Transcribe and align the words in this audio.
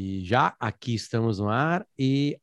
E 0.00 0.24
já 0.24 0.54
aqui 0.60 0.94
estamos 0.94 1.40
no 1.40 1.48
ar 1.48 1.84
e 1.98 2.40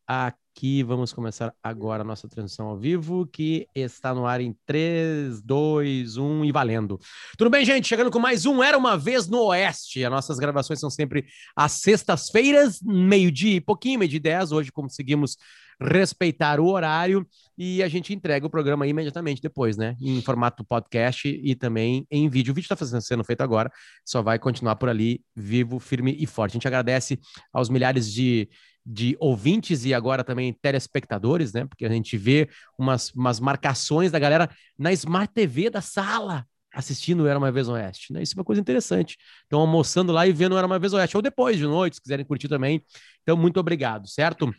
aqui 0.55 0.83
vamos 0.83 1.11
começar 1.11 1.53
agora 1.61 2.01
a 2.01 2.05
nossa 2.05 2.29
transmissão 2.29 2.67
ao 2.67 2.77
vivo, 2.77 3.27
que 3.27 3.67
está 3.75 4.13
no 4.13 4.25
ar 4.25 4.39
em 4.39 4.55
3, 4.65 5.41
2, 5.41 6.15
1 6.15 6.45
e 6.45 6.51
valendo. 6.53 6.97
Tudo 7.37 7.49
bem, 7.49 7.65
gente? 7.65 7.89
Chegando 7.89 8.09
com 8.09 8.19
mais 8.19 8.45
um 8.45 8.63
Era 8.63 8.77
Uma 8.77 8.97
Vez 8.97 9.27
no 9.27 9.47
Oeste. 9.47 10.05
As 10.05 10.09
nossas 10.09 10.39
gravações 10.39 10.79
são 10.79 10.89
sempre 10.89 11.25
às 11.57 11.73
sextas-feiras, 11.73 12.79
meio-dia 12.81 13.57
e 13.57 13.61
pouquinho, 13.61 13.99
meio-dia 13.99 14.21
10. 14.21 14.53
Hoje 14.53 14.71
conseguimos 14.71 15.35
respeitar 15.77 16.57
o 16.61 16.67
horário 16.67 17.27
e 17.57 17.83
a 17.83 17.89
gente 17.89 18.13
entrega 18.13 18.47
o 18.47 18.49
programa 18.49 18.87
imediatamente 18.87 19.41
depois, 19.41 19.75
né? 19.75 19.97
Em 19.99 20.21
formato 20.21 20.63
podcast 20.63 21.27
e 21.27 21.53
também 21.53 22.07
em 22.09 22.29
vídeo. 22.29 22.53
O 22.53 22.55
vídeo 22.55 22.71
está 22.71 23.01
sendo 23.01 23.25
feito 23.25 23.41
agora, 23.41 23.69
só 24.05 24.21
vai 24.21 24.39
continuar 24.39 24.77
por 24.77 24.87
ali, 24.87 25.21
vivo, 25.35 25.79
firme 25.79 26.15
e 26.17 26.25
forte. 26.25 26.53
A 26.53 26.55
gente 26.55 26.67
agradece 26.67 27.19
aos 27.51 27.67
milhares 27.67 28.09
de, 28.09 28.49
de 28.85 29.17
ouvintes 29.19 29.83
e 29.85 29.93
agora 29.93 30.23
também 30.23 30.53
telespectadores, 30.53 31.51
né? 31.53 31.65
Porque 31.65 31.85
a 31.85 31.89
gente 31.89 32.17
vê 32.17 32.47
umas, 32.77 33.11
umas 33.11 33.39
marcações 33.39 34.11
da 34.11 34.19
galera 34.19 34.49
na 34.77 34.93
Smart 34.93 35.33
TV 35.33 35.69
da 35.69 35.81
sala 35.81 36.45
assistindo 36.75 37.25
Era 37.25 37.39
Uma 37.39 37.51
Vez 37.51 37.69
Oeste, 37.69 38.11
né? 38.11 38.21
Isso 38.21 38.33
é 38.35 38.37
uma 38.37 38.43
coisa 38.43 38.61
interessante. 38.61 39.17
Estão 39.43 39.61
almoçando 39.61 40.11
lá 40.11 40.27
e 40.27 40.33
vendo 40.33 40.57
Era 40.57 40.67
Uma 40.67 40.77
Vez 40.77 40.93
Oeste, 40.93 41.15
ou 41.15 41.23
depois 41.23 41.57
de 41.57 41.63
noite, 41.63 41.95
se 41.95 42.01
quiserem 42.01 42.25
curtir 42.25 42.49
também. 42.49 42.83
Então, 43.23 43.37
muito 43.37 43.59
obrigado, 43.59 44.07
certo? 44.09 44.53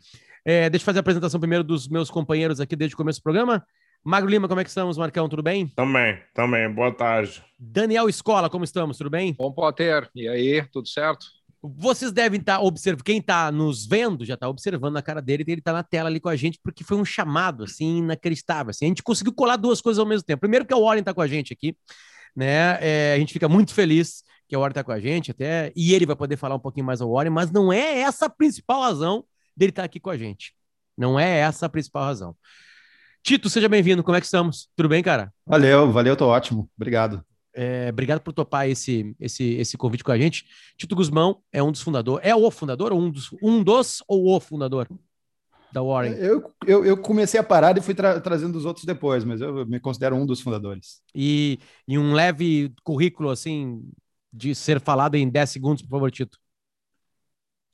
É, 0.45 0.70
deixa 0.70 0.82
eu 0.82 0.86
fazer 0.86 0.98
a 0.98 1.00
apresentação 1.00 1.38
primeiro 1.38 1.62
dos 1.62 1.86
meus 1.88 2.10
companheiros 2.10 2.58
aqui 2.58 2.74
desde 2.74 2.95
o 2.95 2.96
começo 2.96 3.20
do 3.20 3.22
programa. 3.22 3.62
Magro 4.02 4.30
Lima, 4.30 4.48
como 4.48 4.60
é 4.60 4.64
que 4.64 4.70
estamos, 4.70 4.96
Marcão? 4.96 5.28
Tudo 5.28 5.42
bem? 5.42 5.66
Também, 5.66 6.18
também. 6.32 6.72
Boa 6.72 6.92
tarde. 6.92 7.45
Daniel 7.58 8.08
Escola, 8.08 8.48
como 8.48 8.64
estamos? 8.64 8.96
Tudo 8.96 9.10
bem? 9.10 9.34
Bom, 9.36 9.52
Potter. 9.52 10.08
E 10.14 10.28
aí, 10.28 10.64
tudo 10.72 10.88
certo? 10.88 11.26
Vocês 11.76 12.12
devem 12.12 12.40
estar 12.40 12.60
observando, 12.60 13.02
quem 13.02 13.18
está 13.18 13.50
nos 13.50 13.86
vendo 13.86 14.24
já 14.24 14.34
está 14.34 14.48
observando 14.48 14.94
na 14.94 15.02
cara 15.02 15.20
dele, 15.20 15.44
ele 15.46 15.60
está 15.60 15.72
na 15.72 15.82
tela 15.82 16.08
ali 16.08 16.20
com 16.20 16.28
a 16.28 16.36
gente, 16.36 16.58
porque 16.62 16.84
foi 16.84 16.96
um 16.96 17.04
chamado, 17.04 17.64
assim, 17.64 17.98
inacreditável. 17.98 18.70
Assim. 18.70 18.86
A 18.86 18.88
gente 18.88 19.02
conseguiu 19.02 19.32
colar 19.32 19.56
duas 19.56 19.80
coisas 19.80 19.98
ao 19.98 20.06
mesmo 20.06 20.24
tempo. 20.24 20.40
Primeiro 20.40 20.64
que 20.64 20.74
o 20.74 20.82
Warren 20.82 21.00
está 21.00 21.14
com 21.14 21.20
a 21.20 21.26
gente 21.26 21.52
aqui, 21.52 21.76
né? 22.34 22.78
É, 22.80 23.14
a 23.14 23.18
gente 23.18 23.32
fica 23.32 23.48
muito 23.48 23.73
feliz 23.73 24.23
que 24.48 24.56
o 24.56 24.60
Warren 24.60 24.73
está 24.73 24.84
com 24.84 24.92
a 24.92 25.00
gente, 25.00 25.30
até, 25.30 25.73
e 25.74 25.92
ele 25.95 26.06
vai 26.06 26.16
poder 26.16 26.36
falar 26.36 26.54
um 26.54 26.60
pouquinho 26.60 26.86
mais 26.86 27.00
ao 27.00 27.12
Warren, 27.12 27.30
mas 27.30 27.50
não 27.50 27.73
é 27.73 27.98
essa 28.01 28.26
a 28.26 28.30
principal 28.30 28.82
razão 28.82 29.24
dele 29.56 29.70
estar 29.70 29.84
aqui 29.84 29.98
com 29.98 30.10
a 30.10 30.16
gente. 30.16 30.54
Não 30.96 31.18
é 31.18 31.38
essa 31.38 31.66
a 31.66 31.68
principal 31.68 32.04
razão. 32.04 32.36
Tito, 33.23 33.51
seja 33.51 33.68
bem-vindo. 33.68 34.04
Como 34.04 34.16
é 34.16 34.20
que 34.20 34.26
estamos? 34.26 34.68
Tudo 34.76 34.88
bem, 34.88 35.02
cara? 35.02 35.32
Valeu, 35.45 35.90
valeu, 35.90 36.16
tô 36.16 36.28
ótimo. 36.28 36.70
Obrigado. 36.76 37.24
É, 37.59 37.88
obrigado 37.88 38.21
por 38.21 38.35
topar 38.35 38.68
esse, 38.68 39.16
esse, 39.18 39.54
esse 39.54 39.79
convite 39.79 40.04
com 40.04 40.12
a 40.12 40.18
gente. 40.18 40.45
Tito 40.76 40.95
Guzmão 40.95 41.40
é 41.51 41.63
um 41.63 41.73
dos 41.73 41.80
fundadores. 41.80 42.26
É 42.29 42.37
o 42.37 42.51
fundador 42.51 42.93
ou 42.93 43.01
um 43.01 43.10
dos, 43.10 43.30
um 43.43 43.63
dos 43.63 44.02
ou 44.07 44.37
o 44.37 44.38
fundador 44.38 44.87
da 45.73 45.82
Warren? 45.82 46.13
Eu, 46.18 46.52
eu, 46.66 46.85
eu 46.85 46.96
comecei 46.98 47.40
a 47.40 47.43
parar 47.43 47.79
e 47.79 47.80
fui 47.80 47.95
tra 47.95 48.21
trazendo 48.21 48.57
os 48.57 48.66
outros 48.66 48.85
depois, 48.85 49.24
mas 49.24 49.40
eu 49.40 49.65
me 49.65 49.80
considero 49.80 50.15
um 50.16 50.26
dos 50.26 50.43
fundadores. 50.43 51.01
E, 51.15 51.59
e 51.88 51.96
um 51.96 52.13
leve 52.13 52.74
currículo, 52.85 53.30
assim, 53.30 53.82
de 54.30 54.54
ser 54.54 54.79
falado 54.79 55.15
em 55.15 55.26
10 55.26 55.48
segundos, 55.48 55.82
por 55.82 55.88
favor, 55.88 56.10
Tito. 56.10 56.38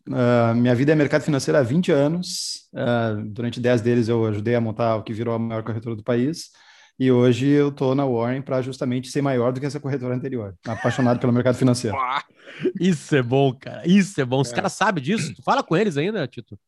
Uh, 0.08 0.54
minha 0.54 0.74
vida 0.76 0.92
é 0.92 0.94
mercado 0.94 1.22
financeiro 1.22 1.58
há 1.58 1.62
20 1.62 1.90
anos. 1.90 2.68
Uh, 2.72 3.24
durante 3.26 3.58
10 3.58 3.80
deles 3.80 4.08
eu 4.08 4.24
ajudei 4.26 4.54
a 4.54 4.60
montar 4.60 4.94
o 4.94 5.02
que 5.02 5.12
virou 5.12 5.34
a 5.34 5.38
maior 5.40 5.64
corretora 5.64 5.96
do 5.96 6.04
país. 6.04 6.50
E 6.98 7.10
hoje 7.10 7.48
eu 7.48 7.68
estou 7.68 7.94
na 7.94 8.06
Warren 8.06 8.42
para 8.42 8.62
justamente 8.62 9.10
ser 9.10 9.22
maior 9.22 9.52
do 9.52 9.60
que 9.60 9.66
essa 9.66 9.80
corretora 9.80 10.14
anterior. 10.14 10.54
Apaixonado 10.66 11.18
pelo 11.18 11.32
mercado 11.32 11.56
financeiro. 11.56 11.96
Isso 12.78 13.16
é 13.16 13.22
bom, 13.22 13.52
cara. 13.54 13.82
Isso 13.86 14.20
é 14.20 14.24
bom. 14.24 14.40
Os 14.40 14.52
é. 14.52 14.54
caras 14.54 14.72
sabem 14.72 15.02
disso. 15.02 15.34
Tu 15.34 15.42
fala 15.42 15.62
com 15.62 15.76
eles 15.76 15.96
ainda, 15.96 16.26
Tito? 16.28 16.58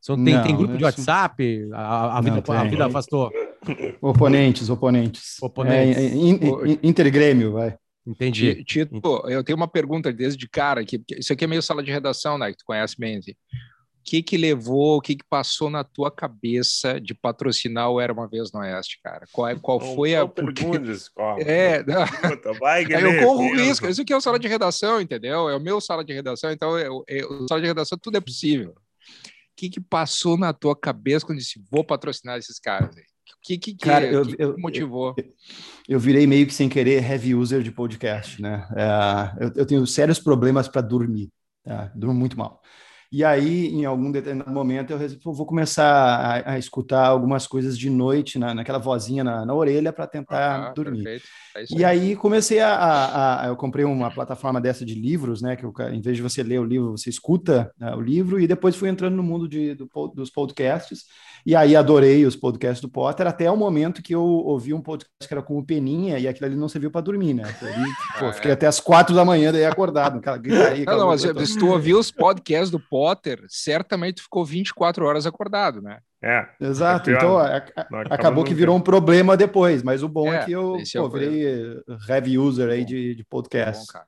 São, 0.00 0.16
tem, 0.16 0.34
não, 0.34 0.42
tem 0.42 0.56
grupo 0.56 0.76
de 0.76 0.82
WhatsApp? 0.82 1.68
A, 1.72 2.18
a 2.18 2.20
vida, 2.20 2.42
não, 2.46 2.54
a 2.54 2.64
vida 2.64 2.86
afastou. 2.86 3.30
Oponentes, 4.00 4.68
oponentes. 4.68 5.36
Oponentes. 5.40 5.96
É, 5.96 6.06
in, 6.08 6.30
in, 6.32 6.78
intergrêmio, 6.82 7.52
vai. 7.52 7.76
Entendi. 8.04 8.64
Tito, 8.64 9.00
eu 9.28 9.44
tenho 9.44 9.56
uma 9.56 9.68
pergunta 9.68 10.12
desde 10.12 10.48
cara 10.48 10.80
aqui, 10.80 11.00
isso 11.16 11.32
aqui 11.32 11.44
é 11.44 11.46
meio 11.46 11.62
sala 11.62 11.84
de 11.84 11.92
redação, 11.92 12.36
né? 12.36 12.50
Que 12.50 12.58
tu 12.58 12.64
conhece 12.64 12.96
bem. 12.98 13.18
Assim. 13.18 13.32
O 14.02 14.04
que 14.04 14.20
que 14.20 14.36
levou, 14.36 14.96
o 14.96 15.00
que 15.00 15.14
que 15.14 15.24
passou 15.24 15.70
na 15.70 15.84
tua 15.84 16.10
cabeça 16.10 17.00
de 17.00 17.14
patrocinar 17.14 17.88
o 17.88 18.00
Era 18.00 18.12
Uma 18.12 18.26
Vez 18.26 18.50
no 18.50 18.58
Oeste, 18.58 18.98
cara? 19.00 19.26
Qual, 19.30 19.48
é, 19.48 19.54
qual 19.54 19.78
não, 19.78 19.94
foi 19.94 20.16
a... 20.16 20.26
Perguntas, 20.26 21.08
é, 21.38 21.84
vai, 22.58 22.82
eu 22.90 23.24
corro 23.24 23.44
o 23.44 23.54
risco, 23.54 23.86
isso 23.86 24.02
aqui 24.02 24.12
é 24.12 24.16
o 24.16 24.20
sala 24.20 24.40
de 24.40 24.48
redação, 24.48 25.00
entendeu? 25.00 25.48
É 25.48 25.56
o 25.56 25.60
meu 25.60 25.80
sala 25.80 26.04
de 26.04 26.12
redação, 26.12 26.50
então 26.50 26.76
eu, 26.76 27.04
eu, 27.06 27.44
o 27.44 27.48
sala 27.48 27.60
de 27.60 27.68
redação 27.68 27.96
tudo 27.96 28.16
é 28.16 28.20
possível. 28.20 28.70
O 28.72 29.54
que 29.56 29.70
que 29.70 29.80
passou 29.80 30.36
na 30.36 30.52
tua 30.52 30.74
cabeça 30.74 31.24
quando 31.24 31.38
disse, 31.38 31.62
vou 31.70 31.84
patrocinar 31.84 32.36
esses 32.38 32.58
caras 32.58 32.96
aí? 32.96 33.04
O 33.04 33.44
que, 33.44 33.56
que, 33.56 33.76
Cara, 33.76 34.08
que, 34.08 34.14
eu, 34.14 34.26
que 34.26 34.42
eu, 34.42 34.58
motivou? 34.58 35.14
Eu, 35.16 35.24
eu, 35.90 36.00
virei 36.00 36.26
meio 36.26 36.46
que 36.46 36.54
sem 36.54 36.68
querer 36.68 37.02
heavy 37.04 37.36
user 37.36 37.62
de 37.62 37.70
podcast, 37.70 38.42
né? 38.42 38.68
É, 38.76 39.44
eu, 39.44 39.52
eu, 39.56 39.66
tenho 39.66 39.86
sérios 39.86 40.18
problemas 40.18 40.68
para 40.68 40.80
dormir, 40.80 41.30
tá? 41.64 41.92
durmo 41.94 42.14
muito 42.14 42.36
mal. 42.36 42.60
E 43.12 43.22
aí, 43.22 43.66
em 43.66 43.84
algum 43.84 44.10
determinado 44.10 44.50
momento, 44.50 44.90
eu 44.90 44.96
resolvi, 44.96 45.22
vou 45.22 45.44
começar 45.44 45.84
a, 45.84 46.52
a, 46.52 46.58
escutar 46.58 47.06
algumas 47.06 47.46
coisas 47.46 47.78
de 47.78 47.90
noite, 47.90 48.38
na, 48.38 48.54
naquela 48.54 48.78
vozinha 48.78 49.22
na, 49.22 49.44
na 49.44 49.54
orelha, 49.54 49.92
para 49.92 50.06
tentar 50.06 50.70
ah, 50.70 50.72
dormir. 50.72 51.06
É 51.54 51.64
e 51.70 51.84
aí 51.84 52.16
comecei 52.16 52.58
a, 52.60 52.74
a, 52.74 53.44
a, 53.44 53.48
Eu 53.48 53.56
comprei 53.56 53.84
uma 53.84 54.10
plataforma 54.10 54.62
dessa 54.62 54.82
de 54.82 54.94
livros, 54.94 55.42
né? 55.42 55.56
Que 55.56 55.64
eu, 55.64 55.74
em 55.92 56.00
vez 56.00 56.16
de 56.16 56.22
você 56.22 56.42
ler 56.42 56.58
o 56.58 56.64
livro, 56.64 56.92
você 56.92 57.10
escuta 57.10 57.70
né, 57.78 57.94
o 57.94 58.00
livro, 58.00 58.40
e 58.40 58.46
depois 58.46 58.76
fui 58.76 58.88
entrando 58.88 59.14
no 59.14 59.22
mundo 59.22 59.46
de, 59.46 59.74
do, 59.74 59.86
dos 60.14 60.30
podcasts. 60.30 61.04
E 61.44 61.56
aí 61.56 61.74
adorei 61.74 62.24
os 62.24 62.36
podcasts 62.36 62.80
do 62.80 62.88
Potter, 62.88 63.26
até 63.26 63.50
o 63.50 63.56
momento 63.56 64.02
que 64.02 64.14
eu 64.14 64.22
ouvi 64.22 64.72
um 64.72 64.80
podcast 64.80 65.10
que 65.26 65.34
era 65.34 65.42
com 65.42 65.58
o 65.58 65.64
Peninha, 65.64 66.18
e 66.18 66.28
aquilo 66.28 66.46
ali 66.46 66.56
não 66.56 66.68
serviu 66.68 66.90
para 66.90 67.00
dormir, 67.00 67.34
né? 67.34 67.42
Ali, 67.42 67.90
pô, 68.18 68.26
ah, 68.26 68.32
fiquei 68.32 68.50
é. 68.50 68.54
até 68.54 68.66
as 68.66 68.78
quatro 68.78 69.14
da 69.14 69.24
manhã 69.24 69.52
daí 69.52 69.64
acordado. 69.64 70.18
Aquela, 70.18 70.38
gritaria, 70.38 70.84
não, 70.84 70.98
não, 70.98 71.06
mas 71.08 71.22
se 71.22 71.58
tu 71.58 71.68
ouviu 71.68 71.98
os 71.98 72.10
podcasts 72.10 72.70
do 72.70 72.78
Potter, 72.78 73.44
certamente 73.48 74.22
ficou 74.22 74.44
24 74.44 75.04
horas 75.04 75.26
acordado, 75.26 75.82
né? 75.82 75.98
É. 76.22 76.46
Exato. 76.60 77.10
É 77.10 77.14
então 77.14 77.36
a, 77.36 77.56
a, 77.56 77.62
acabou 78.10 78.44
que 78.44 78.54
virou 78.54 78.76
um 78.76 78.80
problema 78.80 79.36
depois, 79.36 79.82
mas 79.82 80.04
o 80.04 80.08
bom 80.08 80.32
é, 80.32 80.36
é 80.36 80.44
que 80.44 80.52
eu 80.52 80.78
pô, 80.94 81.10
virei 81.10 81.76
heavy 82.08 82.38
user 82.38 82.70
aí 82.70 82.84
de, 82.84 83.16
de 83.16 83.24
podcast. 83.24 83.92
Bom, 83.92 84.00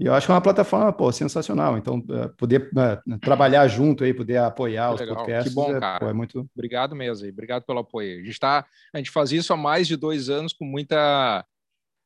e 0.00 0.06
eu 0.06 0.14
acho 0.14 0.26
que 0.26 0.32
é 0.32 0.34
uma 0.34 0.40
plataforma 0.40 0.90
pô, 0.90 1.12
sensacional. 1.12 1.76
Então, 1.76 1.98
uh, 1.98 2.34
poder 2.38 2.70
uh, 2.72 3.18
trabalhar 3.18 3.68
junto 3.68 4.02
aí, 4.02 4.14
poder 4.14 4.38
apoiar 4.38 4.94
os 4.94 5.00
legal. 5.00 5.16
podcasts. 5.16 5.50
Que 5.50 5.54
bom, 5.54 5.76
é, 5.76 5.78
cara. 5.78 6.00
Pô, 6.00 6.08
é 6.08 6.12
muito... 6.14 6.48
Obrigado 6.54 6.96
mesmo. 6.96 7.28
Obrigado 7.28 7.64
pelo 7.64 7.80
apoio. 7.80 8.22
A 8.22 8.24
gente, 8.24 8.40
tá, 8.40 8.64
a 8.94 8.96
gente 8.96 9.10
faz 9.10 9.30
isso 9.30 9.52
há 9.52 9.58
mais 9.58 9.86
de 9.86 9.96
dois 9.96 10.30
anos 10.30 10.54
com 10.54 10.64
muita. 10.64 11.44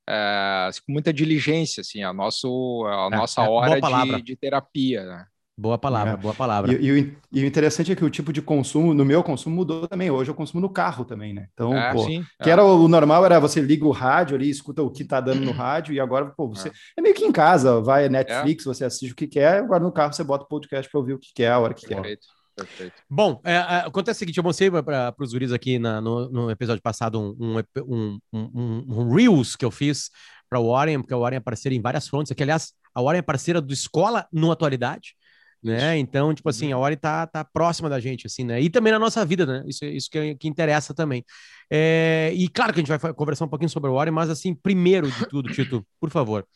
É, 0.09 0.71
com 0.85 0.93
muita 0.93 1.13
diligência, 1.13 1.81
assim, 1.81 2.03
a, 2.03 2.13
nosso, 2.13 2.85
a 2.87 3.09
é, 3.13 3.17
nossa 3.17 3.49
hora 3.49 3.81
de, 3.81 4.23
de 4.23 4.37
terapia. 4.37 5.05
Né? 5.05 5.27
Boa 5.57 5.79
palavra, 5.79 6.15
é. 6.15 6.17
boa 6.17 6.35
palavra. 6.35 6.73
E, 6.73 6.91
e, 6.91 7.17
e, 7.33 7.45
o 7.45 7.47
interessante 7.47 7.93
é 7.93 7.95
que 7.95 8.05
o 8.05 8.11
tipo 8.11 8.33
de 8.33 8.43
consumo, 8.43 8.93
no 8.93 9.05
meu 9.05 9.23
consumo, 9.23 9.55
mudou 9.55 9.87
também. 9.87 10.11
Hoje 10.11 10.29
eu 10.29 10.35
consumo 10.35 10.61
no 10.61 10.69
carro 10.69 11.05
também, 11.05 11.33
né? 11.33 11.47
Então, 11.53 11.77
é, 11.77 11.93
pô, 11.93 12.05
sim, 12.05 12.25
que 12.43 12.51
é. 12.51 12.53
era 12.53 12.65
o, 12.65 12.89
normal, 12.89 13.25
era 13.25 13.39
você 13.39 13.61
liga 13.61 13.87
o 13.87 13.93
rádio 13.93 14.35
ali, 14.35 14.51
escuta 14.51 14.83
o 14.83 14.91
que 14.91 15.05
tá 15.05 15.21
dando 15.21 15.43
no 15.43 15.53
rádio, 15.55 15.95
e 15.95 16.01
agora, 16.01 16.27
pô, 16.27 16.49
você. 16.49 16.71
É, 16.71 16.73
é 16.99 17.03
meio 17.03 17.15
que 17.15 17.25
em 17.25 17.31
casa, 17.31 17.81
vai 17.81 18.09
Netflix, 18.09 18.67
é. 18.67 18.69
você 18.69 18.85
assiste 18.85 19.13
o 19.13 19.17
que 19.17 19.29
quer, 19.29 19.59
agora 19.59 19.83
no 19.83 19.93
carro 19.93 20.13
você 20.13 20.25
bota 20.25 20.45
o 20.45 20.49
podcast 20.49 20.91
para 20.91 20.99
ouvir 20.99 21.13
o 21.13 21.19
que 21.21 21.33
quer, 21.33 21.53
a 21.53 21.59
hora 21.61 21.73
que 21.73 21.87
Perfeito. 21.87 22.27
quer. 22.27 22.35
Perfeito. 22.57 22.95
Bom, 23.09 23.41
é, 23.45 23.55
é, 23.55 23.59
acontece 23.87 24.19
o 24.19 24.21
seguinte, 24.21 24.39
eu 24.39 24.45
mostrei 24.45 24.71
para 24.71 25.15
os 25.21 25.33
guris 25.33 25.53
aqui 25.53 25.79
na, 25.79 26.01
no, 26.01 26.29
no, 26.31 26.51
episódio 26.51 26.83
passado 26.83 27.21
um, 27.21 27.59
um, 27.59 28.19
um, 28.33 28.85
um 28.89 29.15
Reels 29.15 29.57
que 29.57 29.65
eu 29.65 29.73
fiz 29.73 30.11
para 30.49 30.61
o 30.61 30.71
Warren, 30.71 31.01
porque 31.01 31.15
o 31.15 31.21
Warren 31.21 31.39
é 31.39 31.41
parceiro 31.41 31.75
em 31.75 31.81
várias 31.81 32.09
frontes, 32.09 32.31
aqui, 32.31 32.43
aliás, 32.43 32.73
a 32.95 33.03
Warren 33.03 33.19
é 33.19 33.23
parceira 33.23 33.61
do 33.61 33.73
Escola 33.73 34.27
no 34.33 34.53
Atualidade, 34.53 35.17
né? 35.65 35.97
Então, 35.99 36.35
tipo 36.35 36.49
assim, 36.49 36.73
a 36.73 36.79
Ori 36.79 36.97
tá, 36.97 37.27
tá 37.27 37.45
próxima 37.45 37.89
da 37.89 37.99
gente, 37.99 38.27
assim, 38.27 38.45
né? 38.45 38.61
E 38.61 38.69
também 38.69 38.93
na 38.93 38.99
nossa 38.99 39.25
vida, 39.25 39.47
né? 39.47 39.65
Isso, 39.67 39.85
isso 39.87 40.11
que, 40.11 40.35
que 40.37 40.47
interessa 40.47 40.93
também. 40.95 41.25
É, 41.71 42.31
e 42.35 42.49
claro 42.49 42.73
que 42.73 42.81
a 42.81 42.85
gente 42.85 42.97
vai 42.99 43.15
conversar 43.15 43.47
um 43.47 43.49
pouquinho 43.49 43.71
sobre 43.71 43.91
o 43.91 43.95
Ori, 43.95 44.11
mas 44.11 44.29
assim, 44.29 44.55
primeiro 44.55 45.11
de 45.11 45.27
tudo, 45.29 45.51
Tito, 45.53 45.85
por 45.99 46.11
favor. 46.11 46.47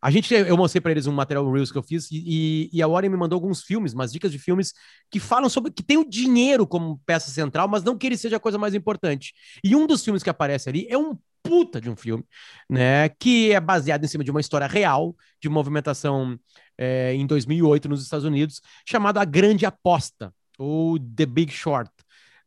A 0.00 0.10
gente, 0.10 0.32
eu 0.32 0.56
mostrei 0.56 0.80
para 0.80 0.92
eles 0.92 1.06
um 1.06 1.12
material 1.12 1.50
Reels 1.50 1.72
que 1.72 1.78
eu 1.78 1.82
fiz 1.82 2.08
e, 2.12 2.70
e 2.72 2.82
a 2.82 2.86
Warren 2.86 3.10
me 3.10 3.16
mandou 3.16 3.36
alguns 3.36 3.62
filmes, 3.62 3.92
umas 3.92 4.12
dicas 4.12 4.30
de 4.30 4.38
filmes 4.38 4.72
que 5.10 5.18
falam 5.18 5.48
sobre 5.48 5.72
que 5.72 5.82
tem 5.82 5.96
o 5.96 6.08
dinheiro 6.08 6.66
como 6.66 7.00
peça 7.04 7.30
central, 7.30 7.66
mas 7.66 7.82
não 7.82 7.98
que 7.98 8.06
ele 8.06 8.16
seja 8.16 8.36
a 8.36 8.40
coisa 8.40 8.58
mais 8.58 8.74
importante. 8.74 9.32
E 9.62 9.74
um 9.74 9.86
dos 9.86 10.04
filmes 10.04 10.22
que 10.22 10.30
aparece 10.30 10.68
ali 10.68 10.86
é 10.88 10.96
um 10.96 11.18
puta 11.48 11.80
de 11.80 11.90
um 11.90 11.96
filme, 11.96 12.24
né? 12.68 13.08
Que 13.08 13.52
é 13.52 13.60
baseado 13.60 14.04
em 14.04 14.08
cima 14.08 14.22
de 14.22 14.30
uma 14.30 14.40
história 14.40 14.66
real 14.66 15.16
de 15.40 15.48
movimentação 15.48 16.38
é, 16.76 17.14
em 17.14 17.26
2008 17.26 17.88
nos 17.88 18.02
Estados 18.02 18.24
Unidos, 18.24 18.60
chamado 18.86 19.18
A 19.18 19.24
Grande 19.24 19.66
Aposta, 19.66 20.32
ou 20.58 20.98
The 20.98 21.26
Big 21.26 21.52
Short. 21.52 21.90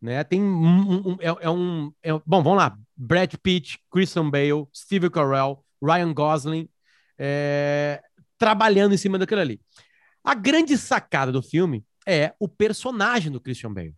Né? 0.01 0.24
Tem 0.24 0.42
um, 0.42 1.12
um, 1.12 1.18
é, 1.19 1.27
é 1.42 1.50
um 1.50 1.92
é, 2.01 2.12
bom, 2.25 2.42
vamos 2.42 2.57
lá. 2.57 2.77
Brad 2.98 3.33
Pitt, 3.42 3.80
Christian 3.92 4.30
Bale, 4.30 4.65
Steve 4.75 5.09
Carell, 5.09 5.63
Ryan 5.81 6.13
Gosling 6.13 6.69
é, 7.18 8.01
trabalhando 8.38 8.94
em 8.94 8.98
cima 8.98 9.19
daquilo 9.19 9.42
ali. 9.42 9.62
A 10.24 10.33
grande 10.33 10.77
sacada 10.77 11.31
do 11.31 11.42
filme 11.42 11.86
é 12.07 12.33
o 12.39 12.48
personagem 12.48 13.31
do 13.31 13.39
Christian 13.39 13.71
Bale. 13.71 13.95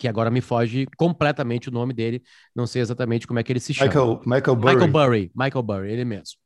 Que 0.00 0.08
agora 0.08 0.30
me 0.30 0.40
foge 0.40 0.86
completamente 0.96 1.68
o 1.68 1.70
nome 1.70 1.92
dele, 1.92 2.22
não 2.56 2.66
sei 2.66 2.80
exatamente 2.80 3.26
como 3.26 3.38
é 3.38 3.42
que 3.42 3.52
ele 3.52 3.60
se 3.60 3.74
chama. 3.74 3.88
Michael, 3.88 4.20
Michael 4.24 4.56
Burry. 4.56 4.74
Michael 4.74 4.92
Burry, 4.92 5.32
Michael 5.34 5.62
Burry, 5.62 5.92
ele 5.92 6.04
mesmo. 6.06 6.38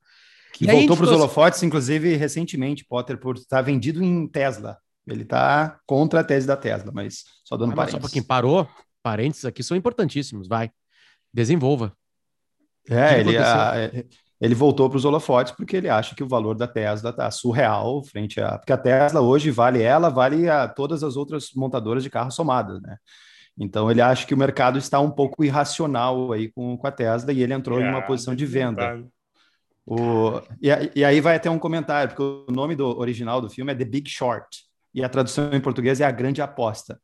Que 0.52 0.64
e 0.64 0.66
voltou 0.66 0.96
para 0.96 1.04
os 1.04 1.12
holofotes, 1.12 1.62
inclusive, 1.62 2.16
recentemente, 2.16 2.84
Potter, 2.84 3.16
por 3.16 3.36
estar 3.36 3.62
vendido 3.62 4.02
em 4.02 4.26
Tesla. 4.26 4.76
Ele 5.06 5.22
está 5.22 5.78
contra 5.86 6.18
a 6.18 6.24
tese 6.24 6.48
da 6.48 6.56
Tesla, 6.56 6.90
mas 6.92 7.22
só 7.44 7.56
dando 7.56 7.76
parênteses. 7.76 7.92
Só 7.92 8.00
para 8.00 8.12
quem 8.12 8.22
parou, 8.24 8.68
parênteses 9.04 9.44
aqui 9.44 9.62
são 9.62 9.76
importantíssimos, 9.76 10.48
vai. 10.48 10.68
Desenvolva. 11.32 11.92
É, 12.90 13.20
ele, 13.20 13.38
a, 13.38 13.72
é, 13.76 14.04
ele 14.40 14.54
voltou 14.56 14.90
para 14.90 14.96
os 14.96 15.04
holofotes 15.04 15.52
porque 15.52 15.76
ele 15.76 15.88
acha 15.88 16.16
que 16.16 16.24
o 16.24 16.28
valor 16.28 16.56
da 16.56 16.66
Tesla 16.66 17.10
está 17.10 17.30
surreal 17.30 18.02
frente 18.02 18.40
a. 18.40 18.58
Porque 18.58 18.72
a 18.72 18.78
Tesla 18.78 19.20
hoje 19.20 19.52
vale 19.52 19.80
ela, 19.80 20.08
vale 20.08 20.48
a 20.48 20.66
todas 20.66 21.04
as 21.04 21.14
outras 21.14 21.50
montadoras 21.54 22.02
de 22.02 22.10
carro 22.10 22.32
somadas, 22.32 22.82
né? 22.82 22.96
Então 23.58 23.90
ele 23.90 24.00
acha 24.00 24.26
que 24.26 24.34
o 24.34 24.38
mercado 24.38 24.78
está 24.78 25.00
um 25.00 25.10
pouco 25.10 25.44
irracional 25.44 26.32
aí 26.32 26.50
com, 26.50 26.76
com 26.76 26.86
a 26.86 26.90
Tesla 26.90 27.32
e 27.32 27.42
ele 27.42 27.54
entrou 27.54 27.80
em 27.80 27.88
uma 27.88 28.02
posição 28.02 28.34
de 28.34 28.44
venda. 28.44 29.04
O, 29.86 30.40
e, 30.60 30.68
e, 30.96 31.04
aí 31.04 31.20
vai 31.20 31.36
até 31.36 31.50
um 31.50 31.58
comentário, 31.58 32.14
porque 32.14 32.50
o 32.50 32.52
nome 32.52 32.74
do 32.74 32.86
original 32.98 33.40
do 33.40 33.50
filme 33.50 33.70
é 33.70 33.74
The 33.74 33.84
Big 33.84 34.08
Short, 34.08 34.64
e 34.94 35.04
a 35.04 35.08
tradução 35.08 35.52
em 35.52 35.60
português 35.60 36.00
é 36.00 36.04
A 36.06 36.10
Grande 36.10 36.40
Aposta. 36.40 36.98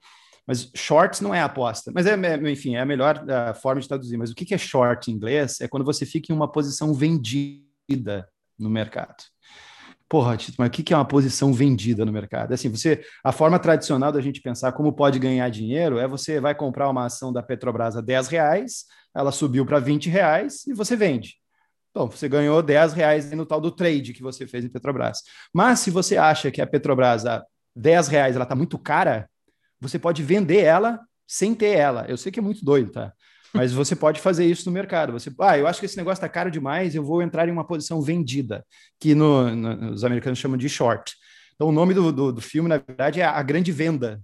Mas 0.46 0.70
shorts 0.74 1.20
não 1.20 1.34
é 1.34 1.40
aposta. 1.40 1.92
Mas, 1.94 2.06
é, 2.06 2.14
é 2.14 2.50
enfim, 2.50 2.74
é 2.74 2.80
a 2.80 2.86
melhor 2.86 3.18
uh, 3.18 3.54
forma 3.54 3.80
de 3.80 3.86
traduzir. 3.86 4.16
Mas 4.16 4.30
o 4.30 4.34
que 4.34 4.52
é 4.52 4.58
short 4.58 5.08
em 5.08 5.14
inglês? 5.14 5.60
É 5.60 5.68
quando 5.68 5.84
você 5.84 6.04
fica 6.04 6.32
em 6.32 6.34
uma 6.34 6.50
posição 6.50 6.92
vendida 6.92 8.28
no 8.58 8.68
mercado. 8.68 9.22
Porra, 10.10 10.36
Tito, 10.36 10.56
mas 10.58 10.66
o 10.66 10.72
que 10.72 10.92
é 10.92 10.96
uma 10.96 11.04
posição 11.04 11.52
vendida 11.52 12.04
no 12.04 12.10
mercado? 12.10 12.52
Assim, 12.52 12.68
você, 12.68 13.00
a 13.22 13.30
forma 13.30 13.60
tradicional 13.60 14.10
da 14.10 14.20
gente 14.20 14.40
pensar 14.40 14.72
como 14.72 14.92
pode 14.92 15.20
ganhar 15.20 15.48
dinheiro 15.50 16.00
é 16.00 16.08
você 16.08 16.40
vai 16.40 16.52
comprar 16.52 16.90
uma 16.90 17.06
ação 17.06 17.32
da 17.32 17.40
Petrobras 17.40 17.96
a 17.96 18.00
10 18.00 18.26
reais, 18.26 18.86
ela 19.14 19.30
subiu 19.30 19.64
para 19.64 19.78
20 19.78 20.10
reais 20.10 20.66
e 20.66 20.74
você 20.74 20.96
vende. 20.96 21.36
Então, 21.92 22.10
você 22.10 22.28
ganhou 22.28 22.60
10 22.60 22.92
reais 22.92 23.30
no 23.30 23.46
tal 23.46 23.60
do 23.60 23.70
trade 23.70 24.12
que 24.12 24.20
você 24.20 24.48
fez 24.48 24.64
em 24.64 24.68
Petrobras. 24.68 25.18
Mas 25.54 25.78
se 25.78 25.92
você 25.92 26.16
acha 26.16 26.50
que 26.50 26.60
a 26.60 26.66
Petrobras 26.66 27.24
a 27.24 27.44
10 27.76 28.08
reais 28.08 28.34
ela 28.34 28.42
está 28.42 28.56
muito 28.56 28.76
cara, 28.80 29.30
você 29.80 29.96
pode 29.96 30.24
vender 30.24 30.64
ela 30.64 30.98
sem 31.24 31.54
ter 31.54 31.78
ela. 31.78 32.04
Eu 32.08 32.16
sei 32.16 32.32
que 32.32 32.40
é 32.40 32.42
muito 32.42 32.64
doido, 32.64 32.90
tá? 32.90 33.12
Mas 33.52 33.72
você 33.72 33.96
pode 33.96 34.20
fazer 34.20 34.46
isso 34.46 34.68
no 34.68 34.72
mercado. 34.72 35.12
Você, 35.12 35.32
ah, 35.40 35.58
eu 35.58 35.66
acho 35.66 35.80
que 35.80 35.86
esse 35.86 35.96
negócio 35.96 36.18
está 36.18 36.28
caro 36.28 36.50
demais, 36.50 36.94
eu 36.94 37.04
vou 37.04 37.22
entrar 37.22 37.48
em 37.48 37.52
uma 37.52 37.66
posição 37.66 38.00
vendida, 38.00 38.64
que 38.98 39.14
no, 39.14 39.54
no, 39.54 39.92
os 39.92 40.04
americanos 40.04 40.38
chamam 40.38 40.56
de 40.56 40.68
short. 40.68 41.14
Então, 41.54 41.68
o 41.68 41.72
nome 41.72 41.92
do, 41.92 42.12
do, 42.12 42.32
do, 42.32 42.40
filme, 42.40 42.68
na 42.68 42.78
verdade, 42.78 43.20
é 43.20 43.24
A 43.24 43.42
Grande 43.42 43.70
Venda, 43.72 44.20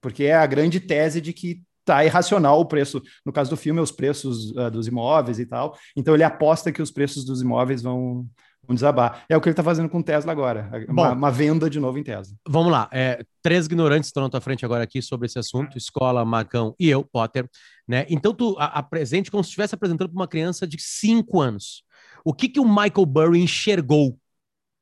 porque 0.00 0.24
é 0.24 0.34
a 0.34 0.46
grande 0.46 0.78
tese 0.78 1.20
de 1.20 1.32
que 1.32 1.62
está 1.80 2.04
irracional 2.04 2.60
o 2.60 2.66
preço. 2.66 3.02
No 3.24 3.32
caso 3.32 3.50
do 3.50 3.56
filme, 3.56 3.80
os 3.80 3.90
preços 3.90 4.50
uh, 4.52 4.70
dos 4.70 4.86
imóveis 4.86 5.38
e 5.38 5.46
tal. 5.46 5.76
Então, 5.96 6.14
ele 6.14 6.22
aposta 6.22 6.70
que 6.70 6.82
os 6.82 6.90
preços 6.90 7.24
dos 7.24 7.40
imóveis 7.40 7.82
vão, 7.82 8.28
um 8.68 8.74
desabar. 8.74 9.24
É 9.28 9.36
o 9.36 9.40
que 9.40 9.48
ele 9.48 9.52
está 9.52 9.62
fazendo 9.62 9.88
com 9.88 10.02
Tesla 10.02 10.32
agora, 10.32 10.70
uma, 10.88 11.12
uma, 11.12 11.30
venda 11.30 11.68
de 11.70 11.78
novo 11.78 11.98
em 11.98 12.02
Tesla. 12.02 12.34
Vamos 12.48 12.72
lá, 12.72 12.88
é, 12.92 13.24
três 13.42 13.66
ignorantes 13.66 14.08
estão 14.08 14.22
na 14.22 14.28
tua 14.28 14.40
frente 14.40 14.64
agora 14.64 14.84
aqui 14.84 15.00
sobre 15.00 15.26
esse 15.26 15.38
assunto, 15.38 15.78
Escola, 15.78 16.24
Magão 16.24 16.74
e 16.78 16.88
eu, 16.88 17.04
Potter, 17.04 17.48
né? 17.86 18.06
Então 18.08 18.34
tu 18.34 18.56
apresente 18.58 19.30
como 19.30 19.42
se 19.42 19.48
estivesse 19.48 19.74
apresentando 19.74 20.08
para 20.08 20.16
uma 20.16 20.28
criança 20.28 20.66
de 20.66 20.76
cinco 20.80 21.40
anos. 21.40 21.84
O 22.24 22.34
que 22.34 22.48
que 22.48 22.60
o 22.60 22.64
Michael 22.64 23.06
Burry 23.06 23.40
enxergou? 23.40 24.18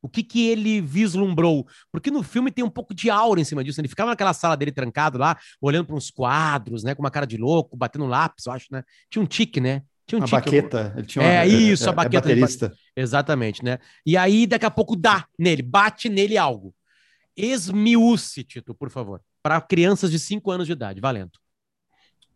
O 0.05 0.09
que 0.09 0.23
que 0.23 0.47
ele 0.49 0.83
vislumbrou? 0.83 1.67
Porque 1.91 2.11
no 2.11 2.23
filme 2.23 2.51
tem 2.51 2.63
um 2.63 2.69
pouco 2.69 2.95
de 2.95 3.09
aura 3.09 3.41
em 3.41 3.45
cima 3.45 3.65
disso. 3.65 3.81
Ele 3.81 3.89
ficava 3.89 4.11
naquela 4.11 4.35
sala 4.35 4.55
dele 4.55 4.71
trancado 4.71 5.17
lá, 5.17 5.35
olhando 5.63 5.87
para 5.87 5.97
uns 5.97 6.11
quadros, 6.11 6.85
né, 6.85 6.95
com 6.95 7.03
uma 7.03 7.11
cara 7.11 7.27
de 7.27 7.39
louco, 7.39 7.75
batendo 7.75 8.05
lápis, 8.05 8.45
eu 8.45 8.53
acho, 8.53 8.67
né? 8.71 8.83
Tinha 9.09 9.23
um 9.23 9.27
tique, 9.27 9.63
né? 9.63 9.83
Tinha 10.07 10.19
um 10.19 10.23
uma 10.23 10.29
baqueta. 10.29 10.93
Ele 10.97 11.07
tinha 11.07 11.25
uma, 11.25 11.31
é, 11.31 11.47
isso, 11.47 11.85
é, 11.85 11.89
a 11.89 11.93
é 11.93 11.95
baqueta. 11.95 12.31
É 12.31 12.35
baterista. 12.35 12.75
Exatamente, 12.95 13.65
né? 13.65 13.79
E 14.05 14.17
aí, 14.17 14.47
daqui 14.47 14.67
a 14.67 14.71
pouco, 14.71 14.95
dá 14.97 15.27
nele, 15.39 15.63
bate 15.63 16.09
nele 16.09 16.37
algo. 16.37 16.75
Esmiúce, 17.37 18.45
Tito, 18.45 18.75
por 18.75 18.91
favor. 18.91 19.21
Para 19.43 19.61
crianças 19.61 20.11
de 20.11 20.19
5 20.19 20.51
anos 20.51 20.67
de 20.67 20.73
idade, 20.73 21.01
valendo. 21.01 21.33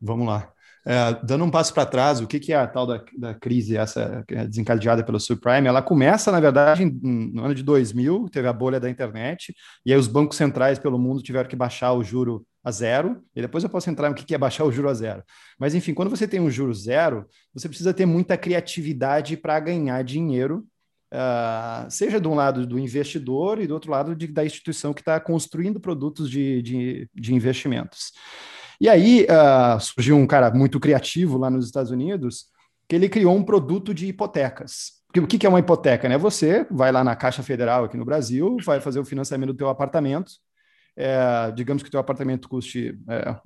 Vamos 0.00 0.26
lá. 0.26 0.52
É, 0.86 1.19
dando 1.22 1.44
um 1.44 1.50
passo 1.50 1.75
para 1.75 1.84
trás, 1.84 2.20
o 2.20 2.26
que, 2.26 2.40
que, 2.40 2.52
é 2.52 2.56
a 2.56 2.66
tal 2.66 2.86
da, 2.86 3.02
da 3.16 3.34
crise, 3.34 3.76
essa 3.76 4.25
é 4.28 4.46
desencadeada 4.46 5.04
pelo 5.04 5.20
subprime? 5.20 5.69
Ela 5.69 5.82
começa, 5.82 6.32
na 6.32 6.40
verdade, 6.40 6.84
no 6.84 7.44
ano 7.44 7.54
de 7.54 7.62
2000, 7.62 8.28
teve 8.30 8.48
a 8.48 8.52
bolha 8.52 8.80
da 8.80 8.88
internet, 8.88 9.54
e 9.84 9.92
aí 9.92 9.98
os 9.98 10.08
bancos 10.08 10.36
centrais 10.36 10.78
pelo 10.78 10.98
mundo 10.98 11.22
tiveram 11.22 11.48
que 11.48 11.56
baixar 11.56 11.92
o 11.92 12.02
juro 12.02 12.46
a 12.64 12.70
zero, 12.70 13.22
e 13.34 13.40
depois 13.40 13.64
eu 13.64 13.70
posso 13.70 13.88
entrar 13.90 14.08
no 14.08 14.14
que 14.14 14.34
é 14.34 14.38
baixar 14.38 14.64
o 14.64 14.72
juro 14.72 14.88
a 14.88 14.94
zero. 14.94 15.22
Mas, 15.58 15.75
enfim, 15.75 15.94
quando 15.94 16.10
você 16.10 16.26
tem 16.26 16.40
um 16.40 16.50
juro 16.50 16.72
zero, 16.75 17.26
você 17.52 17.69
precisa 17.69 17.94
ter 17.94 18.06
muita 18.06 18.36
criatividade 18.36 19.36
para 19.36 19.58
ganhar 19.60 20.02
dinheiro, 20.02 20.66
uh, 21.12 21.90
seja 21.90 22.20
de 22.20 22.28
um 22.28 22.34
lado 22.34 22.66
do 22.66 22.78
investidor 22.78 23.60
e 23.60 23.66
do 23.66 23.75
outro 23.75 23.90
lado 23.90 24.14
de, 24.14 24.26
da 24.26 24.44
instituição 24.44 24.92
que 24.92 25.00
está 25.00 25.19
construindo 25.19 25.80
produtos 25.80 26.30
de, 26.30 26.62
de, 26.62 27.10
de, 27.14 27.34
investimentos. 27.34 28.12
E 28.80 28.88
aí 28.88 29.26
uh, 29.26 29.80
surgiu 29.80 30.16
um 30.16 30.26
cara 30.26 30.50
muito 30.52 30.78
criativo 30.78 31.36
lá 31.36 31.50
nos 31.50 31.66
Estados 31.66 31.90
Unidos, 31.90 32.46
que 32.88 32.94
ele 32.94 33.08
criou 33.08 33.34
um 33.34 33.42
produto 33.42 33.92
de 33.92 34.06
hipotecas. 34.06 34.98
Porque 35.06 35.20
o 35.20 35.26
que 35.26 35.46
é 35.46 35.48
uma 35.48 35.58
hipoteca? 35.58 36.08
Né? 36.08 36.19
Você 36.19 36.66
vai 36.70 36.92
lá 36.92 37.02
na 37.02 37.16
Caixa 37.16 37.42
Federal 37.42 37.84
aqui 37.84 37.96
no 37.96 38.04
Brasil, 38.04 38.56
vai 38.64 38.80
fazer 38.80 39.00
o 39.00 39.04
financiamento 39.04 39.52
do 39.52 39.56
teu 39.56 39.69
apartamento, 39.69 40.32
é, 41.00 41.52
digamos 41.52 41.82
que 41.82 41.88
o 41.88 41.92
teu 41.92 42.00
apartamento 42.00 42.48
custe 42.48 42.98
é, 43.08 43.36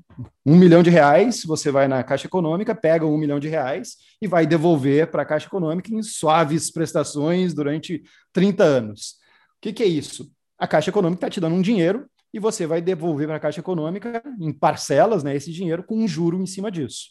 um 0.44 0.56
milhão 0.56 0.82
de 0.82 0.88
reais, 0.88 1.42
você 1.44 1.70
vai 1.70 1.86
na 1.86 2.02
Caixa 2.02 2.26
Econômica, 2.26 2.74
pega 2.74 3.04
um 3.04 3.18
milhão 3.18 3.38
de 3.38 3.46
reais 3.46 3.96
e 4.22 4.26
vai 4.26 4.46
devolver 4.46 5.10
para 5.10 5.22
a 5.22 5.26
Caixa 5.26 5.48
Econômica 5.48 5.92
em 5.92 6.02
suaves 6.02 6.70
prestações 6.70 7.52
durante 7.52 8.02
30 8.32 8.64
anos. 8.64 9.16
O 9.58 9.60
que, 9.60 9.72
que 9.72 9.82
é 9.82 9.86
isso? 9.86 10.32
A 10.58 10.66
Caixa 10.66 10.88
Econômica 10.88 11.18
está 11.18 11.30
te 11.30 11.40
dando 11.40 11.54
um 11.54 11.60
dinheiro 11.60 12.06
e 12.32 12.38
você 12.38 12.66
vai 12.66 12.80
devolver 12.80 13.26
para 13.26 13.36
a 13.36 13.40
Caixa 13.40 13.60
Econômica 13.60 14.22
em 14.40 14.52
parcelas 14.52 15.22
né, 15.22 15.36
esse 15.36 15.52
dinheiro 15.52 15.82
com 15.82 15.96
um 15.96 16.08
juro 16.08 16.40
em 16.40 16.46
cima 16.46 16.70
disso. 16.70 17.10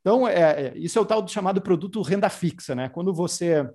Então, 0.00 0.28
é, 0.28 0.66
é 0.66 0.72
isso 0.76 0.98
é 0.98 1.02
o 1.02 1.06
tal 1.06 1.22
do 1.22 1.30
chamado 1.30 1.60
produto 1.60 2.02
renda 2.02 2.28
fixa, 2.28 2.74
né? 2.74 2.88
Quando 2.88 3.12
você 3.12 3.68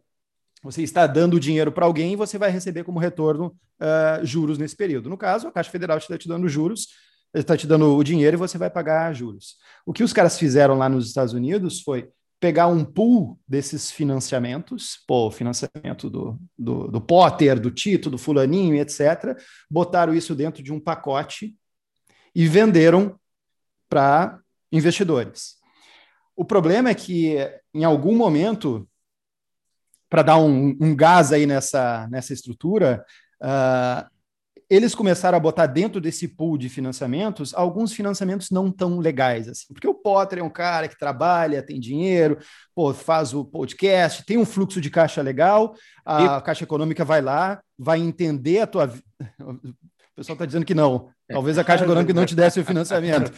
você 0.62 0.84
está 0.84 1.08
dando 1.08 1.40
dinheiro 1.40 1.72
para 1.72 1.86
alguém 1.86 2.16
você 2.18 2.38
vai 2.38 2.52
receber 2.52 2.84
como 2.84 3.00
retorno 3.00 3.56
uh, 3.82 4.26
juros 4.26 4.58
nesse 4.58 4.76
período. 4.76 5.10
No 5.10 5.18
caso, 5.18 5.48
a 5.48 5.52
Caixa 5.52 5.72
Federal 5.72 5.98
está 5.98 6.18
te 6.18 6.28
dando 6.28 6.48
juros, 6.48 6.88
está 7.34 7.58
te 7.58 7.66
dando 7.66 7.96
o 7.96 8.04
dinheiro 8.04 8.36
e 8.36 8.38
você 8.38 8.58
vai 8.58 8.70
pagar 8.70 9.14
juros. 9.14 9.56
O 9.86 9.94
que 9.94 10.04
os 10.04 10.14
caras 10.14 10.38
fizeram 10.38 10.78
lá 10.78 10.88
nos 10.88 11.08
Estados 11.08 11.34
Unidos 11.34 11.82
foi 11.82 12.10
pegar 12.40 12.68
um 12.68 12.86
pool 12.86 13.38
desses 13.48 13.92
financiamentos, 13.92 15.04
pô, 15.06 15.30
financiamento 15.30 16.10
do, 16.10 16.40
do, 16.58 16.88
do 16.88 17.02
Potter, 17.02 17.60
do 17.60 17.70
Tito, 17.70 18.10
do 18.10 18.18
Fulaninho, 18.18 18.76
etc., 18.76 19.38
botaram 19.70 20.14
isso 20.14 20.34
dentro 20.34 20.64
de 20.64 20.72
um 20.72 20.80
pacote 20.80 21.56
e 22.34 22.48
venderam 22.48 23.20
para 23.90 24.40
investidores. 24.72 25.58
O 26.36 26.46
problema 26.46 26.90
é 26.90 26.96
que, 26.96 27.36
em 27.74 27.84
algum 27.84 28.16
momento, 28.16 28.88
para 30.10 30.22
dar 30.24 30.38
um, 30.38 30.78
um, 30.80 30.96
gás 30.96 31.34
aí 31.34 31.46
nessa, 31.46 32.08
nessa 32.10 32.32
estrutura, 32.32 33.04
uh, 33.42 34.10
eles 34.70 34.94
começaram 34.94 35.38
a 35.38 35.42
botar 35.42 35.66
dentro 35.66 36.00
desse 36.00 36.28
pool 36.28 36.58
de 36.58 36.70
financiamentos 36.70 37.54
alguns 37.54 37.92
financiamentos 37.94 38.52
não 38.52 38.72
tão 38.72 39.00
legais, 39.00 39.48
assim, 39.48 39.74
porque 39.74 39.88
o 39.88 39.94
Potter 39.94 40.40
é 40.40 40.44
um 40.44 40.50
cara 40.50 40.88
que 40.88 40.98
trabalha, 40.98 41.64
tem 41.64 41.80
dinheiro, 41.80 42.38
pô, 42.76 42.94
faz 42.94 43.34
o 43.34 43.44
podcast, 43.44 44.24
tem 44.26 44.38
um 44.38 44.46
fluxo 44.46 44.80
de 44.80 44.90
caixa 44.90 45.22
legal, 45.22 45.74
a 46.06 46.38
e... 46.38 46.42
Caixa 46.42 46.64
Econômica 46.64 47.04
vai 47.04 47.22
lá, 47.22 47.62
vai 47.78 48.00
entender 48.00 48.60
a 48.60 48.68
tua 48.68 48.86
o 49.40 50.16
pessoal 50.16 50.36
está 50.36 50.46
dizendo 50.46 50.66
que 50.66 50.76
não. 50.76 51.10
Talvez 51.32 51.60
a 51.60 51.64
Caixa 51.64 51.84
Econômica 51.84 52.12
não 52.12 52.26
te 52.26 52.36
desse 52.36 52.60
o 52.60 52.66
financiamento. 52.66 53.32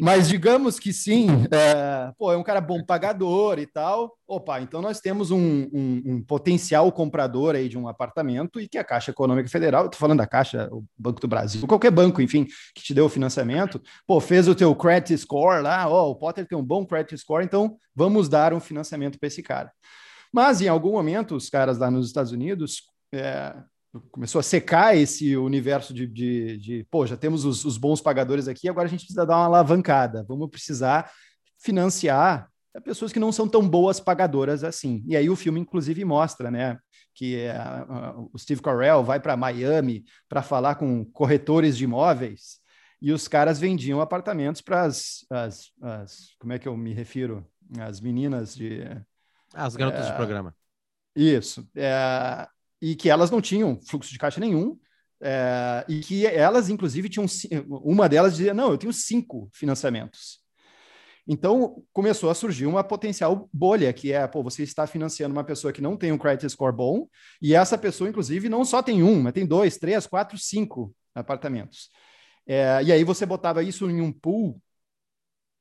Mas 0.00 0.28
digamos 0.28 0.80
que 0.80 0.92
sim, 0.92 1.28
é, 1.52 2.10
pô, 2.18 2.32
é 2.32 2.36
um 2.36 2.42
cara 2.42 2.60
bom 2.60 2.82
pagador 2.84 3.60
e 3.60 3.66
tal. 3.66 4.16
Opa, 4.26 4.60
então 4.60 4.82
nós 4.82 5.00
temos 5.00 5.30
um, 5.30 5.68
um, 5.72 6.02
um, 6.06 6.22
potencial 6.22 6.90
comprador 6.90 7.54
aí 7.54 7.68
de 7.68 7.78
um 7.78 7.86
apartamento 7.86 8.60
e 8.60 8.68
que 8.68 8.78
a 8.78 8.84
Caixa 8.84 9.12
Econômica 9.12 9.48
Federal, 9.48 9.86
estou 9.86 9.98
falando 9.98 10.18
da 10.18 10.26
Caixa, 10.26 10.68
o 10.72 10.84
Banco 10.98 11.20
do 11.20 11.28
Brasil, 11.28 11.64
qualquer 11.66 11.90
banco, 11.92 12.20
enfim, 12.20 12.46
que 12.74 12.82
te 12.82 12.92
deu 12.92 13.04
o 13.04 13.08
financiamento, 13.08 13.80
pô, 14.06 14.20
fez 14.20 14.48
o 14.48 14.54
teu 14.54 14.74
credit 14.74 15.16
score 15.18 15.62
lá, 15.62 15.88
ó, 15.88 16.10
o 16.10 16.16
Potter 16.16 16.46
tem 16.46 16.58
um 16.58 16.64
bom 16.64 16.84
credit 16.84 17.16
score, 17.18 17.44
então 17.44 17.76
vamos 17.94 18.28
dar 18.28 18.52
um 18.52 18.60
financiamento 18.60 19.18
para 19.18 19.28
esse 19.28 19.42
cara. 19.42 19.72
Mas 20.32 20.60
em 20.60 20.68
algum 20.68 20.92
momento, 20.92 21.34
os 21.36 21.48
caras 21.48 21.78
lá 21.78 21.90
nos 21.90 22.06
Estados 22.06 22.32
Unidos 22.32 22.82
é, 23.12 23.54
começou 24.10 24.38
a 24.38 24.42
secar 24.42 24.96
esse 24.96 25.36
universo 25.36 25.92
de, 25.92 26.06
de, 26.06 26.58
de 26.58 26.86
pô, 26.90 27.06
já 27.06 27.16
temos 27.16 27.44
os, 27.44 27.64
os, 27.64 27.76
bons 27.76 28.00
pagadores 28.00 28.46
aqui, 28.46 28.68
agora 28.68 28.86
a 28.86 28.90
gente 28.90 29.00
precisa 29.00 29.26
dar 29.26 29.36
uma 29.36 29.46
alavancada, 29.46 30.24
vamos 30.28 30.48
precisar 30.48 31.10
financiar 31.58 32.48
pessoas 32.84 33.12
que 33.12 33.18
não 33.18 33.32
são 33.32 33.48
tão 33.48 33.68
boas 33.68 33.98
pagadoras 33.98 34.62
assim. 34.62 35.02
E 35.06 35.16
aí 35.16 35.28
o 35.28 35.34
filme, 35.34 35.58
inclusive, 35.58 36.04
mostra, 36.04 36.50
né, 36.50 36.78
que 37.14 37.36
é, 37.36 37.56
o 38.32 38.38
Steve 38.38 38.62
Carell 38.62 39.02
vai 39.02 39.18
para 39.18 39.36
Miami 39.36 40.04
para 40.28 40.42
falar 40.42 40.76
com 40.76 41.04
corretores 41.06 41.76
de 41.76 41.84
imóveis 41.84 42.60
e 43.02 43.12
os 43.12 43.26
caras 43.26 43.58
vendiam 43.58 44.00
apartamentos 44.00 44.60
para 44.60 44.82
as, 44.82 45.24
as, 45.30 45.72
as, 45.82 46.34
como 46.38 46.52
é 46.52 46.58
que 46.58 46.68
eu 46.68 46.76
me 46.76 46.92
refiro? 46.92 47.44
As 47.80 48.00
meninas 48.00 48.54
de... 48.54 48.82
As 49.52 49.74
garotas 49.74 50.06
é, 50.06 50.10
de 50.10 50.16
programa. 50.16 50.54
Isso. 51.16 51.68
É, 51.74 52.46
e 52.80 52.94
que 52.94 53.10
elas 53.10 53.30
não 53.30 53.40
tinham 53.40 53.80
fluxo 53.88 54.10
de 54.10 54.18
caixa 54.18 54.40
nenhum, 54.40 54.78
é, 55.22 55.84
e 55.88 56.00
que 56.00 56.26
elas, 56.26 56.68
inclusive, 56.68 57.08
tinham... 57.08 57.26
Uma 57.68 58.08
delas 58.08 58.36
dizia, 58.36 58.54
não, 58.54 58.70
eu 58.70 58.78
tenho 58.78 58.92
cinco 58.92 59.50
financiamentos. 59.52 60.40
Então, 61.26 61.84
começou 61.92 62.30
a 62.30 62.34
surgir 62.34 62.66
uma 62.66 62.82
potencial 62.82 63.48
bolha, 63.52 63.92
que 63.92 64.12
é, 64.12 64.26
pô, 64.26 64.42
você 64.42 64.62
está 64.62 64.86
financiando 64.86 65.32
uma 65.32 65.44
pessoa 65.44 65.72
que 65.72 65.82
não 65.82 65.96
tem 65.96 66.10
um 66.10 66.18
credit 66.18 66.50
score 66.50 66.74
bom, 66.74 67.06
e 67.40 67.54
essa 67.54 67.78
pessoa, 67.78 68.08
inclusive, 68.08 68.48
não 68.48 68.64
só 68.64 68.82
tem 68.82 69.02
um, 69.02 69.22
mas 69.22 69.32
tem 69.32 69.46
dois, 69.46 69.76
três, 69.76 70.06
quatro, 70.06 70.38
cinco 70.38 70.94
apartamentos. 71.14 71.90
É, 72.46 72.82
e 72.82 72.90
aí 72.90 73.04
você 73.04 73.24
botava 73.26 73.62
isso 73.62 73.88
em 73.88 74.00
um 74.00 74.10
pool 74.10 74.60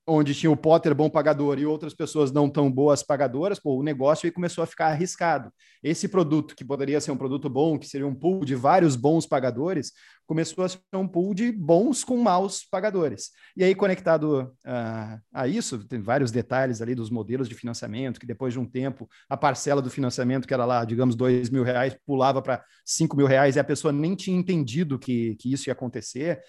onde 0.09 0.33
tinha 0.33 0.51
o 0.51 0.57
Potter 0.57 0.95
bom 0.95 1.09
pagador 1.09 1.59
e 1.59 1.65
outras 1.65 1.93
pessoas 1.93 2.31
não 2.31 2.49
tão 2.49 2.71
boas 2.71 3.03
pagadoras, 3.03 3.59
pô, 3.59 3.77
o 3.77 3.83
negócio 3.83 4.25
aí 4.25 4.31
começou 4.31 4.63
a 4.63 4.67
ficar 4.67 4.87
arriscado. 4.87 5.51
Esse 5.83 6.07
produto, 6.07 6.55
que 6.55 6.65
poderia 6.65 6.99
ser 6.99 7.11
um 7.11 7.17
produto 7.17 7.49
bom, 7.49 7.77
que 7.77 7.87
seria 7.87 8.07
um 8.07 8.15
pool 8.15 8.43
de 8.43 8.55
vários 8.55 8.95
bons 8.95 9.25
pagadores, 9.25 9.91
começou 10.25 10.63
a 10.63 10.69
ser 10.69 10.79
um 10.93 11.07
pool 11.07 11.33
de 11.33 11.51
bons 11.51 12.03
com 12.03 12.17
maus 12.17 12.65
pagadores. 12.69 13.29
E 13.55 13.63
aí, 13.63 13.73
conectado 13.73 14.51
uh, 14.65 15.21
a 15.33 15.47
isso, 15.47 15.79
tem 15.87 16.01
vários 16.01 16.31
detalhes 16.31 16.81
ali 16.81 16.93
dos 16.93 17.09
modelos 17.09 17.47
de 17.47 17.55
financiamento, 17.55 18.19
que 18.19 18.27
depois 18.27 18.53
de 18.53 18.59
um 18.59 18.65
tempo, 18.65 19.07
a 19.29 19.37
parcela 19.37 19.81
do 19.81 19.89
financiamento, 19.89 20.47
que 20.47 20.53
era 20.53 20.65
lá, 20.65 20.83
digamos, 20.83 21.15
dois 21.15 21.49
mil 21.49 21.63
reais, 21.63 21.95
pulava 22.05 22.41
para 22.41 22.63
cinco 22.85 23.15
mil 23.15 23.27
reais, 23.27 23.55
e 23.55 23.59
a 23.59 23.63
pessoa 23.63 23.91
nem 23.91 24.15
tinha 24.15 24.37
entendido 24.37 24.99
que, 24.99 25.35
que 25.35 25.51
isso 25.51 25.69
ia 25.69 25.73
acontecer 25.73 26.41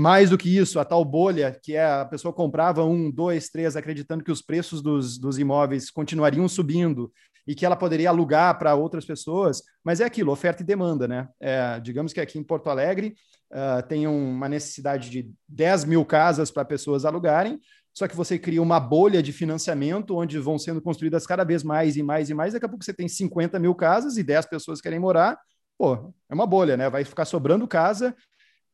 mais 0.00 0.30
do 0.30 0.38
que 0.38 0.56
isso, 0.56 0.80
a 0.80 0.84
tal 0.84 1.04
bolha, 1.04 1.56
que 1.62 1.76
é 1.76 1.84
a 1.84 2.04
pessoa 2.04 2.32
comprava 2.32 2.84
um, 2.84 3.10
dois, 3.10 3.50
três, 3.50 3.76
acreditando 3.76 4.24
que 4.24 4.32
os 4.32 4.40
preços 4.40 4.80
dos, 4.80 5.18
dos 5.18 5.38
imóveis 5.38 5.90
continuariam 5.90 6.48
subindo 6.48 7.12
e 7.46 7.54
que 7.54 7.66
ela 7.66 7.76
poderia 7.76 8.08
alugar 8.08 8.58
para 8.58 8.74
outras 8.74 9.04
pessoas, 9.04 9.62
mas 9.84 10.00
é 10.00 10.04
aquilo, 10.04 10.32
oferta 10.32 10.62
e 10.62 10.66
demanda, 10.66 11.06
né? 11.06 11.28
É, 11.38 11.78
digamos 11.80 12.12
que 12.12 12.20
aqui 12.20 12.38
em 12.38 12.42
Porto 12.42 12.70
Alegre 12.70 13.14
uh, 13.52 13.86
tem 13.86 14.06
uma 14.06 14.48
necessidade 14.48 15.10
de 15.10 15.30
10 15.48 15.84
mil 15.84 16.04
casas 16.04 16.50
para 16.50 16.64
pessoas 16.64 17.04
alugarem, 17.04 17.60
só 17.92 18.06
que 18.08 18.16
você 18.16 18.38
cria 18.38 18.62
uma 18.62 18.80
bolha 18.80 19.22
de 19.22 19.32
financiamento 19.32 20.16
onde 20.16 20.38
vão 20.38 20.58
sendo 20.58 20.80
construídas 20.80 21.26
cada 21.26 21.44
vez 21.44 21.62
mais 21.62 21.96
e 21.96 22.02
mais 22.02 22.30
e 22.30 22.34
mais, 22.34 22.52
daqui 22.52 22.64
a 22.64 22.68
pouco 22.68 22.84
você 22.84 22.94
tem 22.94 23.08
50 23.08 23.58
mil 23.58 23.74
casas 23.74 24.16
e 24.16 24.22
10 24.22 24.46
pessoas 24.46 24.80
querem 24.80 24.98
morar, 24.98 25.38
pô, 25.76 26.14
é 26.30 26.34
uma 26.34 26.46
bolha, 26.46 26.76
né? 26.76 26.88
Vai 26.88 27.04
ficar 27.04 27.24
sobrando 27.24 27.66
casa 27.66 28.14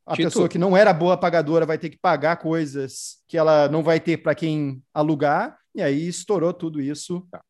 a 0.07 0.15
Tito. 0.15 0.29
pessoa 0.29 0.49
que 0.49 0.59
não 0.59 0.77
era 0.77 0.93
boa 0.93 1.17
pagadora 1.17 1.67
vai 1.67 1.79
ter 1.79 1.91
que 1.91 1.99
pagar 1.99 2.37
coisas 2.37 3.17
que 3.27 3.37
ela 3.37 3.69
não 3.69 3.83
vai 3.83 3.99
ter 3.99 4.19
para 4.19 4.35
quem 4.35 4.81
alugar, 4.95 5.59
e 5.75 5.83
aí 5.83 6.07
estourou 6.07 6.53
tudo 6.55 6.81
isso. 6.81 7.27
Tá. 7.31 7.43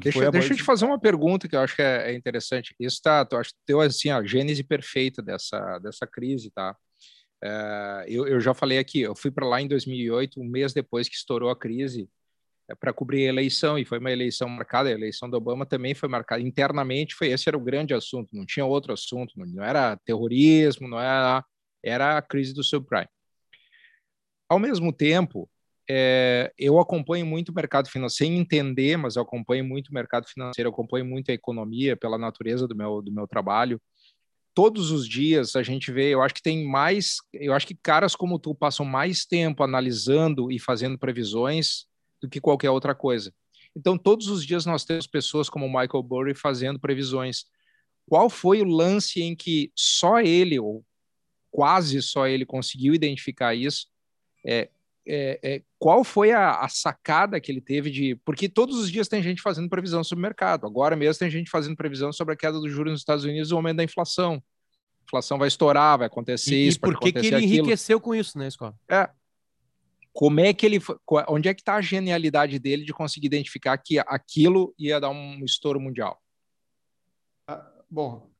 Deixa, 0.00 0.30
deixa 0.30 0.54
eu 0.54 0.56
te 0.56 0.62
fazer 0.62 0.86
uma 0.86 0.98
pergunta 0.98 1.46
que 1.46 1.54
eu 1.54 1.60
acho 1.60 1.76
que 1.76 1.82
é, 1.82 2.12
é 2.12 2.14
interessante. 2.14 2.74
Isso 2.80 3.00
tá, 3.02 3.28
eu 3.30 3.38
acho 3.38 3.50
que 3.50 3.58
deu 3.66 3.80
assim 3.80 4.08
a 4.08 4.24
gênese 4.24 4.64
perfeita 4.64 5.20
dessa, 5.20 5.78
dessa 5.80 6.06
crise, 6.06 6.50
tá? 6.50 6.74
É, 7.44 8.04
eu, 8.08 8.26
eu 8.26 8.40
já 8.40 8.54
falei 8.54 8.78
aqui, 8.78 9.00
eu 9.00 9.14
fui 9.14 9.30
para 9.30 9.46
lá 9.46 9.60
em 9.60 9.68
2008, 9.68 10.40
um 10.40 10.44
mês 10.44 10.72
depois 10.72 11.08
que 11.08 11.16
estourou 11.16 11.50
a 11.50 11.56
crise, 11.56 12.08
é, 12.70 12.74
para 12.74 12.92
cobrir 12.92 13.26
a 13.26 13.28
eleição, 13.28 13.78
e 13.78 13.84
foi 13.84 13.98
uma 13.98 14.12
eleição 14.12 14.48
marcada, 14.48 14.88
a 14.88 14.92
eleição 14.92 15.28
do 15.28 15.36
Obama 15.36 15.66
também 15.66 15.94
foi 15.94 16.08
marcada 16.08 16.40
internamente, 16.40 17.14
foi 17.14 17.28
esse 17.28 17.48
era 17.48 17.56
o 17.56 17.60
grande 17.60 17.92
assunto, 17.92 18.30
não 18.32 18.46
tinha 18.46 18.64
outro 18.64 18.92
assunto, 18.92 19.32
não, 19.36 19.44
não 19.44 19.64
era 19.64 19.96
terrorismo, 20.04 20.88
não 20.88 21.00
era 21.00 21.44
era 21.82 22.16
a 22.16 22.22
crise 22.22 22.54
do 22.54 22.62
subprime. 22.62 23.08
Ao 24.48 24.58
mesmo 24.58 24.92
tempo, 24.92 25.48
é, 25.88 26.52
eu 26.58 26.78
acompanho 26.78 27.26
muito 27.26 27.48
o 27.48 27.54
mercado 27.54 27.88
financeiro, 27.88 28.32
sem 28.32 28.38
entender, 28.38 28.96
mas 28.96 29.16
eu 29.16 29.22
acompanho 29.22 29.64
muito 29.64 29.88
o 29.88 29.94
mercado 29.94 30.26
financeiro, 30.26 30.70
acompanho 30.70 31.04
muito 31.04 31.30
a 31.30 31.34
economia 31.34 31.96
pela 31.96 32.18
natureza 32.18 32.68
do 32.68 32.74
meu, 32.76 33.02
do 33.02 33.12
meu 33.12 33.26
trabalho. 33.26 33.80
Todos 34.54 34.90
os 34.90 35.08
dias 35.08 35.56
a 35.56 35.62
gente 35.62 35.90
vê, 35.90 36.10
eu 36.10 36.22
acho 36.22 36.34
que 36.34 36.42
tem 36.42 36.64
mais, 36.66 37.16
eu 37.32 37.54
acho 37.54 37.66
que 37.66 37.74
caras 37.74 38.14
como 38.14 38.38
tu 38.38 38.54
passam 38.54 38.84
mais 38.84 39.24
tempo 39.24 39.62
analisando 39.62 40.52
e 40.52 40.58
fazendo 40.58 40.98
previsões 40.98 41.86
do 42.20 42.28
que 42.28 42.40
qualquer 42.40 42.70
outra 42.70 42.94
coisa. 42.94 43.32
Então, 43.74 43.96
todos 43.96 44.28
os 44.28 44.44
dias 44.44 44.66
nós 44.66 44.84
temos 44.84 45.06
pessoas 45.06 45.48
como 45.48 45.66
Michael 45.66 46.02
Burry 46.02 46.34
fazendo 46.34 46.78
previsões. 46.78 47.46
Qual 48.06 48.28
foi 48.28 48.60
o 48.60 48.66
lance 48.66 49.22
em 49.22 49.34
que 49.34 49.72
só 49.74 50.20
ele, 50.20 50.58
ou 50.58 50.84
quase 51.52 52.02
só 52.02 52.26
ele 52.26 52.46
conseguiu 52.46 52.94
identificar 52.94 53.54
isso. 53.54 53.86
É, 54.44 54.68
é, 55.06 55.38
é, 55.42 55.62
qual 55.78 56.02
foi 56.02 56.32
a, 56.32 56.60
a, 56.60 56.68
sacada 56.68 57.40
que 57.40 57.52
ele 57.52 57.60
teve 57.60 57.90
de. 57.90 58.16
Porque 58.24 58.48
todos 58.48 58.78
os 58.78 58.90
dias 58.90 59.08
tem 59.08 59.22
gente 59.22 59.42
fazendo 59.42 59.68
previsão 59.68 60.02
sobre 60.02 60.20
o 60.20 60.22
mercado. 60.22 60.66
Agora 60.66 60.96
mesmo 60.96 61.18
tem 61.18 61.30
gente 61.30 61.50
fazendo 61.50 61.76
previsão 61.76 62.12
sobre 62.12 62.34
a 62.34 62.36
queda 62.36 62.58
do 62.58 62.68
juros 62.68 62.92
nos 62.92 63.00
Estados 63.00 63.24
Unidos 63.24 63.50
e 63.50 63.54
o 63.54 63.56
aumento 63.56 63.76
da 63.76 63.84
inflação. 63.84 64.34
A 64.34 65.04
inflação 65.04 65.38
vai 65.38 65.48
estourar, 65.48 65.98
vai 65.98 66.06
acontecer 66.06 66.54
e, 66.54 66.68
isso. 66.68 66.78
E 66.78 66.80
por 66.80 66.98
que, 66.98 67.12
que 67.12 67.18
ele 67.18 67.36
aquilo. 67.36 67.52
enriqueceu 67.52 68.00
com 68.00 68.14
isso, 68.14 68.38
né, 68.38 68.48
Escola? 68.48 68.74
É. 68.88 69.10
Como 70.12 70.40
é 70.40 70.52
que 70.52 70.64
ele. 70.64 70.80
Onde 71.28 71.48
é 71.48 71.54
que 71.54 71.62
está 71.62 71.74
a 71.74 71.82
genialidade 71.82 72.58
dele 72.58 72.84
de 72.84 72.92
conseguir 72.92 73.26
identificar 73.26 73.76
que 73.78 73.98
aquilo 73.98 74.72
ia 74.78 75.00
dar 75.00 75.10
um 75.10 75.44
estouro 75.44 75.80
mundial? 75.80 76.20
Ah, 77.48 77.66
bom, 77.90 78.31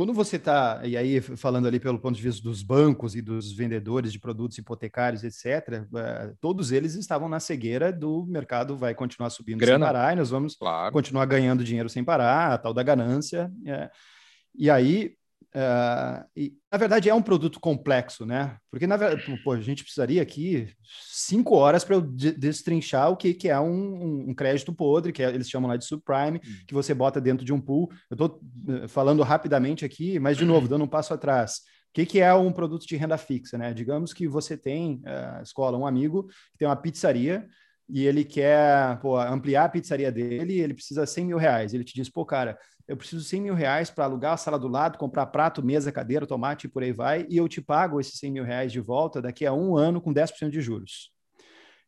quando 0.00 0.14
você 0.14 0.36
está, 0.36 0.80
e 0.82 0.96
aí 0.96 1.20
falando 1.20 1.68
ali 1.68 1.78
pelo 1.78 1.98
ponto 1.98 2.16
de 2.16 2.22
vista 2.22 2.42
dos 2.42 2.62
bancos 2.62 3.14
e 3.14 3.20
dos 3.20 3.52
vendedores 3.52 4.10
de 4.10 4.18
produtos 4.18 4.56
hipotecários, 4.56 5.22
etc., 5.22 5.84
eh, 5.94 6.32
todos 6.40 6.72
eles 6.72 6.94
estavam 6.94 7.28
na 7.28 7.38
cegueira 7.38 7.92
do 7.92 8.24
mercado 8.24 8.78
vai 8.78 8.94
continuar 8.94 9.28
subindo 9.28 9.58
Grana. 9.58 9.84
sem 9.84 9.92
parar 9.92 10.12
e 10.14 10.16
nós 10.16 10.30
vamos 10.30 10.56
claro. 10.56 10.90
continuar 10.90 11.26
ganhando 11.26 11.62
dinheiro 11.62 11.90
sem 11.90 12.02
parar, 12.02 12.54
a 12.54 12.56
tal 12.56 12.72
da 12.72 12.82
ganância. 12.82 13.52
É. 13.66 13.90
E 14.54 14.70
aí 14.70 15.16
Uh, 15.52 16.24
e, 16.36 16.52
na 16.70 16.78
verdade, 16.78 17.08
é 17.08 17.14
um 17.14 17.22
produto 17.22 17.58
complexo, 17.58 18.24
né? 18.24 18.56
Porque, 18.70 18.86
na 18.86 18.96
verdade, 18.96 19.42
pô, 19.42 19.52
a 19.52 19.60
gente 19.60 19.82
precisaria 19.82 20.22
aqui 20.22 20.68
cinco 21.08 21.56
horas 21.56 21.82
para 21.82 21.96
eu 21.96 22.00
destrinchar 22.00 23.10
o 23.10 23.16
que, 23.16 23.34
que 23.34 23.48
é 23.48 23.58
um, 23.58 24.30
um, 24.30 24.34
crédito 24.34 24.72
podre, 24.72 25.12
que 25.12 25.22
é, 25.22 25.28
eles 25.28 25.50
chamam 25.50 25.68
lá 25.68 25.76
de 25.76 25.84
subprime, 25.84 26.40
uhum. 26.44 26.66
que 26.68 26.74
você 26.74 26.94
bota 26.94 27.20
dentro 27.20 27.44
de 27.44 27.52
um 27.52 27.60
pool. 27.60 27.88
Eu 28.08 28.14
estou 28.14 28.40
eh, 28.68 28.86
falando 28.86 29.22
rapidamente 29.22 29.84
aqui, 29.84 30.20
mas, 30.20 30.36
de 30.36 30.44
novo, 30.44 30.66
dando 30.68 30.84
um 30.84 30.88
passo 30.88 31.12
atrás. 31.12 31.62
O 31.90 31.92
que, 31.92 32.06
que 32.06 32.20
é 32.20 32.32
um 32.32 32.52
produto 32.52 32.86
de 32.86 32.96
renda 32.96 33.18
fixa, 33.18 33.58
né? 33.58 33.74
Digamos 33.74 34.12
que 34.12 34.28
você 34.28 34.56
tem, 34.56 35.02
uh, 35.04 35.42
escola, 35.42 35.76
um 35.76 35.86
amigo 35.86 36.28
que 36.52 36.58
tem 36.58 36.68
uma 36.68 36.76
pizzaria 36.76 37.48
e 37.92 38.06
ele 38.06 38.24
quer 38.24 38.98
pô, 39.00 39.18
ampliar 39.18 39.64
a 39.64 39.68
pizzaria 39.68 40.10
dele, 40.10 40.60
ele 40.60 40.74
precisa 40.74 41.06
100 41.06 41.26
mil 41.26 41.38
reais. 41.38 41.74
Ele 41.74 41.84
te 41.84 41.94
diz, 41.94 42.08
pô, 42.08 42.24
cara, 42.24 42.58
eu 42.86 42.96
preciso 42.96 43.24
100 43.24 43.40
mil 43.40 43.54
reais 43.54 43.90
para 43.90 44.04
alugar 44.04 44.32
a 44.32 44.36
sala 44.36 44.58
do 44.58 44.68
lado, 44.68 44.98
comprar 44.98 45.26
prato, 45.26 45.64
mesa, 45.64 45.92
cadeira, 45.92 46.26
tomate 46.26 46.66
e 46.66 46.70
por 46.70 46.82
aí 46.82 46.92
vai, 46.92 47.26
e 47.28 47.36
eu 47.36 47.48
te 47.48 47.60
pago 47.60 48.00
esses 48.00 48.18
100 48.18 48.32
mil 48.32 48.44
reais 48.44 48.72
de 48.72 48.80
volta 48.80 49.22
daqui 49.22 49.46
a 49.46 49.52
um 49.52 49.76
ano 49.76 50.00
com 50.00 50.12
10% 50.12 50.50
de 50.50 50.60
juros. 50.60 51.12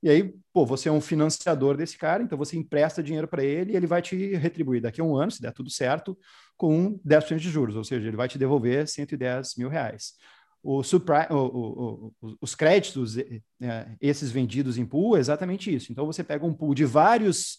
E 0.02 0.11
aí, 0.11 0.35
pô, 0.52 0.66
você 0.66 0.88
é 0.88 0.92
um 0.92 1.00
financiador 1.00 1.76
desse 1.76 1.97
cara, 1.97 2.23
então 2.23 2.37
você 2.37 2.56
empresta 2.56 3.02
dinheiro 3.02 3.28
para 3.28 3.44
ele 3.44 3.73
e 3.73 3.76
ele 3.76 3.87
vai 3.87 4.02
te 4.02 4.35
retribuir 4.35 4.82
daqui 4.82 5.00
a 5.00 5.04
um 5.04 5.16
ano, 5.16 5.30
se 5.30 5.40
der 5.40 5.52
tudo 5.52 5.71
certo, 5.71 6.18
com 6.56 7.00
10% 7.04 7.37
de 7.38 7.50
juros, 7.50 7.76
ou 7.76 7.85
seja, 7.85 8.09
ele 8.09 8.16
vai 8.16 8.28
te 8.28 8.38
devolver 8.38 8.87
110 8.88 9.54
mil 9.56 9.68
reais. 9.68 10.14
O 10.62 10.81
o, 10.81 12.12
o, 12.21 12.37
os 12.40 12.54
créditos, 12.54 13.19
é, 13.19 13.97
esses 14.00 14.31
vendidos 14.31 14.78
em 14.78 14.87
pool, 14.87 15.16
é 15.16 15.21
exatamente 15.21 15.75
isso. 15.75 15.90
Então, 15.90 16.07
você 16.07 16.23
pega 16.23 16.47
um 16.47 16.54
pool 16.54 16.75
de 16.75 16.85
vários 16.85 17.59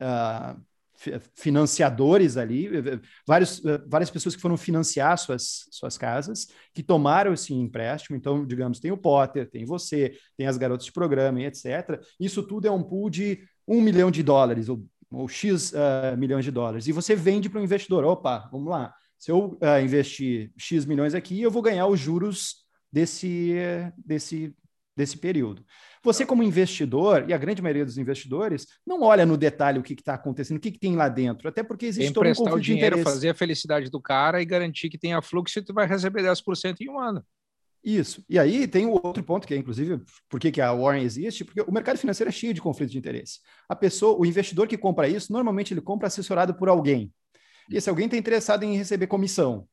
uh, 0.00 0.60
financiadores 1.34 2.36
ali, 2.36 2.66
eh, 2.66 2.94
eh, 2.94 3.00
vários, 3.26 3.64
eh, 3.64 3.80
várias 3.86 4.10
pessoas 4.10 4.36
que 4.36 4.42
foram 4.42 4.56
financiar 4.56 5.16
suas, 5.18 5.66
suas 5.70 5.98
casas, 5.98 6.48
que 6.72 6.82
tomaram 6.82 7.32
esse 7.32 7.52
empréstimo. 7.52 8.16
Então, 8.16 8.46
digamos, 8.46 8.78
tem 8.78 8.90
o 8.90 8.96
Potter, 8.96 9.48
tem 9.48 9.64
você, 9.64 10.14
tem 10.36 10.46
as 10.46 10.56
garotas 10.56 10.86
de 10.86 10.92
programa 10.92 11.40
etc. 11.42 12.00
Isso 12.20 12.42
tudo 12.42 12.68
é 12.68 12.70
um 12.70 12.82
pool 12.82 13.10
de 13.10 13.42
um 13.66 13.80
milhão 13.80 14.10
de 14.10 14.22
dólares, 14.22 14.68
ou, 14.68 14.84
ou 15.10 15.28
X 15.28 15.72
uh, 15.72 16.16
milhões 16.16 16.44
de 16.44 16.50
dólares. 16.50 16.86
E 16.86 16.92
você 16.92 17.16
vende 17.16 17.48
para 17.48 17.60
o 17.60 17.64
investidor: 17.64 18.04
opa, 18.04 18.48
vamos 18.52 18.68
lá. 18.68 18.94
Se 19.22 19.30
eu 19.30 19.56
uh, 19.62 19.80
investir 19.80 20.50
X 20.56 20.84
milhões 20.84 21.14
aqui, 21.14 21.40
eu 21.40 21.48
vou 21.48 21.62
ganhar 21.62 21.86
os 21.86 22.00
juros 22.00 22.64
desse, 22.90 23.54
desse, 23.96 24.52
desse 24.96 25.16
período. 25.16 25.64
Você, 26.02 26.26
como 26.26 26.42
investidor, 26.42 27.26
e 27.28 27.32
a 27.32 27.38
grande 27.38 27.62
maioria 27.62 27.84
dos 27.84 27.98
investidores, 27.98 28.66
não 28.84 29.02
olha 29.02 29.24
no 29.24 29.36
detalhe 29.36 29.78
o 29.78 29.82
que 29.84 29.92
está 29.92 30.14
acontecendo, 30.14 30.56
o 30.56 30.60
que, 30.60 30.72
que, 30.72 30.78
tem 30.80 30.96
lá 30.96 31.08
dentro, 31.08 31.48
até 31.48 31.62
porque 31.62 31.86
existe 31.86 32.12
todo 32.12 32.26
um 32.26 32.34
conflito 32.34 32.56
o 32.56 32.60
dinheiro, 32.60 32.96
de 32.96 33.04
fazer 33.04 33.28
a 33.28 33.34
felicidade 33.34 33.88
do 33.88 34.00
cara 34.00 34.42
e 34.42 34.44
garantir 34.44 34.90
que 34.90 34.98
tenha 34.98 35.22
fluxo 35.22 35.56
e 35.56 35.62
tu 35.62 35.72
vai 35.72 35.86
receber 35.86 36.24
10% 36.24 36.80
em 36.80 36.90
um 36.90 36.98
ano. 36.98 37.24
Isso. 37.84 38.24
E 38.28 38.40
aí 38.40 38.66
tem 38.66 38.86
o 38.86 39.00
outro 39.04 39.22
ponto, 39.22 39.46
que 39.46 39.54
é, 39.54 39.56
inclusive, 39.56 40.02
por 40.28 40.40
que, 40.40 40.50
que 40.50 40.60
a 40.60 40.72
Warren 40.72 41.04
existe? 41.04 41.44
Porque 41.44 41.60
o 41.60 41.70
mercado 41.70 41.96
financeiro 41.96 42.28
é 42.28 42.32
cheio 42.32 42.52
de 42.52 42.60
conflitos 42.60 42.90
de 42.90 42.98
interesse. 42.98 43.38
A 43.68 43.76
pessoa, 43.76 44.18
o 44.18 44.26
investidor 44.26 44.66
que 44.66 44.76
compra 44.76 45.08
isso, 45.08 45.32
normalmente 45.32 45.72
ele 45.72 45.80
compra 45.80 46.08
assessorado 46.08 46.54
por 46.54 46.68
alguém. 46.68 47.12
E 47.72 47.76
esse 47.78 47.88
alguém 47.88 48.04
está 48.04 48.16
interessado 48.16 48.64
em 48.64 48.76
receber 48.76 49.06
comissão. 49.06 49.66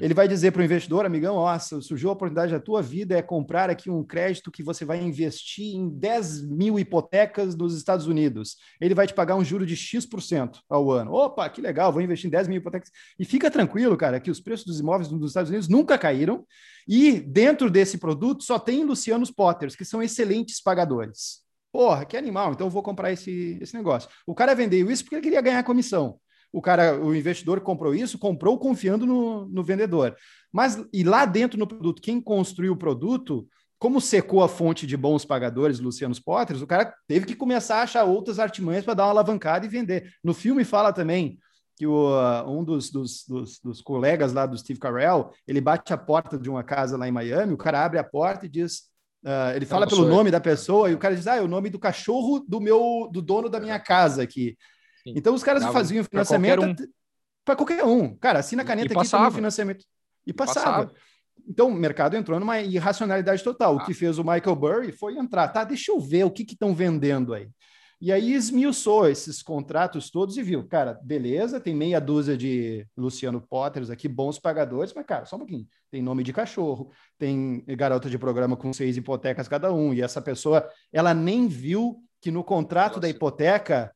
Ele 0.00 0.14
vai 0.14 0.26
dizer 0.26 0.52
para 0.52 0.62
o 0.62 0.64
investidor, 0.64 1.04
amigão, 1.04 1.36
nossa, 1.36 1.80
surgiu 1.82 2.08
a 2.08 2.12
oportunidade 2.12 2.52
da 2.52 2.60
tua 2.60 2.80
vida 2.80 3.16
é 3.16 3.20
comprar 3.20 3.68
aqui 3.68 3.90
um 3.90 4.02
crédito 4.02 4.50
que 4.50 4.62
você 4.62 4.86
vai 4.86 5.02
investir 5.02 5.74
em 5.74 5.88
10 5.88 6.48
mil 6.48 6.78
hipotecas 6.78 7.54
nos 7.54 7.76
Estados 7.76 8.06
Unidos. 8.06 8.56
Ele 8.80 8.94
vai 8.94 9.06
te 9.06 9.12
pagar 9.12 9.36
um 9.36 9.44
juro 9.44 9.66
de 9.66 9.76
X% 9.76 10.60
ao 10.68 10.90
ano. 10.90 11.12
Opa, 11.12 11.48
que 11.50 11.60
legal, 11.60 11.92
vou 11.92 12.00
investir 12.00 12.28
em 12.28 12.30
10 12.30 12.48
mil 12.48 12.58
hipotecas. 12.58 12.90
E 13.18 13.24
fica 13.24 13.50
tranquilo, 13.50 13.96
cara, 13.96 14.18
que 14.18 14.30
os 14.30 14.40
preços 14.40 14.64
dos 14.64 14.80
imóveis 14.80 15.10
nos 15.10 15.30
Estados 15.30 15.50
Unidos 15.50 15.68
nunca 15.68 15.98
caíram. 15.98 16.46
E 16.88 17.20
dentro 17.20 17.70
desse 17.70 17.98
produto 17.98 18.44
só 18.44 18.58
tem 18.58 18.82
Lucianos 18.82 19.30
Potters, 19.30 19.76
que 19.76 19.84
são 19.84 20.02
excelentes 20.02 20.60
pagadores. 20.60 21.42
Porra, 21.70 22.06
que 22.06 22.16
animal, 22.16 22.52
então 22.52 22.66
eu 22.66 22.70
vou 22.70 22.82
comprar 22.82 23.12
esse, 23.12 23.58
esse 23.60 23.76
negócio. 23.76 24.08
O 24.26 24.34
cara 24.34 24.54
vendeu 24.54 24.90
isso 24.90 25.04
porque 25.04 25.16
ele 25.16 25.22
queria 25.22 25.42
ganhar 25.42 25.62
comissão 25.64 26.18
o 26.56 26.62
cara, 26.62 26.98
o 26.98 27.14
investidor 27.14 27.60
comprou 27.60 27.94
isso, 27.94 28.18
comprou 28.18 28.58
confiando 28.58 29.04
no, 29.04 29.46
no 29.46 29.62
vendedor. 29.62 30.16
Mas 30.50 30.82
e 30.90 31.04
lá 31.04 31.26
dentro 31.26 31.58
no 31.58 31.66
produto, 31.66 32.00
quem 32.00 32.18
construiu 32.18 32.72
o 32.72 32.78
produto, 32.78 33.46
como 33.78 34.00
secou 34.00 34.42
a 34.42 34.48
fonte 34.48 34.86
de 34.86 34.96
bons 34.96 35.22
pagadores, 35.22 35.80
Luciano 35.80 36.14
Potters, 36.24 36.62
o 36.62 36.66
cara 36.66 36.94
teve 37.06 37.26
que 37.26 37.36
começar 37.36 37.80
a 37.80 37.82
achar 37.82 38.04
outras 38.04 38.38
artimanhas 38.38 38.86
para 38.86 38.94
dar 38.94 39.04
uma 39.04 39.10
alavancada 39.10 39.66
e 39.66 39.68
vender. 39.68 40.10
No 40.24 40.32
filme 40.32 40.64
fala 40.64 40.94
também 40.94 41.38
que 41.76 41.86
o, 41.86 42.08
uh, 42.08 42.50
um 42.50 42.64
dos, 42.64 42.90
dos, 42.90 43.26
dos, 43.28 43.60
dos, 43.60 43.82
colegas 43.82 44.32
lá 44.32 44.46
do 44.46 44.56
Steve 44.56 44.80
Carell, 44.80 45.30
ele 45.46 45.60
bate 45.60 45.92
a 45.92 45.98
porta 45.98 46.38
de 46.38 46.48
uma 46.48 46.64
casa 46.64 46.96
lá 46.96 47.06
em 47.06 47.12
Miami, 47.12 47.52
o 47.52 47.58
cara 47.58 47.84
abre 47.84 47.98
a 47.98 48.04
porta 48.04 48.46
e 48.46 48.48
diz, 48.48 48.84
uh, 49.26 49.54
ele 49.54 49.66
fala 49.66 49.86
pelo 49.86 50.08
nome 50.08 50.30
da 50.30 50.40
pessoa 50.40 50.90
e 50.90 50.94
o 50.94 50.98
cara 50.98 51.14
diz, 51.14 51.26
ah, 51.26 51.36
é 51.36 51.42
o 51.42 51.48
nome 51.48 51.68
do 51.68 51.78
cachorro 51.78 52.42
do 52.48 52.62
meu, 52.62 53.10
do 53.12 53.20
dono 53.20 53.50
da 53.50 53.60
minha 53.60 53.78
casa 53.78 54.22
aqui. 54.22 54.56
Então 55.14 55.34
os 55.34 55.42
caras 55.42 55.62
Dava 55.62 55.72
faziam 55.72 56.04
financiamento 56.04 56.88
para 57.44 57.54
qualquer, 57.54 57.84
um. 57.84 58.16
Cara, 58.16 58.40
assina 58.40 58.62
a 58.62 58.64
caneta 58.64 58.92
e 58.92 58.98
aqui 58.98 59.08
também 59.08 59.30
financiamento. 59.30 59.84
E 60.26 60.32
passava. 60.32 60.86
passava. 60.86 60.94
Então 61.48 61.68
o 61.68 61.74
mercado 61.74 62.16
entrou 62.16 62.40
numa 62.40 62.60
irracionalidade 62.60 63.42
total. 63.44 63.78
Ah. 63.78 63.82
O 63.82 63.86
que 63.86 63.94
fez 63.94 64.18
o 64.18 64.24
Michael 64.24 64.56
Burry 64.56 64.92
foi 64.92 65.16
entrar, 65.16 65.48
tá? 65.48 65.62
Deixa 65.62 65.92
eu 65.92 66.00
ver 66.00 66.24
o 66.24 66.30
que 66.30 66.42
estão 66.42 66.74
vendendo 66.74 67.32
aí. 67.32 67.48
E 67.98 68.12
aí 68.12 68.34
esmiuçou 68.34 69.08
esses 69.08 69.42
contratos 69.42 70.10
todos 70.10 70.36
e 70.36 70.42
viu, 70.42 70.66
cara, 70.66 70.98
beleza, 71.02 71.58
tem 71.58 71.74
meia 71.74 71.98
dúzia 71.98 72.36
de 72.36 72.86
Luciano 72.94 73.40
Potters 73.40 73.88
aqui, 73.88 74.06
bons 74.06 74.38
pagadores, 74.38 74.92
mas, 74.92 75.06
cara, 75.06 75.24
só 75.24 75.36
um 75.36 75.38
pouquinho. 75.38 75.66
Tem 75.90 76.02
nome 76.02 76.22
de 76.22 76.30
cachorro, 76.30 76.90
tem 77.18 77.64
garota 77.68 78.10
de 78.10 78.18
programa 78.18 78.54
com 78.54 78.70
seis 78.70 78.98
hipotecas 78.98 79.48
cada 79.48 79.72
um, 79.72 79.94
e 79.94 80.02
essa 80.02 80.20
pessoa, 80.20 80.68
ela 80.92 81.14
nem 81.14 81.48
viu 81.48 81.96
que 82.20 82.30
no 82.30 82.44
contrato 82.44 82.96
Nossa. 82.96 83.00
da 83.00 83.08
hipoteca 83.08 83.90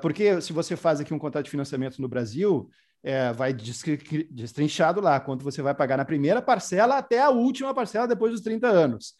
porque 0.00 0.40
se 0.40 0.52
você 0.52 0.76
faz 0.76 1.00
aqui 1.00 1.14
um 1.14 1.18
contrato 1.18 1.44
de 1.44 1.50
financiamento 1.50 2.00
no 2.00 2.08
Brasil, 2.08 2.68
é, 3.02 3.32
vai 3.32 3.52
destrinchado 3.52 5.00
lá 5.00 5.18
quanto 5.18 5.42
você 5.42 5.60
vai 5.60 5.74
pagar 5.74 5.96
na 5.96 6.04
primeira 6.04 6.40
parcela 6.40 6.98
até 6.98 7.20
a 7.20 7.30
última 7.30 7.74
parcela 7.74 8.06
depois 8.06 8.32
dos 8.32 8.42
30 8.42 8.68
anos. 8.68 9.14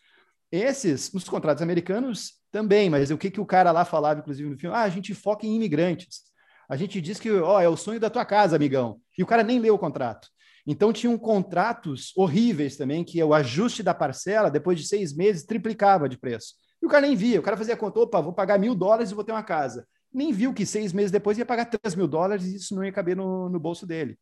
Esses, 0.50 1.12
nos 1.12 1.24
contratos 1.24 1.62
americanos, 1.62 2.34
também, 2.50 2.90
mas 2.90 3.10
o 3.10 3.16
que, 3.16 3.30
que 3.30 3.40
o 3.40 3.46
cara 3.46 3.72
lá 3.72 3.84
falava, 3.84 4.20
inclusive, 4.20 4.48
no 4.48 4.58
filme? 4.58 4.76
Ah, 4.76 4.82
a 4.82 4.88
gente 4.90 5.14
foca 5.14 5.46
em 5.46 5.56
imigrantes. 5.56 6.20
A 6.68 6.76
gente 6.76 7.00
diz 7.00 7.18
que 7.18 7.30
ó, 7.30 7.60
é 7.60 7.68
o 7.68 7.76
sonho 7.76 7.98
da 7.98 8.10
tua 8.10 8.24
casa, 8.24 8.54
amigão. 8.54 9.00
E 9.18 9.22
o 9.22 9.26
cara 9.26 9.42
nem 9.42 9.58
leu 9.58 9.74
o 9.74 9.78
contrato. 9.78 10.28
Então 10.66 10.92
tinham 10.92 11.18
contratos 11.18 12.12
horríveis 12.14 12.76
também, 12.76 13.02
que 13.02 13.22
o 13.22 13.34
ajuste 13.34 13.82
da 13.82 13.94
parcela, 13.94 14.50
depois 14.50 14.78
de 14.78 14.86
seis 14.86 15.14
meses, 15.14 15.44
triplicava 15.44 16.08
de 16.08 16.18
preço. 16.18 16.54
E 16.80 16.86
o 16.86 16.88
cara 16.88 17.06
nem 17.06 17.16
via. 17.16 17.40
O 17.40 17.42
cara 17.42 17.56
fazia 17.56 17.76
conta, 17.76 18.00
opa, 18.00 18.20
vou 18.20 18.32
pagar 18.32 18.58
mil 18.58 18.74
dólares 18.74 19.10
e 19.10 19.14
vou 19.14 19.24
ter 19.24 19.32
uma 19.32 19.42
casa 19.42 19.86
nem 20.12 20.32
viu 20.32 20.52
que 20.52 20.66
seis 20.66 20.92
meses 20.92 21.10
depois 21.10 21.38
ia 21.38 21.46
pagar 21.46 21.66
3 21.66 21.94
mil 21.94 22.06
dólares 22.06 22.44
e 22.44 22.56
isso 22.56 22.74
não 22.74 22.84
ia 22.84 22.92
caber 22.92 23.16
no, 23.16 23.48
no 23.48 23.58
bolso 23.58 23.86
dele. 23.86 24.18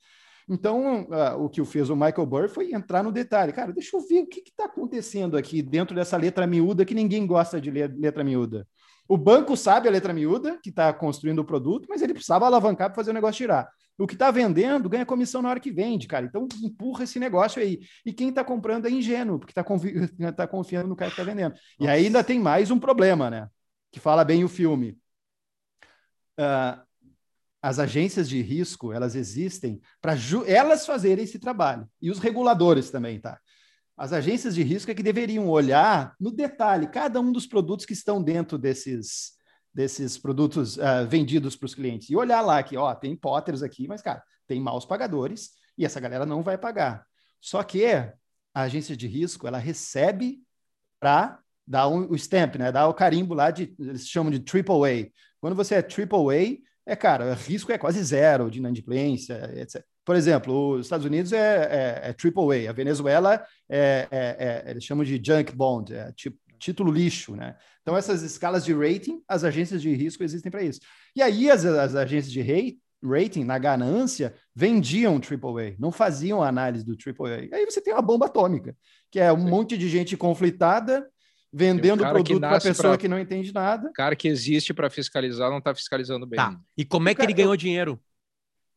Então, 0.49 1.03
uh, 1.03 1.45
o 1.45 1.49
que 1.49 1.65
fez 1.65 1.91
o 1.91 1.97
Michael 1.97 2.27
Burr 2.27 2.49
foi 2.49 2.73
entrar 2.73 3.05
no 3.05 3.13
detalhe. 3.13 3.53
Cara, 3.53 3.73
deixa 3.73 3.97
eu 3.97 4.01
ver 4.01 4.23
o 4.23 4.27
que 4.27 4.41
está 4.41 4.65
acontecendo 4.65 5.37
aqui 5.37 5.63
dentro 5.63 5.95
dessa 5.95 6.17
letra 6.17 6.47
miúda 6.47 6.85
que 6.85 6.95
ninguém 6.95 7.25
gosta 7.27 7.61
de 7.61 7.71
ler 7.71 7.95
letra 7.97 8.25
miúda. 8.25 8.67
O 9.09 9.17
banco 9.17 9.57
sabe 9.57 9.89
a 9.89 9.91
letra 9.93 10.13
miúda, 10.13 10.59
que 10.63 10.71
está 10.71 10.93
construindo 10.93 11.41
o 11.41 11.45
produto, 11.45 11.87
mas 11.89 12.03
ele 12.03 12.15
precisava 12.15 12.47
alavancar 12.47 12.89
para 12.89 12.97
fazer 12.97 13.11
o 13.11 13.15
negócio 13.15 13.39
girar. 13.39 13.69
O 13.97 14.07
que 14.07 14.15
está 14.15 14.31
vendendo 14.31 14.89
ganha 14.89 15.05
comissão 15.05 15.43
na 15.43 15.51
hora 15.51 15.61
que 15.61 15.71
vende, 15.71 16.09
cara. 16.09 16.27
Então, 16.27 16.49
empurra 16.63 17.05
esse 17.05 17.21
negócio 17.21 17.61
aí. 17.61 17.81
E 18.05 18.13
quem 18.13 18.31
está 18.31 18.43
comprando 18.43 18.87
é 18.87 18.91
ingênuo, 18.91 19.39
porque 19.39 19.53
está 19.53 19.63
confi 19.63 19.93
tá 20.37 20.47
confiando 20.47 20.89
no 20.89 20.97
cara 20.97 21.11
que 21.11 21.21
está 21.21 21.31
vendendo. 21.31 21.55
E 21.79 21.87
aí 21.87 22.07
ainda 22.07 22.25
tem 22.25 22.41
mais 22.41 22.71
um 22.71 22.79
problema, 22.79 23.31
né? 23.31 23.47
Que 23.93 24.01
fala 24.01 24.25
bem 24.25 24.43
o 24.43 24.49
filme 24.49 24.97
uh, 26.41 26.81
as 27.63 27.79
agências 27.79 28.29
de 28.29 28.41
risco 28.41 28.93
elas 28.93 29.15
existem 29.15 29.81
para 30.01 30.15
elas 30.47 30.87
fazerem 30.87 31.25
esse 31.25 31.39
trabalho 31.39 31.89
e 32.01 32.11
os 32.11 32.19
reguladores 32.19 32.91
também, 32.91 33.21
tá? 33.21 33.39
As 33.97 34.15
agências 34.15 34.55
de 34.55 34.63
risco 34.63 34.91
é 34.91 34.95
que 34.95 35.03
deveriam 35.03 35.47
olhar 35.49 36.15
no 36.19 36.31
detalhe 36.31 36.87
cada 36.87 37.21
um 37.21 37.31
dos 37.31 37.47
produtos 37.47 37.85
que 37.85 37.93
estão 37.93 38.23
dentro 38.23 38.57
desses 38.57 39.39
desses 39.73 40.19
produtos 40.19 40.79
uh, 40.79 41.07
vendidos 41.09 41.55
para 41.55 41.67
os 41.67 41.75
clientes 41.77 42.11
e 42.11 42.17
olhar 42.17 42.41
lá 42.41 42.61
que 42.61 42.77
ó 42.77 42.93
tem 42.93 43.15
potters 43.15 43.63
aqui, 43.63 43.87
mas 43.87 44.03
cara 44.03 44.23
tem 44.47 44.61
maus 44.61 44.85
pagadores 44.85 45.51
e 45.79 45.85
essa 45.85 46.01
galera 46.01 46.27
não 46.27 46.43
vai 46.43 46.59
pagar. 46.59 47.07
Só 47.41 47.63
que 47.63 47.87
a 47.87 48.13
agência 48.63 48.97
de 48.97 49.07
risco 49.07 49.47
ela 49.47 49.59
recebe 49.59 50.43
para 50.99 51.39
dar 51.65 51.87
um, 51.87 52.11
o 52.11 52.17
stamp, 52.17 52.57
né? 52.57 52.73
Dar 52.73 52.89
o 52.89 52.95
carimbo 52.95 53.33
lá 53.33 53.53
de 53.53 53.73
eles 53.79 54.09
chamam 54.09 54.33
de 54.33 54.41
triple 54.41 54.75
A 54.75 55.09
quando 55.41 55.57
você 55.57 55.77
é 55.77 55.79
AAA, 55.79 56.59
é, 56.87 56.97
cara, 56.97 57.35
risco 57.35 57.73
é 57.73 57.79
quase 57.79 58.03
zero 58.03 58.51
de 58.51 58.59
inadimplência, 58.59 59.51
etc. 59.57 59.85
Por 60.05 60.17
exemplo, 60.17 60.73
os 60.73 60.87
Estados 60.87 61.07
Unidos 61.07 61.33
é, 61.33 62.07
é, 62.07 62.11
é 62.11 62.15
AAA, 62.15 62.69
a 62.69 62.73
Venezuela 62.73 63.45
é, 63.69 64.09
é, 64.11 64.65
é, 64.67 64.71
eles 64.71 64.85
chamam 64.85 65.05
de 65.05 65.21
junk 65.25 65.55
bond, 65.55 65.95
é 65.95 66.13
tipo 66.13 66.37
título 66.59 66.93
lixo, 66.93 67.35
né? 67.35 67.57
Então, 67.81 67.97
essas 67.97 68.23
escalas 68.23 68.65
de 68.65 68.75
rating, 68.75 69.23
as 69.27 69.45
agências 69.45 69.81
de 69.81 69.93
risco 69.95 70.23
existem 70.23 70.51
para 70.51 70.63
isso. 70.63 70.81
E 71.17 71.23
aí, 71.23 71.51
as, 71.51 71.65
as 71.65 71.95
agências 71.97 72.31
de 72.31 72.43
rate, 72.43 72.79
rating, 73.03 73.45
na 73.45 73.59
ganância, 73.59 74.35
vendiam 74.55 75.15
AAA, 75.15 75.75
não 75.79 75.91
faziam 75.91 76.43
a 76.43 76.49
análise 76.49 76.85
do 76.85 76.93
AAA. 76.95 77.49
Aí 77.53 77.65
você 77.65 77.81
tem 77.81 77.95
uma 77.95 78.03
bomba 78.03 78.27
atômica, 78.27 78.77
que 79.11 79.19
é 79.19 79.33
um 79.33 79.45
Sim. 79.45 79.51
monte 79.51 79.79
de 79.79 79.89
gente 79.89 80.17
conflitada 80.17 81.09
vendendo 81.53 82.07
produto 82.07 82.41
para 82.41 82.61
pessoa 82.61 82.91
pra... 82.91 82.99
que 82.99 83.09
não 83.09 83.19
entende 83.19 83.53
nada. 83.53 83.89
O 83.89 83.93
cara 83.93 84.15
que 84.15 84.29
existe 84.29 84.73
para 84.73 84.89
fiscalizar 84.89 85.51
não 85.51 85.59
está 85.59 85.75
fiscalizando 85.75 86.27
bem. 86.27 86.39
Tá. 86.39 86.59
E 86.77 86.85
como 86.85 87.09
é 87.09 87.15
que 87.15 87.23
ele 87.23 87.33
ganhou 87.33 87.57
dinheiro? 87.57 88.01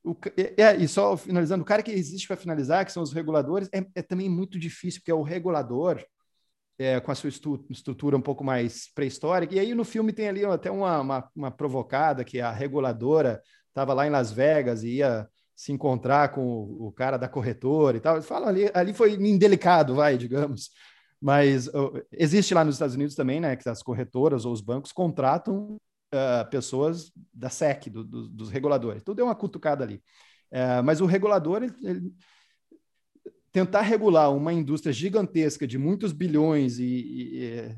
O, 0.03 0.15
é, 0.36 0.62
é, 0.62 0.75
e 0.75 0.88
só 0.88 1.15
finalizando, 1.15 1.63
o 1.63 1.65
cara 1.65 1.81
que 1.81 1.91
existe 1.91 2.27
para 2.27 2.36
finalizar, 2.36 2.86
que 2.86 2.91
são 2.91 3.01
os 3.01 3.13
reguladores, 3.13 3.69
é, 3.71 3.86
é, 3.95 4.01
também 4.01 4.27
muito 4.27 4.59
difícil, 4.59 4.99
porque 4.99 5.12
é 5.12 5.15
o 5.15 5.21
regulador, 5.21 6.03
é, 6.77 6.99
com 6.99 7.12
a 7.12 7.15
sua 7.15 7.29
estu, 7.29 7.65
estrutura 7.69 8.17
um 8.17 8.21
pouco 8.21 8.43
mais 8.43 8.91
pré-histórica, 8.93 9.55
e 9.55 9.59
aí 9.59 9.73
no 9.73 9.86
filme 9.86 10.12
tem 10.12 10.27
ali 10.27 10.43
até 10.43 10.69
uma, 10.69 10.99
uma, 10.99 11.29
uma 11.33 11.51
provocada, 11.51 12.25
que 12.25 12.41
a 12.41 12.51
reguladora 12.51 13.41
estava 13.69 13.93
lá 13.93 14.05
em 14.05 14.09
Las 14.09 14.31
Vegas 14.31 14.83
e 14.83 14.95
ia 14.97 15.27
se 15.55 15.71
encontrar 15.71 16.29
com 16.29 16.41
o, 16.41 16.88
o 16.88 16.91
cara 16.91 17.15
da 17.15 17.29
corretora 17.29 17.95
e 17.95 17.99
tal. 18.01 18.21
Fala 18.21 18.49
ali, 18.49 18.69
ali 18.73 18.93
foi 18.93 19.13
indelicado, 19.13 19.95
vai, 19.95 20.17
digamos, 20.17 20.69
mas 21.23 21.69
existe 22.12 22.53
lá 22.53 22.65
nos 22.65 22.75
Estados 22.75 22.95
Unidos 22.95 23.15
também, 23.15 23.39
né, 23.39 23.55
que 23.55 23.69
as 23.69 23.81
corretoras 23.81 24.43
ou 24.43 24.51
os 24.51 24.59
bancos 24.59 24.91
contratam 24.91 25.77
uh, 26.13 26.49
pessoas 26.49 27.13
da 27.33 27.49
SEC, 27.49 27.89
do, 27.89 28.03
do, 28.03 28.27
dos 28.27 28.49
reguladores. 28.49 29.01
Tudo 29.01 29.21
é 29.21 29.23
uma 29.23 29.33
cutucada 29.33 29.86
ali. 29.86 30.03
Uh, 30.51 30.83
mas 30.83 30.99
o 30.99 31.05
regulador, 31.05 31.63
ele, 31.63 31.73
ele, 31.81 32.13
tentar 33.53 33.83
regular 33.83 34.36
uma 34.36 34.51
indústria 34.51 34.91
gigantesca 34.91 35.65
de 35.65 35.77
muitos 35.77 36.12
bilhões 36.12 36.77
e, 36.77 36.83
e, 36.83 37.43
e, 37.45 37.75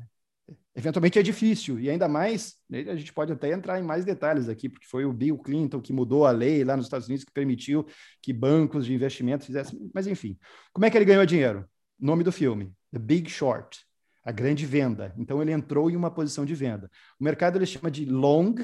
eventualmente 0.74 1.20
é 1.20 1.22
difícil. 1.22 1.78
E 1.78 1.88
ainda 1.88 2.08
mais, 2.08 2.56
né, 2.68 2.80
a 2.88 2.96
gente 2.96 3.12
pode 3.12 3.32
até 3.32 3.52
entrar 3.52 3.78
em 3.78 3.84
mais 3.84 4.04
detalhes 4.04 4.48
aqui, 4.48 4.68
porque 4.68 4.88
foi 4.88 5.04
o 5.04 5.12
Bill 5.12 5.38
Clinton 5.38 5.80
que 5.80 5.92
mudou 5.92 6.26
a 6.26 6.32
lei 6.32 6.64
lá 6.64 6.76
nos 6.76 6.86
Estados 6.86 7.06
Unidos 7.06 7.24
que 7.24 7.32
permitiu 7.32 7.86
que 8.20 8.32
bancos 8.32 8.86
de 8.86 8.92
investimento 8.92 9.44
fizessem. 9.44 9.88
Mas 9.94 10.08
enfim, 10.08 10.36
como 10.72 10.84
é 10.84 10.90
que 10.90 10.98
ele 10.98 11.04
ganhou 11.04 11.24
dinheiro? 11.24 11.64
Nome 11.96 12.24
do 12.24 12.32
filme, 12.32 12.74
The 12.96 12.98
Big 12.98 13.28
Short, 13.28 13.84
a 14.24 14.32
grande 14.32 14.64
venda. 14.64 15.12
Então 15.18 15.42
ele 15.42 15.52
entrou 15.52 15.90
em 15.90 15.96
uma 15.96 16.10
posição 16.10 16.46
de 16.46 16.54
venda. 16.54 16.90
O 17.20 17.24
mercado 17.24 17.58
ele 17.58 17.66
chama 17.66 17.90
de 17.90 18.06
long, 18.06 18.54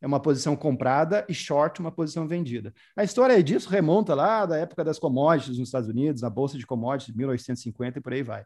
é 0.00 0.06
uma 0.06 0.20
posição 0.20 0.54
comprada, 0.54 1.24
e 1.26 1.32
short, 1.32 1.80
uma 1.80 1.90
posição 1.90 2.28
vendida. 2.28 2.72
A 2.94 3.02
história 3.02 3.42
disso 3.42 3.70
remonta 3.70 4.14
lá 4.14 4.44
da 4.44 4.58
época 4.58 4.84
das 4.84 4.98
commodities 4.98 5.58
nos 5.58 5.68
Estados 5.68 5.88
Unidos, 5.88 6.22
a 6.22 6.28
bolsa 6.28 6.58
de 6.58 6.66
commodities, 6.66 7.16
1850 7.16 7.98
e 7.98 8.02
por 8.02 8.12
aí 8.12 8.22
vai. 8.22 8.44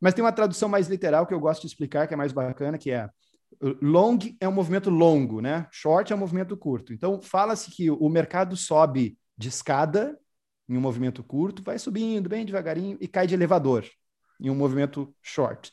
Mas 0.00 0.14
tem 0.14 0.24
uma 0.24 0.32
tradução 0.32 0.68
mais 0.68 0.86
literal 0.86 1.26
que 1.26 1.34
eu 1.34 1.40
gosto 1.40 1.62
de 1.62 1.66
explicar, 1.66 2.06
que 2.06 2.14
é 2.14 2.16
mais 2.16 2.32
bacana, 2.32 2.78
que 2.78 2.92
é 2.92 3.10
long 3.82 4.18
é 4.40 4.48
um 4.48 4.52
movimento 4.52 4.88
longo, 4.88 5.40
né? 5.40 5.66
Short 5.72 6.12
é 6.12 6.16
um 6.16 6.18
movimento 6.18 6.56
curto. 6.56 6.92
Então 6.92 7.20
fala-se 7.20 7.72
que 7.72 7.90
o 7.90 8.08
mercado 8.08 8.56
sobe 8.56 9.18
de 9.36 9.48
escada 9.48 10.16
em 10.68 10.76
um 10.76 10.80
movimento 10.80 11.24
curto, 11.24 11.62
vai 11.62 11.78
subindo 11.78 12.28
bem 12.28 12.44
devagarinho 12.44 12.96
e 13.00 13.08
cai 13.08 13.26
de 13.26 13.34
elevador 13.34 13.84
em 14.40 14.50
um 14.50 14.54
movimento 14.54 15.14
short. 15.22 15.72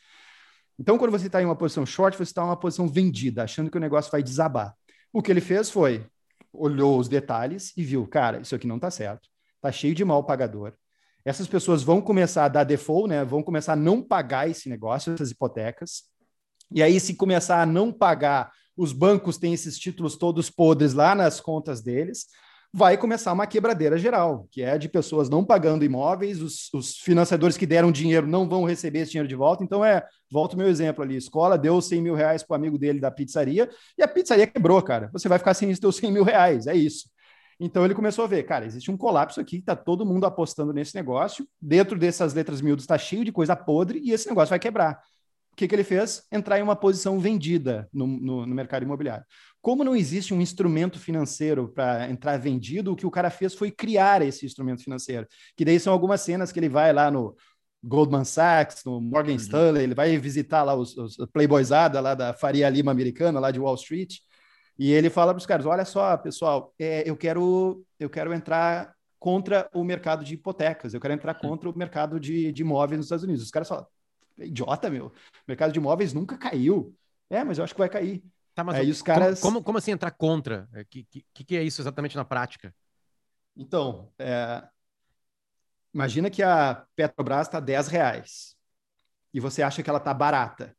Então, 0.80 0.98
quando 0.98 1.12
você 1.12 1.28
está 1.28 1.42
em 1.42 1.46
uma 1.46 1.56
posição 1.56 1.86
short, 1.86 2.18
você 2.18 2.24
está 2.24 2.42
em 2.42 2.46
uma 2.46 2.60
posição 2.60 2.88
vendida, 2.88 3.44
achando 3.44 3.70
que 3.70 3.78
o 3.78 3.82
negócio 3.82 4.12
vai 4.12 4.24
desabar. 4.24 4.74
O 5.12 5.22
que 5.22 5.32
ele 5.32 5.42
fez 5.42 5.70
foi 5.70 6.06
olhou 6.52 7.00
os 7.00 7.08
detalhes 7.08 7.76
e 7.76 7.84
viu, 7.84 8.08
cara, 8.08 8.42
isso 8.42 8.54
aqui 8.54 8.68
não 8.68 8.76
está 8.76 8.92
certo, 8.92 9.28
está 9.56 9.72
cheio 9.72 9.96
de 9.96 10.06
mal 10.06 10.24
pagador. 10.24 10.74
Essas 11.26 11.48
pessoas 11.48 11.82
vão 11.82 12.02
começar 12.02 12.46
a 12.46 12.50
dar 12.50 12.64
default, 12.64 13.08
né? 13.08 13.24
Vão 13.24 13.42
começar 13.42 13.74
a 13.74 13.78
não 13.78 14.04
pagar 14.04 14.50
esse 14.50 14.70
negócio, 14.70 15.14
essas 15.14 15.32
hipotecas. 15.32 16.04
E 16.72 16.84
aí, 16.84 17.00
se 17.00 17.16
começar 17.16 17.62
a 17.62 17.66
não 17.66 17.94
pagar, 17.94 18.52
os 18.76 18.92
bancos 18.92 19.38
têm 19.38 19.54
esses 19.54 19.78
títulos 19.78 20.18
todos 20.18 20.50
podres 20.50 20.94
lá 20.94 21.16
nas 21.16 21.40
contas 21.40 21.82
deles 21.82 22.28
vai 22.76 22.98
começar 22.98 23.32
uma 23.32 23.46
quebradeira 23.46 24.00
geral, 24.00 24.48
que 24.50 24.64
é 24.64 24.80
de 24.80 24.90
pessoas 24.90 25.30
não 25.30 25.46
pagando 25.46 25.86
imóveis, 25.86 26.42
os, 26.42 26.74
os, 26.74 26.98
financiadores 26.98 27.56
que 27.56 27.68
deram 27.68 27.92
dinheiro 27.92 28.26
não 28.26 28.50
vão 28.50 28.64
receber 28.64 29.00
esse 29.00 29.12
dinheiro 29.12 29.28
de 29.28 29.36
volta. 29.36 29.64
Então, 29.64 29.86
é, 29.86 30.04
volta 30.32 30.56
o 30.56 30.58
meu 30.58 30.68
exemplo 30.68 31.04
ali: 31.04 31.16
escola 31.16 31.56
deu 31.56 31.80
100 31.80 32.02
mil 32.02 32.16
reais 32.16 32.42
para 32.42 32.56
o 32.56 32.56
amigo 32.56 32.78
dele 32.80 33.00
da 33.00 33.12
pizzaria 33.12 33.70
e 33.96 34.02
a 34.02 34.08
pizzaria 34.08 34.48
quebrou, 34.48 34.82
cara. 34.82 35.12
Você 35.14 35.30
vai 35.30 35.38
ficar 35.38 35.54
sem 35.54 35.70
os 35.70 35.78
seus 35.78 35.98
100 35.98 36.12
mil 36.12 36.24
reais, 36.24 36.66
é 36.66 36.76
isso. 36.76 37.08
Então 37.60 37.86
ele 37.86 37.94
começou 37.94 38.26
a 38.26 38.28
ver, 38.28 38.42
cara, 38.44 38.66
existe 38.66 38.90
um 38.90 38.98
colapso 38.98 39.40
aqui, 39.40 39.58
está 39.58 39.76
todo 39.76 40.06
mundo 40.06 40.26
apostando 40.26 40.74
nesse 40.74 40.96
negócio. 40.96 41.48
Dentro 41.62 41.98
dessas 41.98 42.34
letras 42.34 42.60
miúdas 42.60 42.84
está 42.84 42.98
cheio 42.98 43.24
de 43.24 43.32
coisa 43.32 43.56
podre 43.56 44.02
e 44.04 44.12
esse 44.12 44.28
negócio 44.28 44.50
vai 44.50 44.60
quebrar. 44.60 45.00
O 45.52 45.56
que, 45.56 45.68
que 45.68 45.76
ele 45.76 45.84
fez? 45.84 46.26
Entrar 46.32 46.58
em 46.58 46.64
uma 46.64 46.76
posição 46.76 47.20
vendida 47.20 47.88
no, 47.94 48.08
no, 48.08 48.46
no 48.48 48.56
mercado 48.56 48.82
imobiliário. 48.82 49.24
Como 49.64 49.82
não 49.82 49.96
existe 49.96 50.34
um 50.34 50.42
instrumento 50.42 51.00
financeiro 51.00 51.70
para 51.70 52.10
entrar 52.10 52.38
vendido, 52.38 52.92
o 52.92 52.96
que 52.98 53.06
o 53.06 53.10
cara 53.10 53.30
fez 53.30 53.54
foi 53.54 53.72
criar 53.72 54.22
esse 54.22 54.46
instrumento 54.46 54.84
financeiro. 54.84 55.26
Que 55.56 55.64
daí 55.64 55.80
são 55.80 55.94
algumas 55.94 56.20
cenas 56.20 56.52
que 56.52 56.60
ele 56.60 56.68
vai 56.68 56.92
lá 56.92 57.10
no 57.10 57.34
Goldman 57.82 58.26
Sachs, 58.26 58.84
no 58.84 59.00
Morgan 59.00 59.32
uhum. 59.32 59.38
Stanley, 59.38 59.84
ele 59.84 59.96
vai 59.96 60.18
visitar 60.18 60.64
lá 60.64 60.76
os, 60.76 60.98
os 60.98 61.16
playboyzada 61.32 62.02
lá 62.02 62.14
da 62.14 62.34
Faria 62.34 62.70
Lima 62.70 62.92
americana, 62.92 63.40
lá 63.40 63.52
de 63.52 63.60
Wall 63.62 63.76
Street, 63.76 64.18
e 64.78 64.92
ele 64.92 65.10
fala 65.10 65.34
para 65.34 65.40
os 65.40 65.46
caras: 65.46 65.66
olha 65.66 65.86
só, 65.86 66.18
pessoal, 66.18 66.74
é, 66.78 67.10
eu 67.10 67.16
quero 67.16 67.86
eu 67.98 68.10
quero 68.10 68.34
entrar 68.34 68.94
contra 69.18 69.70
o 69.74 69.82
mercado 69.82 70.26
de 70.26 70.34
hipotecas, 70.34 70.94
eu 70.94 71.00
quero 71.00 71.14
entrar 71.14 71.36
contra 71.36 71.70
o 71.70 71.78
mercado 71.78 72.20
de, 72.20 72.52
de 72.52 72.64
imóveis 72.64 72.98
nos 72.98 73.06
Estados 73.06 73.24
Unidos. 73.24 73.44
Os 73.44 73.52
caras 73.52 73.70
falam, 73.70 73.88
idiota, 74.38 74.90
meu, 74.90 75.06
o 75.06 75.12
mercado 75.48 75.72
de 75.72 75.80
imóveis 75.80 76.14
nunca 76.14 76.38
caiu. 76.38 76.94
É, 77.30 77.46
mas 77.46 77.58
eu 77.58 77.64
acho 77.64 77.74
que 77.74 77.80
vai 77.80 77.88
cair. 77.88 78.22
Tá, 78.54 78.64
mas 78.64 78.76
Aí 78.76 78.90
os 78.90 79.02
caras... 79.02 79.40
Como, 79.40 79.56
como, 79.56 79.66
como, 79.66 79.78
assim 79.78 79.92
entrar 79.92 80.12
contra? 80.12 80.70
O 80.74 80.78
é, 80.78 80.84
que, 80.84 81.04
que, 81.04 81.44
que 81.44 81.58
é 81.58 81.64
isso 81.64 81.82
exatamente 81.82 82.16
na 82.16 82.24
prática? 82.24 82.74
Então, 83.56 84.12
é... 84.20 84.64
imagina 85.94 86.30
que 86.30 86.44
a 86.44 86.86
Petrobras 86.96 87.48
está 87.48 87.60
10 87.60 87.88
reais 87.88 88.56
e 89.34 89.40
você 89.40 89.64
acha 89.64 89.82
que 89.82 89.90
ela 89.90 89.98
está 89.98 90.14
barata. 90.14 90.76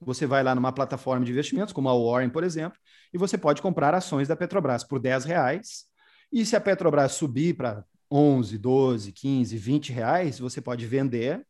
Você 0.00 0.26
vai 0.26 0.42
lá 0.42 0.54
numa 0.54 0.72
plataforma 0.72 1.24
de 1.24 1.30
investimentos, 1.30 1.72
como 1.72 1.88
a 1.88 1.94
Warren, 1.94 2.30
por 2.30 2.42
exemplo, 2.42 2.78
e 3.12 3.18
você 3.18 3.36
pode 3.36 3.60
comprar 3.60 3.94
ações 3.94 4.26
da 4.26 4.34
Petrobras 4.34 4.82
por 4.82 4.98
10 4.98 5.24
reais. 5.24 5.84
E 6.32 6.46
se 6.46 6.56
a 6.56 6.60
Petrobras 6.60 7.12
subir 7.12 7.54
para 7.54 7.84
11, 8.10 8.56
12, 8.56 9.12
15, 9.12 9.56
20 9.56 9.92
reais, 9.92 10.38
você 10.38 10.60
pode 10.60 10.86
vender 10.86 11.46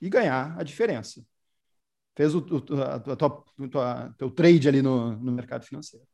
e 0.00 0.08
ganhar 0.08 0.58
a 0.58 0.62
diferença 0.62 1.24
fez 2.14 2.34
o, 2.34 2.38
o 2.38 2.82
a, 2.82 2.94
a 2.96 3.16
tua, 3.16 3.44
tua, 3.70 4.14
teu 4.18 4.30
trade 4.30 4.68
ali 4.68 4.82
no, 4.82 5.16
no 5.16 5.32
mercado 5.32 5.64
financeiro. 5.64 6.06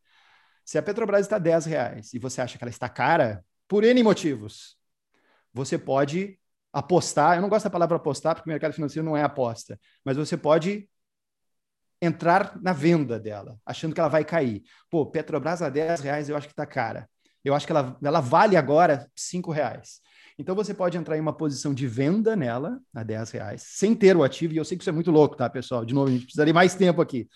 Se 0.65 0.77
a 0.79 0.83
Petrobras 0.83 1.23
está 1.23 1.39
10 1.39 1.65
reais 1.67 2.15
e 2.15 2.19
você 2.19 2.41
acha 2.41 2.59
que 2.59 2.65
ela 2.65 2.71
está 2.71 2.89
cara, 2.89 3.45
por 3.67 3.85
N 3.85 4.03
motivos, 4.03 4.77
você 5.53 5.79
pode 5.79 6.39
apostar. 6.73 7.37
Eu 7.37 7.43
não 7.43 7.49
gosto 7.49 7.65
da 7.65 7.71
palavra 7.71 7.97
apostar, 7.97 8.35
porque 8.35 8.49
o 8.49 8.53
mercado 8.53 8.75
financeiro 8.75 9.05
não 9.05 9.17
é 9.17 9.23
aposta, 9.23 9.79
mas 10.05 10.17
você 10.17 10.37
pode 10.37 10.89
entrar 12.01 12.61
na 12.63 12.73
venda 12.73 13.19
dela, 13.19 13.59
achando 13.67 13.95
que 13.95 14.01
ela 14.01 14.09
vai 14.09 14.25
cair. 14.25 14.63
Pô, 14.91 15.07
Petrobras 15.07 15.63
a 15.63 15.69
10 15.69 16.01
reais 16.01 16.29
eu 16.29 16.37
acho 16.37 16.47
que 16.47 16.53
está 16.53 16.67
cara. 16.67 17.09
Eu 17.45 17.55
acho 17.55 17.67
que 17.67 17.73
ela, 17.73 17.97
ela 18.03 18.21
vale 18.21 18.57
agora 18.57 19.11
5 19.17 19.51
reais. 19.51 20.01
Então 20.39 20.55
você 20.55 20.73
pode 20.73 20.97
entrar 20.97 21.17
em 21.17 21.21
uma 21.21 21.33
posição 21.33 21.75
de 21.75 21.87
venda 21.89 22.37
nela, 22.37 22.81
a 22.95 23.03
10 23.03 23.33
reais, 23.33 23.63
sem 23.67 23.93
ter 23.93 24.17
o 24.17 24.23
ativo, 24.23 24.55
e 24.55 24.57
eu 24.57 24.65
sei 24.65 24.79
que 24.79 24.83
isso 24.85 24.91
é 24.91 24.93
muito 24.93 25.11
louco, 25.11 25.37
tá, 25.37 25.51
pessoal? 25.51 25.85
De 25.85 25.93
novo, 25.93 26.09
a 26.09 26.13
gente 26.13 26.27
precisaria 26.27 26.55
mais 26.55 26.77
tempo 26.77 27.03
aqui. 27.03 27.29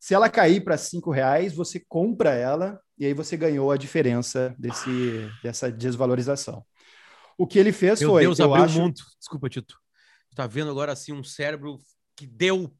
Se 0.00 0.14
ela 0.14 0.30
cair 0.30 0.64
para 0.64 0.78
5 0.78 1.10
reais, 1.10 1.54
você 1.54 1.78
compra 1.78 2.32
ela 2.32 2.80
e 2.96 3.04
aí 3.04 3.12
você 3.12 3.36
ganhou 3.36 3.70
a 3.70 3.76
diferença 3.76 4.54
desse, 4.58 5.30
dessa 5.42 5.70
desvalorização. 5.70 6.64
O 7.36 7.46
que 7.46 7.58
ele 7.58 7.72
fez 7.72 8.00
Meu 8.00 8.10
foi. 8.10 8.22
Deus, 8.22 8.38
eu 8.38 8.46
abriu 8.46 8.64
acho... 8.64 8.80
muito. 8.80 9.02
Desculpa, 9.18 9.48
Tito. 9.48 9.78
Está 10.30 10.46
vendo 10.46 10.70
agora 10.70 10.92
assim 10.92 11.12
um 11.12 11.22
cérebro 11.22 11.78
que 12.16 12.26
deu, 12.26 12.72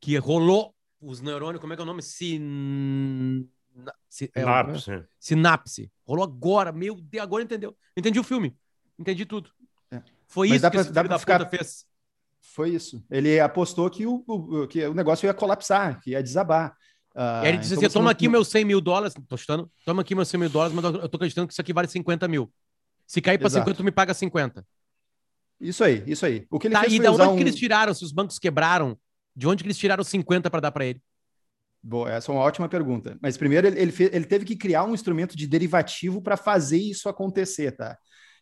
que 0.00 0.16
rolou 0.16 0.74
os 1.00 1.20
neurônios, 1.20 1.60
como 1.60 1.72
é 1.72 1.76
que 1.76 1.82
é 1.82 1.84
o 1.84 1.86
nome? 1.86 2.02
Sin... 2.02 3.48
É, 4.34 4.40
Sinapse. 4.40 5.04
Sinapse. 5.18 5.92
Rolou 6.06 6.24
agora, 6.24 6.72
meu 6.72 6.96
Deus, 6.96 7.22
agora 7.22 7.42
entendeu. 7.42 7.76
Entendi 7.96 8.18
o 8.18 8.24
filme. 8.24 8.56
Entendi 9.00 9.24
tudo. 9.24 9.50
É. 9.90 10.02
Foi 10.28 10.48
Mas 10.48 10.56
isso 10.56 10.62
dá 10.62 10.70
pra, 10.70 10.80
que 10.80 10.86
esse 10.86 10.92
dá 10.92 11.18
ficar... 11.18 11.46
fez. 11.48 11.86
Foi 12.42 12.70
isso. 12.70 13.02
Ele 13.10 13.40
apostou 13.40 13.88
que 13.88 14.06
o, 14.06 14.22
o, 14.26 14.68
que 14.68 14.84
o 14.86 14.92
negócio 14.92 15.26
ia 15.26 15.32
colapsar, 15.32 16.00
que 16.02 16.10
ia 16.10 16.22
desabar. 16.22 16.76
E 17.16 17.18
aí 17.18 17.48
ele 17.48 17.58
disse 17.58 17.74
então 17.74 17.86
assim, 17.86 17.94
toma 17.94 18.04
não... 18.04 18.10
aqui 18.10 18.28
meus 18.28 18.48
100 18.48 18.64
mil 18.64 18.80
dólares, 18.80 19.14
tô 19.26 19.36
chutando, 19.36 19.70
toma 19.84 20.02
aqui 20.02 20.14
meus 20.14 20.28
100 20.28 20.40
mil 20.40 20.48
dólares, 20.50 20.74
mas 20.74 20.84
eu 20.84 21.08
tô 21.08 21.16
acreditando 21.16 21.46
que 21.48 21.52
isso 21.52 21.60
aqui 21.60 21.72
vale 21.72 21.88
50 21.88 22.28
mil. 22.28 22.52
Se 23.06 23.20
cair 23.20 23.38
para 23.38 23.50
50, 23.50 23.74
tu 23.74 23.84
me 23.84 23.90
paga 23.90 24.14
50. 24.14 24.64
Isso 25.60 25.82
aí, 25.82 26.04
isso 26.06 26.24
aí. 26.24 26.46
O 26.50 26.58
que 26.58 26.68
ele 26.68 26.74
tá, 26.74 26.82
fez 26.82 26.92
e 26.92 27.00
da 27.00 27.10
onde 27.10 27.22
um... 27.22 27.36
que 27.36 27.42
eles 27.42 27.56
tiraram, 27.56 27.92
se 27.92 28.04
os 28.04 28.12
bancos 28.12 28.38
quebraram, 28.38 28.96
de 29.34 29.48
onde 29.48 29.62
que 29.62 29.66
eles 29.66 29.78
tiraram 29.78 30.04
50 30.04 30.48
para 30.50 30.60
dar 30.60 30.72
para 30.72 30.86
ele? 30.86 31.02
Boa, 31.82 32.10
essa 32.10 32.30
é 32.30 32.34
uma 32.34 32.44
ótima 32.44 32.68
pergunta. 32.68 33.18
Mas 33.20 33.36
primeiro 33.36 33.66
ele, 33.66 33.80
ele, 33.80 33.92
fez, 33.92 34.10
ele 34.12 34.24
teve 34.24 34.44
que 34.44 34.54
criar 34.54 34.84
um 34.84 34.94
instrumento 34.94 35.36
de 35.36 35.46
derivativo 35.46 36.22
para 36.22 36.36
fazer 36.36 36.78
isso 36.78 37.08
acontecer, 37.08 37.72
tá? 37.72 37.98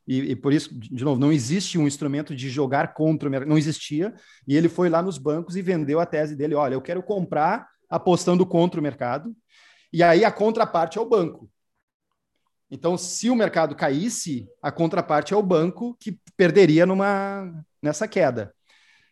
E, 0.09 0.31
e, 0.31 0.37
por 0.37 0.55
isso, 0.55 0.75
de 0.75 1.05
novo, 1.05 1.21
não 1.21 1.31
existe 1.31 1.77
um 1.77 1.87
instrumento 1.87 2.35
de 2.35 2.49
jogar 2.49 2.95
contra 2.95 3.29
o 3.29 3.31
mercado, 3.31 3.51
não 3.51 3.59
existia. 3.59 4.15
E 4.47 4.57
ele 4.57 4.67
foi 4.67 4.89
lá 4.89 5.03
nos 5.03 5.19
bancos 5.19 5.55
e 5.55 5.61
vendeu 5.61 6.01
a 6.01 6.07
tese 6.07 6.35
dele: 6.35 6.55
olha, 6.55 6.73
eu 6.73 6.81
quero 6.81 7.03
comprar 7.03 7.69
apostando 7.91 8.47
contra 8.47 8.81
o 8.81 8.83
mercado, 8.83 9.37
e 9.93 10.03
aí 10.03 10.25
a 10.25 10.33
contraparte 10.33 10.97
é 10.97 11.01
o 11.01 11.09
banco. 11.09 11.51
Então, 12.71 12.97
se 12.97 13.29
o 13.29 13.37
mercado 13.37 13.75
caísse, 13.75 14.47
a 14.63 14.73
contraparte 14.73 15.35
é 15.35 15.37
o 15.37 15.43
banco 15.43 15.95
que 16.01 16.19
perderia 16.37 16.87
numa, 16.87 17.53
nessa 17.83 18.09
queda. 18.09 18.55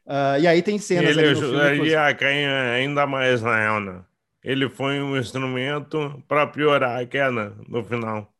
Uh, 0.06 0.40
e 0.40 0.46
aí 0.46 0.62
tem 0.62 0.78
cenas. 0.78 1.10
Ele 1.10 1.28
ajudaria 1.28 2.06
a 2.06 2.14
cair 2.14 2.48
ainda 2.48 3.06
mais 3.06 3.42
na 3.42 3.76
onda. 3.76 4.06
Ele 4.42 4.68
foi 4.70 5.00
um 5.00 5.16
instrumento 5.16 6.22
para 6.26 6.46
piorar 6.46 7.00
a 7.02 7.06
queda 7.06 7.54
no 7.68 7.84
final. 7.84 8.32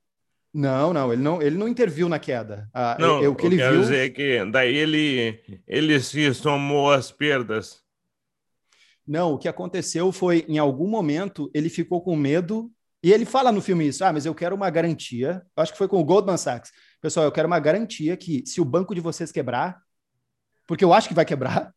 Não, 0.58 0.90
não, 0.90 1.12
ele 1.12 1.22
não, 1.22 1.42
ele 1.42 1.58
não 1.58 1.68
interviu 1.68 2.08
na 2.08 2.18
queda. 2.18 2.66
Ah, 2.72 2.96
não, 2.98 3.22
eu, 3.22 3.32
o 3.32 3.36
que 3.36 3.44
ele 3.44 3.58
quero 3.58 3.74
viu... 3.74 3.82
dizer 3.82 4.10
que 4.14 4.42
daí 4.50 4.74
ele, 4.74 5.38
ele 5.68 6.00
se 6.00 6.32
somou 6.32 6.90
às 6.90 7.12
perdas. 7.12 7.82
Não, 9.06 9.34
o 9.34 9.38
que 9.38 9.48
aconteceu 9.48 10.10
foi, 10.10 10.46
em 10.48 10.56
algum 10.56 10.88
momento, 10.88 11.50
ele 11.52 11.68
ficou 11.68 12.00
com 12.00 12.16
medo, 12.16 12.72
e 13.02 13.12
ele 13.12 13.26
fala 13.26 13.52
no 13.52 13.60
filme 13.60 13.86
isso, 13.86 14.02
ah, 14.02 14.10
mas 14.10 14.24
eu 14.24 14.34
quero 14.34 14.56
uma 14.56 14.70
garantia, 14.70 15.42
eu 15.54 15.62
acho 15.62 15.72
que 15.72 15.78
foi 15.78 15.88
com 15.88 16.00
o 16.00 16.04
Goldman 16.04 16.38
Sachs, 16.38 16.72
pessoal, 17.02 17.26
eu 17.26 17.32
quero 17.32 17.46
uma 17.46 17.60
garantia 17.60 18.16
que 18.16 18.42
se 18.46 18.58
o 18.58 18.64
banco 18.64 18.94
de 18.94 19.00
vocês 19.02 19.30
quebrar, 19.30 19.78
porque 20.66 20.82
eu 20.82 20.94
acho 20.94 21.06
que 21.06 21.14
vai 21.14 21.26
quebrar, 21.26 21.70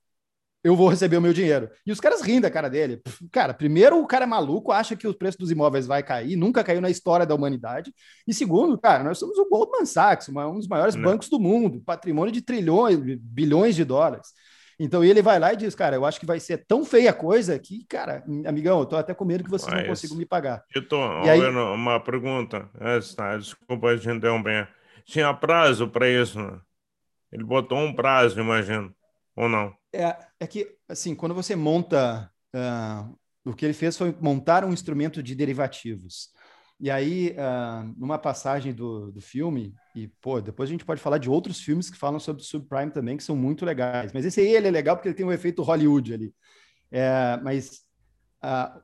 eu 0.64 0.76
vou 0.76 0.90
receber 0.90 1.18
o 1.18 1.22
meu 1.22 1.34
dinheiro. 1.34 1.70
E 1.86 1.92
os 1.92 2.00
caras 2.00 2.22
riem 2.22 2.42
da 2.42 2.52
cara 2.52 2.70
dele. 2.70 3.02
Cara, 3.32 3.54
primeiro, 3.54 4.00
o 4.00 4.08
cara 4.08 4.26
é 4.26 4.28
maluco, 4.28 4.72
acha 4.72 4.96
que 4.96 5.08
o 5.08 5.14
preço 5.14 5.38
dos 5.38 5.52
imóveis 5.52 5.88
vai 5.88 6.04
cair, 6.04 6.36
nunca 6.36 6.64
caiu 6.64 6.82
na 6.82 6.90
história 6.90 7.26
da 7.26 7.34
humanidade. 7.34 7.94
E 8.28 8.34
segundo, 8.34 8.78
cara, 8.78 9.04
nós 9.04 9.18
somos 9.18 9.38
o 9.38 9.48
Goldman 9.50 9.86
Sachs, 9.86 10.30
um 10.30 10.56
dos 10.56 10.68
maiores 10.68 10.96
Não. 10.96 11.04
bancos 11.04 11.30
do 11.30 11.40
mundo, 11.40 11.82
patrimônio 11.86 12.32
de 12.32 12.42
trilhões, 12.42 13.00
bilhões 13.22 13.76
de 13.76 13.86
dólares. 13.86 14.28
Então 14.80 15.04
ele 15.04 15.22
vai 15.22 15.40
lá 15.40 15.54
e 15.54 15.58
diz, 15.58 15.76
cara, 15.76 15.98
eu 15.98 16.06
acho 16.06 16.20
que 16.20 16.26
vai 16.26 16.40
ser 16.40 16.66
tão 16.66 16.86
feia 16.86 17.10
a 17.10 17.14
coisa 17.14 17.60
que, 17.60 17.86
cara, 17.86 18.24
amigão, 18.46 18.80
eu 18.80 18.86
tô 18.86 18.96
até 18.96 19.14
com 19.14 19.26
medo 19.26 19.44
que 19.44 19.50
vocês 19.50 19.72
Mas, 19.72 19.82
não 19.82 19.90
consigam 19.90 20.18
me 20.18 20.26
pagar. 20.26 20.64
Eu 20.74 20.88
tô 20.88 20.98
e 21.24 21.30
aí... 21.30 21.42
uma 21.42 22.00
pergunta, 22.00 22.70
essa, 22.80 23.38
desculpa 23.38 23.88
a 23.88 23.98
gente 23.98 24.18
interromper. 24.18 24.70
Tinha 25.06 25.34
prazo 25.34 25.90
para 25.90 26.08
isso, 26.08 26.40
né? 26.40 26.60
Ele 27.32 27.44
botou 27.44 27.78
um 27.78 27.94
prazo, 27.94 28.40
imagino, 28.40 28.94
ou 29.40 29.48
não? 29.48 29.74
É, 29.94 30.18
é 30.38 30.46
que, 30.46 30.76
assim, 30.88 31.16
quando 31.16 31.34
você 31.34 31.56
monta. 31.56 32.30
Uh, 32.54 33.18
o 33.46 33.54
que 33.54 33.66
ele 33.66 33.74
fez 33.74 33.98
foi 33.98 34.14
montar 34.20 34.66
um 34.66 34.74
instrumento 34.74 35.24
de 35.24 35.34
derivativos. 35.34 36.30
E 36.78 36.92
aí, 36.92 37.32
uh, 37.32 37.94
numa 37.98 38.18
passagem 38.18 38.74
do, 38.74 39.12
do 39.12 39.22
filme, 39.22 39.74
e 39.96 40.10
pô, 40.22 40.42
depois 40.42 40.70
a 40.70 40.72
gente 40.72 40.84
pode 40.84 41.02
falar 41.02 41.18
de 41.18 41.30
outros 41.30 41.62
filmes 41.62 41.90
que 41.90 41.98
falam 41.98 42.20
sobre 42.20 42.44
subprime 42.44 42.92
também, 42.92 43.16
que 43.16 43.24
são 43.24 43.36
muito 43.36 43.66
legais. 43.66 44.12
Mas 44.12 44.26
esse 44.26 44.42
aí 44.42 44.48
ele 44.48 44.68
é 44.68 44.72
legal 44.72 44.96
porque 44.98 45.08
ele 45.08 45.16
tem 45.16 45.26
um 45.26 45.32
efeito 45.32 45.64
Hollywood 45.64 46.14
ali. 46.14 46.36
É, 46.92 47.40
mas 47.42 47.82
uh, 48.44 48.82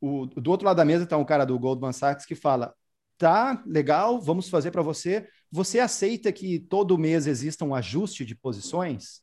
o, 0.00 0.26
do 0.26 0.50
outro 0.50 0.66
lado 0.66 0.76
da 0.76 0.84
mesa 0.84 1.04
está 1.04 1.16
um 1.16 1.24
cara 1.24 1.44
do 1.46 1.58
Goldman 1.58 1.92
Sachs 1.92 2.26
que 2.26 2.34
fala: 2.34 2.74
tá 3.16 3.62
legal, 3.64 4.20
vamos 4.20 4.48
fazer 4.48 4.72
para 4.72 4.82
você. 4.82 5.28
Você 5.52 5.78
aceita 5.78 6.32
que 6.32 6.58
todo 6.58 6.98
mês 6.98 7.28
exista 7.28 7.64
um 7.64 7.74
ajuste 7.74 8.24
de 8.24 8.34
posições? 8.34 9.22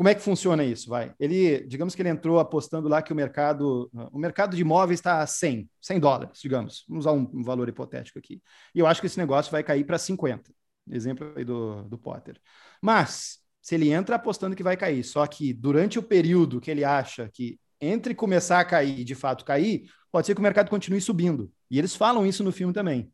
Como 0.00 0.08
é 0.08 0.14
que 0.14 0.22
funciona 0.22 0.64
isso? 0.64 0.88
Vai. 0.88 1.14
Ele, 1.20 1.60
digamos 1.66 1.94
que 1.94 2.00
ele 2.00 2.08
entrou 2.08 2.40
apostando 2.40 2.88
lá 2.88 3.02
que 3.02 3.12
o 3.12 3.14
mercado, 3.14 3.90
o 4.10 4.18
mercado 4.18 4.56
de 4.56 4.62
imóveis 4.62 4.98
está 4.98 5.20
a 5.20 5.26
100, 5.26 5.68
100 5.78 6.00
dólares, 6.00 6.40
digamos. 6.40 6.86
Vamos 6.88 7.04
usar 7.04 7.12
um, 7.12 7.42
valor 7.42 7.68
hipotético 7.68 8.18
aqui. 8.18 8.40
E 8.74 8.78
eu 8.78 8.86
acho 8.86 8.98
que 8.98 9.06
esse 9.06 9.18
negócio 9.18 9.52
vai 9.52 9.62
cair 9.62 9.84
para 9.84 9.98
50. 9.98 10.50
Exemplo 10.90 11.30
aí 11.36 11.44
do, 11.44 11.82
do 11.82 11.98
Potter. 11.98 12.40
Mas, 12.80 13.40
se 13.60 13.74
ele 13.74 13.92
entra 13.92 14.16
apostando 14.16 14.56
que 14.56 14.62
vai 14.62 14.74
cair, 14.74 15.04
só 15.04 15.26
que 15.26 15.52
durante 15.52 15.98
o 15.98 16.02
período 16.02 16.62
que 16.62 16.70
ele 16.70 16.82
acha 16.82 17.28
que 17.30 17.60
entre 17.78 18.14
começar 18.14 18.58
a 18.58 18.64
cair 18.64 19.00
e 19.00 19.04
de 19.04 19.14
fato 19.14 19.44
cair, 19.44 19.84
pode 20.10 20.26
ser 20.26 20.34
que 20.34 20.40
o 20.40 20.42
mercado 20.42 20.70
continue 20.70 21.02
subindo. 21.02 21.52
E 21.70 21.78
eles 21.78 21.94
falam 21.94 22.24
isso 22.24 22.42
no 22.42 22.52
filme 22.52 22.72
também. 22.72 23.12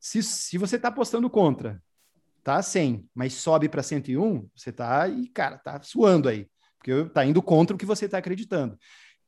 Se, 0.00 0.24
se 0.24 0.58
você 0.58 0.74
está 0.74 0.88
apostando 0.88 1.30
contra, 1.30 1.80
tá 2.42 2.62
100, 2.62 3.08
mas 3.14 3.34
sobe 3.34 3.68
para 3.68 3.82
101, 3.82 4.48
você 4.54 4.72
tá 4.72 5.08
e 5.08 5.28
cara, 5.28 5.58
tá 5.58 5.80
suando 5.82 6.28
aí, 6.28 6.48
porque 6.78 7.04
tá 7.10 7.24
indo 7.24 7.42
contra 7.42 7.74
o 7.74 7.78
que 7.78 7.86
você 7.86 8.06
está 8.06 8.18
acreditando. 8.18 8.78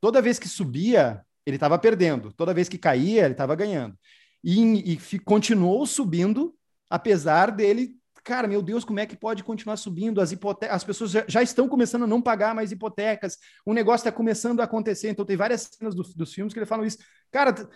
Toda 0.01 0.22
vez 0.22 0.38
que 0.38 0.48
subia, 0.48 1.25
ele 1.46 1.57
estava 1.57 1.79
perdendo. 1.79 2.33
Toda 2.33 2.55
vez 2.55 2.68
que 2.68 2.79
caía, 2.79 3.25
ele 3.25 3.33
estava 3.33 3.55
ganhando. 3.55 3.96
E, 4.42 4.94
e 4.94 5.18
continuou 5.20 5.87
subindo, 5.87 6.55
apesar 6.90 7.53
dele 7.53 7.96
cara, 8.25 8.46
meu 8.46 8.62
Deus, 8.62 8.85
como 8.85 9.01
é 9.01 9.07
que 9.07 9.16
pode 9.16 9.42
continuar 9.42 9.77
subindo? 9.77 10.20
As 10.20 10.33
hipotecas, 10.33 10.77
as 10.77 10.85
pessoas 10.85 11.11
já, 11.11 11.25
já, 11.27 11.42
estão 11.42 11.68
começando 11.68 12.05
a 12.05 12.07
não 12.07 12.22
pagar 12.22 12.55
mais 12.55 12.70
hipotecas, 12.70 13.38
o 13.66 13.75
negócio 13.75 14.07
está 14.07 14.12
começando 14.12 14.61
a 14.61 14.64
acontecer. 14.64 15.11
Então, 15.11 15.25
tem 15.25 15.37
várias 15.37 15.62
cenas 15.62 15.94
do, 15.94 16.03
dos 16.03 16.33
filmes 16.33 16.53
que 16.53 16.59
ele 16.59 16.66
falam 16.66 16.87
isso. 16.87 16.98
Cara, 17.31 17.68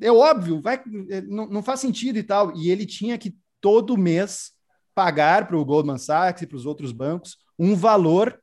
é 0.00 0.10
óbvio, 0.10 0.60
vai, 0.60 0.82
é, 1.10 1.22
não, 1.22 1.48
não 1.48 1.62
faz 1.62 1.80
sentido 1.80 2.18
e 2.18 2.22
tal. 2.22 2.54
E 2.56 2.70
ele 2.70 2.86
tinha 2.86 3.16
que 3.16 3.36
todo 3.60 3.96
mês 3.96 4.52
pagar 4.94 5.46
para 5.46 5.56
o 5.56 5.64
Goldman 5.64 5.98
Sachs 5.98 6.42
e 6.42 6.46
para 6.46 6.56
os 6.56 6.66
outros 6.66 6.92
bancos 6.92 7.36
um 7.58 7.74
valor 7.74 8.38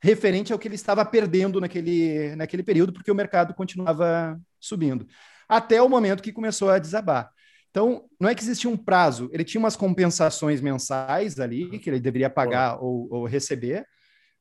referente 0.00 0.52
ao 0.52 0.58
que 0.58 0.68
ele 0.68 0.74
estava 0.74 1.04
perdendo 1.04 1.60
naquele, 1.60 2.34
naquele 2.36 2.62
período, 2.62 2.92
porque 2.92 3.10
o 3.10 3.14
mercado 3.14 3.54
continuava 3.54 4.38
subindo. 4.60 5.06
Até 5.48 5.82
o 5.82 5.88
momento 5.88 6.22
que 6.22 6.32
começou 6.32 6.70
a 6.70 6.78
desabar. 6.78 7.30
Então, 7.70 8.04
não 8.18 8.28
é 8.28 8.34
que 8.34 8.42
existia 8.42 8.70
um 8.70 8.76
prazo, 8.76 9.28
ele 9.32 9.44
tinha 9.44 9.58
umas 9.58 9.76
compensações 9.76 10.60
mensais 10.60 11.38
ali, 11.38 11.78
que 11.78 11.90
ele 11.90 12.00
deveria 12.00 12.30
pagar 12.30 12.82
ou, 12.82 13.08
ou, 13.10 13.26
receber. 13.26 13.86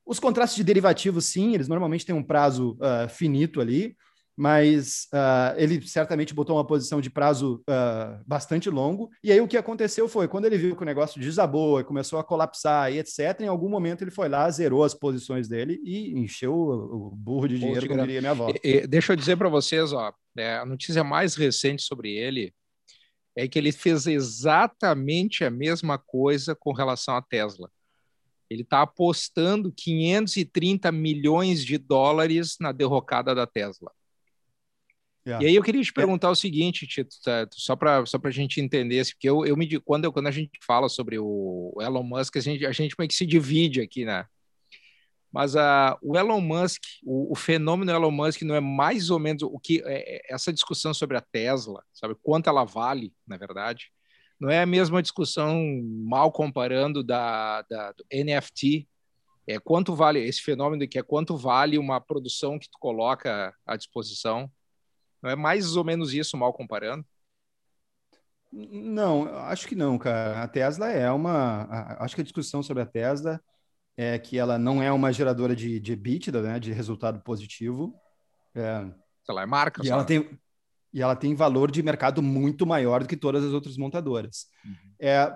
Os 0.05 0.19
contratos 0.19 0.55
de 0.55 0.63
derivativos, 0.63 1.25
sim, 1.25 1.53
eles 1.53 1.67
normalmente 1.67 2.05
têm 2.05 2.15
um 2.15 2.23
prazo 2.23 2.77
uh, 2.79 3.09
finito 3.09 3.59
ali, 3.59 3.95
mas 4.37 5.07
uh, 5.11 5.57
ele 5.57 5.81
certamente 5.87 6.31
botou 6.31 6.55
uma 6.55 6.65
posição 6.65 7.01
de 7.01 7.09
prazo 7.09 7.63
uh, 7.67 8.23
bastante 8.27 8.69
longo. 8.69 9.09
E 9.23 9.31
aí 9.31 9.41
o 9.41 9.47
que 9.47 9.57
aconteceu 9.57 10.07
foi, 10.07 10.27
quando 10.27 10.45
ele 10.45 10.59
viu 10.59 10.75
que 10.75 10.83
o 10.83 10.85
negócio 10.85 11.19
desabou 11.19 11.79
e 11.79 11.83
começou 11.83 12.19
a 12.19 12.23
colapsar 12.23 12.93
e 12.93 12.99
etc., 12.99 13.41
em 13.41 13.47
algum 13.47 13.67
momento 13.67 14.03
ele 14.03 14.11
foi 14.11 14.29
lá, 14.29 14.47
zerou 14.51 14.83
as 14.83 14.93
posições 14.93 15.47
dele 15.47 15.81
e 15.83 16.11
encheu 16.19 16.53
o, 16.53 17.09
burro 17.15 17.47
de 17.47 17.57
dinheiro, 17.57 17.87
como 17.87 18.01
diria 18.01 18.21
minha 18.21 18.31
avó. 18.31 18.49
E, 18.49 18.59
e, 18.63 18.87
deixa 18.87 19.13
eu 19.13 19.17
dizer 19.17 19.37
para 19.37 19.49
vocês, 19.49 19.91
ó, 19.91 20.13
é, 20.37 20.57
a 20.57 20.65
notícia 20.65 21.03
mais 21.03 21.33
recente 21.33 21.81
sobre 21.81 22.11
ele 22.11 22.53
é 23.35 23.47
que 23.47 23.57
ele 23.57 23.71
fez 23.71 24.05
exatamente 24.05 25.43
a 25.43 25.49
mesma 25.49 25.97
coisa 25.97 26.55
com 26.55 26.71
relação 26.71 27.15
à 27.15 27.23
Tesla. 27.23 27.71
Ele 28.49 28.61
está 28.61 28.83
apostando 28.83 29.73
530 29.75 30.91
milhões 30.91 31.65
de 31.65 31.77
dólares 31.79 32.55
na 32.59 32.71
derrocada 32.71 33.33
da 33.33 33.47
Tesla. 33.47 33.91
Yeah. 35.27 35.43
E 35.43 35.49
aí 35.49 35.55
eu 35.55 35.63
queria 35.63 35.83
te 35.83 35.91
perguntar 35.91 36.27
yeah. 36.27 36.31
o 36.31 36.35
seguinte, 36.35 36.87
Tito, 36.87 37.13
tá, 37.21 37.45
só 37.51 37.75
para 37.75 38.05
só 38.05 38.17
a 38.23 38.29
gente 38.31 38.61
entender, 38.61 39.05
porque 39.11 39.29
eu, 39.29 39.45
eu 39.45 39.57
me 39.57 39.67
quando, 39.81 40.05
eu, 40.05 40.13
quando 40.13 40.27
a 40.27 40.31
gente 40.31 40.57
fala 40.65 40.87
sobre 40.87 41.19
o 41.19 41.77
Elon 41.81 42.03
Musk, 42.03 42.37
a 42.37 42.39
gente, 42.39 42.65
a 42.65 42.71
gente 42.71 42.95
meio 42.97 43.09
que 43.09 43.13
se 43.15 43.25
divide 43.25 43.81
aqui, 43.81 44.05
né? 44.05 44.25
Mas 45.29 45.53
uh, 45.53 45.97
o 46.01 46.17
Elon 46.17 46.39
Musk, 46.39 46.81
o, 47.03 47.33
o, 47.33 47.35
fenômeno 47.35 47.91
Elon 47.91 48.09
Musk 48.09 48.41
não 48.43 48.55
é 48.55 48.61
mais 48.61 49.09
ou 49.09 49.19
menos 49.19 49.43
o 49.43 49.59
que 49.59 49.83
é, 49.85 50.15
é, 50.15 50.21
essa 50.33 50.53
discussão 50.53 50.93
sobre 50.93 51.17
a 51.17 51.21
Tesla, 51.21 51.83
sabe 51.91 52.15
quanto 52.23 52.49
ela 52.49 52.63
vale, 52.63 53.13
na 53.27 53.35
verdade, 53.35 53.91
não 54.39 54.49
é 54.49 54.61
a 54.61 54.65
mesma 54.65 55.01
discussão 55.01 55.61
mal 56.05 56.31
comparando 56.31 57.03
da, 57.03 57.63
da 57.63 57.91
do 57.91 58.05
NFT, 58.13 58.87
é 59.45 59.59
quanto 59.59 59.93
vale 59.93 60.19
esse 60.23 60.41
fenômeno 60.41 60.87
que 60.87 60.97
é 60.97 61.03
quanto 61.03 61.35
vale 61.35 61.77
uma 61.77 61.99
produção 61.99 62.57
que 62.57 62.69
tu 62.69 62.77
coloca 62.79 63.53
à 63.65 63.75
disposição 63.75 64.49
não 65.21 65.29
é 65.29 65.35
mais 65.35 65.75
ou 65.75 65.83
menos 65.83 66.13
isso, 66.13 66.37
mal 66.37 66.53
comparando? 66.53 67.05
Não, 68.51 69.27
acho 69.39 69.67
que 69.67 69.75
não, 69.75 69.97
cara. 69.97 70.43
A 70.43 70.47
Tesla 70.47 70.89
é 70.89 71.11
uma. 71.11 71.67
Acho 71.99 72.15
que 72.15 72.21
a 72.21 72.23
discussão 72.23 72.63
sobre 72.63 72.83
a 72.83 72.85
Tesla 72.85 73.41
é 73.95 74.17
que 74.17 74.37
ela 74.37 74.57
não 74.57 74.81
é 74.81 74.91
uma 74.91 75.11
geradora 75.11 75.55
de, 75.55 75.79
de 75.79 75.93
EBITDA, 75.93 76.41
né, 76.41 76.59
de 76.59 76.71
resultado 76.71 77.19
positivo. 77.21 77.93
É, 78.55 78.85
ela 79.27 79.41
é 79.41 79.45
marca. 79.45 79.83
E 79.83 79.89
ela, 79.89 80.05
tem, 80.05 80.39
e 80.93 81.01
ela 81.01 81.15
tem 81.15 81.35
valor 81.35 81.69
de 81.71 81.83
mercado 81.83 82.21
muito 82.21 82.65
maior 82.65 83.01
do 83.01 83.09
que 83.09 83.17
todas 83.17 83.43
as 83.43 83.51
outras 83.51 83.75
montadoras. 83.75 84.47
Uhum. 84.63 84.75
É, 84.99 85.35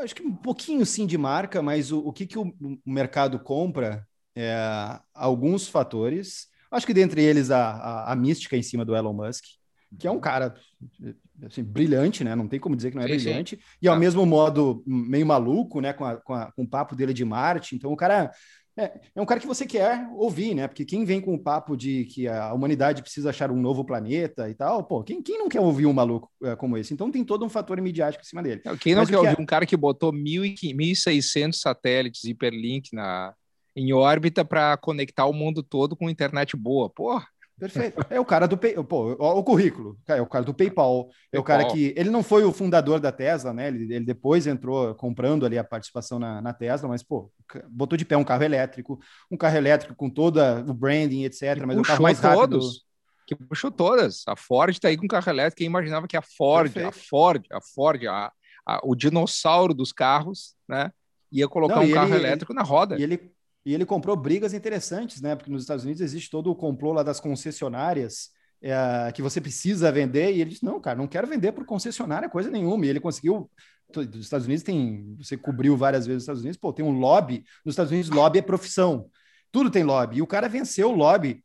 acho 0.00 0.14
que 0.14 0.22
um 0.22 0.34
pouquinho 0.34 0.84
sim 0.84 1.06
de 1.06 1.16
marca, 1.16 1.62
mas 1.62 1.90
o, 1.90 2.00
o 2.00 2.12
que, 2.12 2.26
que 2.26 2.38
o, 2.38 2.54
o 2.60 2.78
mercado 2.84 3.38
compra 3.38 4.06
é 4.36 4.54
alguns 5.14 5.68
fatores 5.68 6.49
Acho 6.70 6.86
que 6.86 6.94
dentre 6.94 7.22
eles 7.22 7.50
a, 7.50 7.70
a, 7.70 8.12
a, 8.12 8.16
mística 8.16 8.56
em 8.56 8.62
cima 8.62 8.84
do 8.84 8.94
Elon 8.94 9.12
Musk, 9.12 9.44
que 9.98 10.06
é 10.06 10.10
um 10.10 10.20
cara 10.20 10.54
assim, 11.44 11.64
brilhante, 11.64 12.22
né? 12.22 12.34
Não 12.36 12.46
tem 12.46 12.60
como 12.60 12.76
dizer 12.76 12.90
que 12.90 12.96
não 12.96 13.02
é 13.02 13.08
sim, 13.08 13.14
brilhante. 13.14 13.56
Sim. 13.56 13.62
E 13.82 13.88
ao 13.88 13.96
ah. 13.96 13.98
mesmo 13.98 14.24
modo 14.24 14.82
meio 14.86 15.26
maluco, 15.26 15.80
né? 15.80 15.92
Com, 15.92 16.04
a, 16.04 16.16
com, 16.16 16.34
com, 16.54 16.62
o 16.62 16.68
papo 16.68 16.94
dele 16.94 17.12
de 17.12 17.24
Marte. 17.24 17.74
Então 17.74 17.92
o 17.92 17.96
cara 17.96 18.30
é, 18.80 18.92
é, 19.14 19.20
um 19.20 19.26
cara 19.26 19.40
que 19.40 19.46
você 19.46 19.66
quer 19.66 20.08
ouvir, 20.14 20.54
né? 20.54 20.68
Porque 20.68 20.84
quem 20.84 21.04
vem 21.04 21.20
com 21.20 21.34
o 21.34 21.38
papo 21.38 21.76
de 21.76 22.04
que 22.04 22.28
a 22.28 22.52
humanidade 22.54 23.02
precisa 23.02 23.30
achar 23.30 23.50
um 23.50 23.60
novo 23.60 23.84
planeta 23.84 24.48
e 24.48 24.54
tal, 24.54 24.84
pô, 24.84 25.02
quem, 25.02 25.20
quem 25.22 25.38
não 25.38 25.48
quer 25.48 25.60
ouvir 25.60 25.86
um 25.86 25.92
maluco 25.92 26.30
é, 26.42 26.54
como 26.56 26.78
esse? 26.78 26.94
Então 26.94 27.10
tem 27.10 27.24
todo 27.24 27.44
um 27.44 27.48
fator 27.48 27.80
midiático 27.80 28.22
em 28.22 28.26
cima 28.26 28.42
dele. 28.42 28.62
Quem 28.80 28.94
não 28.94 29.02
Mas 29.02 29.10
quer 29.10 29.18
ouvir 29.18 29.38
é... 29.38 29.42
um 29.42 29.46
cara 29.46 29.66
que 29.66 29.76
botou 29.76 30.12
1.600 30.12 31.54
satélites 31.54 32.24
hiperlink 32.24 32.94
na, 32.94 33.34
em 33.74 33.92
órbita 33.92 34.44
para 34.44 34.76
conectar 34.76 35.26
o 35.26 35.32
mundo 35.32 35.62
todo 35.62 35.96
com 35.96 36.10
internet 36.10 36.56
boa. 36.56 36.90
Porra. 36.90 37.26
Perfeito. 37.60 38.00
É 38.08 38.18
o 38.18 38.24
cara 38.24 38.48
do 38.48 38.56
Pay... 38.56 38.74
Pô, 38.82 39.12
o 39.12 39.44
currículo. 39.44 39.98
É 40.08 40.20
o 40.20 40.26
cara 40.26 40.42
do 40.42 40.54
PayPal. 40.54 41.10
É 41.30 41.38
o 41.38 41.44
cara 41.44 41.66
que. 41.66 41.92
Ele 41.94 42.08
não 42.08 42.22
foi 42.22 42.42
o 42.42 42.52
fundador 42.52 42.98
da 42.98 43.12
Tesla, 43.12 43.52
né? 43.52 43.68
Ele, 43.68 43.94
ele 43.94 44.04
depois 44.04 44.46
entrou 44.46 44.94
comprando 44.94 45.44
ali 45.44 45.58
a 45.58 45.62
participação 45.62 46.18
na, 46.18 46.40
na, 46.40 46.54
Tesla, 46.54 46.88
mas, 46.88 47.02
pô, 47.02 47.30
botou 47.68 47.98
de 47.98 48.06
pé 48.06 48.16
um 48.16 48.24
carro 48.24 48.42
elétrico, 48.42 48.98
um 49.30 49.36
carro 49.36 49.58
elétrico 49.58 49.94
com 49.94 50.08
todo 50.08 50.40
o 50.66 50.72
branding, 50.72 51.24
etc. 51.24 51.58
Que 51.58 51.66
mas 51.66 51.78
o 51.78 51.82
carro 51.82 52.02
mais 52.02 52.18
rápido. 52.18 52.58
Todos. 52.58 52.84
Que 53.26 53.36
puxou 53.36 53.70
todas. 53.70 54.22
A 54.26 54.34
Ford 54.34 54.70
está 54.70 54.88
aí 54.88 54.96
com 54.96 55.06
carro 55.06 55.28
elétrico. 55.30 55.58
Quem 55.58 55.66
imaginava 55.66 56.08
que 56.08 56.16
a 56.16 56.22
Ford, 56.22 56.72
Perfeito. 56.72 56.88
a 56.88 56.92
Ford, 56.92 57.44
a 57.52 57.60
Ford, 57.60 58.06
a, 58.06 58.32
a, 58.66 58.80
o 58.82 58.94
dinossauro 58.94 59.74
dos 59.74 59.92
carros, 59.92 60.54
né? 60.66 60.90
Ia 61.30 61.46
colocar 61.46 61.76
não, 61.76 61.84
um 61.84 61.92
carro 61.92 62.14
ele, 62.14 62.24
elétrico 62.24 62.54
na 62.54 62.62
roda. 62.62 62.98
E 62.98 63.02
ele 63.02 63.30
e 63.64 63.74
ele 63.74 63.84
comprou 63.84 64.16
brigas 64.16 64.54
interessantes, 64.54 65.20
né? 65.20 65.36
Porque 65.36 65.50
nos 65.50 65.62
Estados 65.62 65.84
Unidos 65.84 66.00
existe 66.00 66.30
todo 66.30 66.50
o 66.50 66.56
complô 66.56 66.92
lá 66.92 67.02
das 67.02 67.20
concessionárias 67.20 68.30
é, 68.62 69.12
que 69.12 69.22
você 69.22 69.40
precisa 69.40 69.92
vender. 69.92 70.32
E 70.32 70.40
ele 70.40 70.50
disse: 70.50 70.64
Não, 70.64 70.80
cara, 70.80 70.96
não 70.96 71.06
quero 71.06 71.26
vender 71.26 71.52
por 71.52 71.64
concessionária 71.64 72.28
coisa 72.28 72.50
nenhuma. 72.50 72.86
E 72.86 72.88
ele 72.88 73.00
conseguiu. 73.00 73.50
Os 73.94 74.20
Estados 74.20 74.46
Unidos 74.46 74.62
tem. 74.62 75.14
Você 75.18 75.36
cobriu 75.36 75.76
várias 75.76 76.06
vezes 76.06 76.18
os 76.18 76.22
Estados 76.22 76.42
Unidos, 76.42 76.58
pô, 76.58 76.72
tem 76.72 76.84
um 76.84 76.98
lobby. 76.98 77.44
Nos 77.64 77.72
Estados 77.72 77.90
Unidos, 77.90 78.10
lobby 78.10 78.38
é 78.38 78.42
profissão. 78.42 79.10
Tudo 79.52 79.70
tem 79.70 79.82
lobby. 79.82 80.18
E 80.18 80.22
o 80.22 80.26
cara 80.26 80.48
venceu 80.48 80.90
o 80.90 80.94
lobby. 80.94 81.42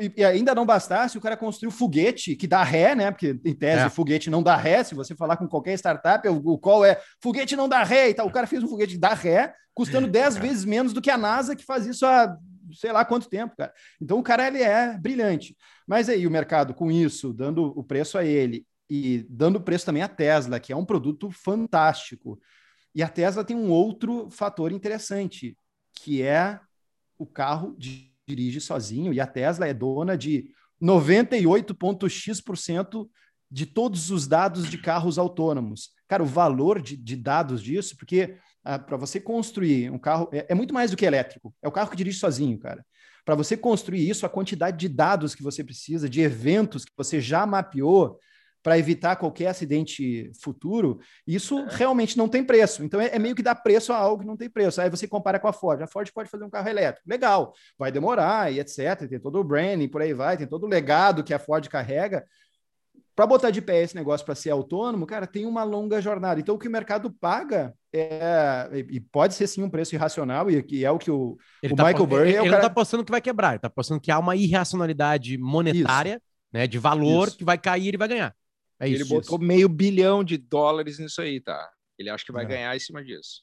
E, 0.00 0.12
e 0.16 0.24
ainda 0.24 0.54
não 0.54 0.64
bastasse, 0.64 1.18
o 1.18 1.20
cara 1.20 1.36
construiu 1.36 1.70
foguete 1.70 2.34
que 2.34 2.46
dá 2.46 2.62
ré, 2.62 2.94
né? 2.94 3.10
Porque 3.10 3.38
em 3.44 3.54
tese 3.54 3.82
é. 3.82 3.88
foguete 3.90 4.30
não 4.30 4.42
dá 4.42 4.56
ré. 4.56 4.82
Se 4.82 4.94
você 4.94 5.14
falar 5.14 5.36
com 5.36 5.46
qualquer 5.46 5.74
startup, 5.74 6.26
o, 6.28 6.36
o 6.36 6.58
qual 6.58 6.84
é 6.84 7.00
foguete 7.20 7.54
não 7.56 7.68
dá 7.68 7.82
ré 7.82 8.10
e 8.10 8.14
tal. 8.14 8.26
O 8.26 8.32
cara 8.32 8.46
fez 8.46 8.62
um 8.62 8.68
foguete 8.68 8.94
que 8.94 9.00
dá 9.00 9.12
ré, 9.12 9.54
custando 9.74 10.06
10 10.06 10.36
é. 10.36 10.40
vezes 10.40 10.64
menos 10.64 10.92
do 10.92 11.02
que 11.02 11.10
a 11.10 11.18
NASA, 11.18 11.54
que 11.54 11.64
faz 11.64 11.86
isso 11.86 12.06
há 12.06 12.36
sei 12.72 12.92
lá 12.92 13.04
quanto 13.04 13.28
tempo, 13.28 13.54
cara. 13.56 13.72
Então 14.00 14.18
o 14.18 14.22
cara 14.22 14.46
ele 14.46 14.62
é 14.62 14.96
brilhante. 14.98 15.56
Mas 15.86 16.08
aí 16.08 16.26
o 16.26 16.30
mercado 16.30 16.74
com 16.74 16.90
isso, 16.90 17.32
dando 17.32 17.72
o 17.78 17.84
preço 17.84 18.18
a 18.18 18.24
ele 18.24 18.66
e 18.88 19.26
dando 19.28 19.60
preço 19.60 19.86
também 19.86 20.02
à 20.02 20.08
Tesla, 20.08 20.60
que 20.60 20.72
é 20.72 20.76
um 20.76 20.84
produto 20.84 21.30
fantástico. 21.30 22.40
E 22.94 23.02
a 23.02 23.08
Tesla 23.08 23.44
tem 23.44 23.56
um 23.56 23.70
outro 23.70 24.30
fator 24.30 24.72
interessante, 24.72 25.56
que 25.92 26.22
é 26.22 26.58
o 27.18 27.26
carro 27.26 27.74
dirige 28.26 28.60
sozinho 28.60 29.12
e 29.12 29.20
a 29.20 29.26
Tesla 29.26 29.68
é 29.68 29.74
dona 29.74 30.18
de 30.18 30.50
98,x% 30.82 33.08
de 33.48 33.64
todos 33.64 34.10
os 34.10 34.26
dados 34.26 34.68
de 34.68 34.76
carros 34.76 35.16
autônomos. 35.18 35.90
Cara, 36.08 36.24
o 36.24 36.26
valor 36.26 36.82
de, 36.82 36.96
de 36.96 37.14
dados 37.14 37.62
disso, 37.62 37.96
porque 37.96 38.36
ah, 38.64 38.76
para 38.78 38.96
você 38.96 39.20
construir 39.20 39.92
um 39.92 39.98
carro, 39.98 40.28
é, 40.32 40.46
é, 40.48 40.54
muito 40.54 40.74
mais 40.74 40.90
do 40.90 40.96
que 40.96 41.06
elétrico, 41.06 41.54
é 41.62 41.68
o 41.68 41.72
carro 41.72 41.90
que 41.90 41.96
dirige 41.96 42.18
sozinho, 42.18 42.58
cara. 42.58 42.84
Para 43.24 43.36
você 43.36 43.56
construir 43.56 44.08
isso, 44.08 44.26
a 44.26 44.28
quantidade 44.28 44.76
de 44.76 44.88
dados 44.88 45.34
que 45.34 45.42
você 45.42 45.64
precisa, 45.64 46.08
de 46.08 46.20
eventos 46.20 46.84
que 46.84 46.92
você 46.96 47.20
já 47.20 47.44
mapeou, 47.46 48.20
para 48.66 48.76
evitar 48.76 49.14
qualquer 49.14 49.46
acidente 49.46 50.28
futuro, 50.42 50.98
isso 51.24 51.56
é. 51.56 51.66
realmente 51.70 52.18
não 52.18 52.26
tem 52.26 52.42
preço. 52.42 52.82
Então 52.82 53.00
é, 53.00 53.14
é, 53.14 53.18
meio 53.20 53.36
que 53.36 53.42
dar 53.42 53.54
preço 53.54 53.92
a 53.92 53.96
algo 53.96 54.22
que 54.22 54.26
não 54.26 54.36
tem 54.36 54.50
preço. 54.50 54.80
Aí 54.80 54.90
você 54.90 55.06
compara 55.06 55.38
com 55.38 55.46
a 55.46 55.52
Ford. 55.52 55.80
A 55.80 55.86
Ford 55.86 56.10
pode 56.12 56.28
fazer 56.28 56.42
um 56.42 56.50
carro 56.50 56.68
elétrico. 56.68 57.08
Legal, 57.08 57.54
vai 57.78 57.92
demorar 57.92 58.52
e 58.52 58.58
etc. 58.58 59.08
Tem 59.08 59.20
todo 59.20 59.38
o 59.38 59.44
branding, 59.44 59.86
por 59.86 60.02
aí 60.02 60.12
vai, 60.12 60.36
tem 60.36 60.48
todo 60.48 60.64
o 60.64 60.68
legado 60.68 61.22
que 61.22 61.32
a 61.32 61.38
Ford 61.38 61.64
carrega. 61.68 62.26
para 63.14 63.24
botar 63.24 63.52
de 63.52 63.62
pé 63.62 63.82
esse 63.82 63.94
negócio 63.94 64.26
para 64.26 64.34
ser 64.34 64.50
autônomo, 64.50 65.06
cara, 65.06 65.28
tem 65.28 65.46
uma 65.46 65.62
longa 65.62 66.00
jornada. 66.02 66.40
Então, 66.40 66.56
o 66.56 66.58
que 66.58 66.66
o 66.66 66.72
mercado 66.72 67.08
paga 67.08 67.72
é, 67.94 68.68
e 68.90 68.98
pode 68.98 69.34
ser 69.34 69.46
sim 69.46 69.62
um 69.62 69.70
preço 69.70 69.94
irracional, 69.94 70.50
e 70.50 70.60
que 70.60 70.84
é 70.84 70.90
o 70.90 70.98
que 70.98 71.12
o, 71.12 71.38
o 71.62 71.76
tá, 71.76 71.84
Michael 71.84 72.06
Burry. 72.08 72.22
Ele, 72.22 72.30
é 72.30 72.32
ele 72.32 72.38
cara... 72.38 72.50
não 72.50 72.58
está 72.58 72.66
apostando 72.66 73.04
que 73.04 73.12
vai 73.12 73.20
quebrar, 73.20 73.50
ele 73.50 73.58
está 73.58 73.68
apostando 73.68 74.00
que 74.00 74.10
há 74.10 74.18
uma 74.18 74.34
irracionalidade 74.34 75.38
monetária, 75.38 76.20
né, 76.52 76.66
de 76.66 76.80
valor, 76.80 77.28
isso. 77.28 77.38
que 77.38 77.44
vai 77.44 77.56
cair 77.56 77.94
e 77.94 77.96
vai 77.96 78.08
ganhar. 78.08 78.34
É 78.80 78.88
ele 78.88 79.04
botou 79.04 79.38
isso. 79.38 79.46
meio 79.46 79.68
bilhão 79.68 80.22
de 80.22 80.36
dólares 80.36 80.98
nisso 80.98 81.20
aí, 81.20 81.40
tá? 81.40 81.70
Ele 81.98 82.10
acha 82.10 82.24
que 82.24 82.32
vai 82.32 82.44
é. 82.44 82.48
ganhar 82.48 82.76
em 82.76 82.80
cima 82.80 83.02
disso. 83.02 83.42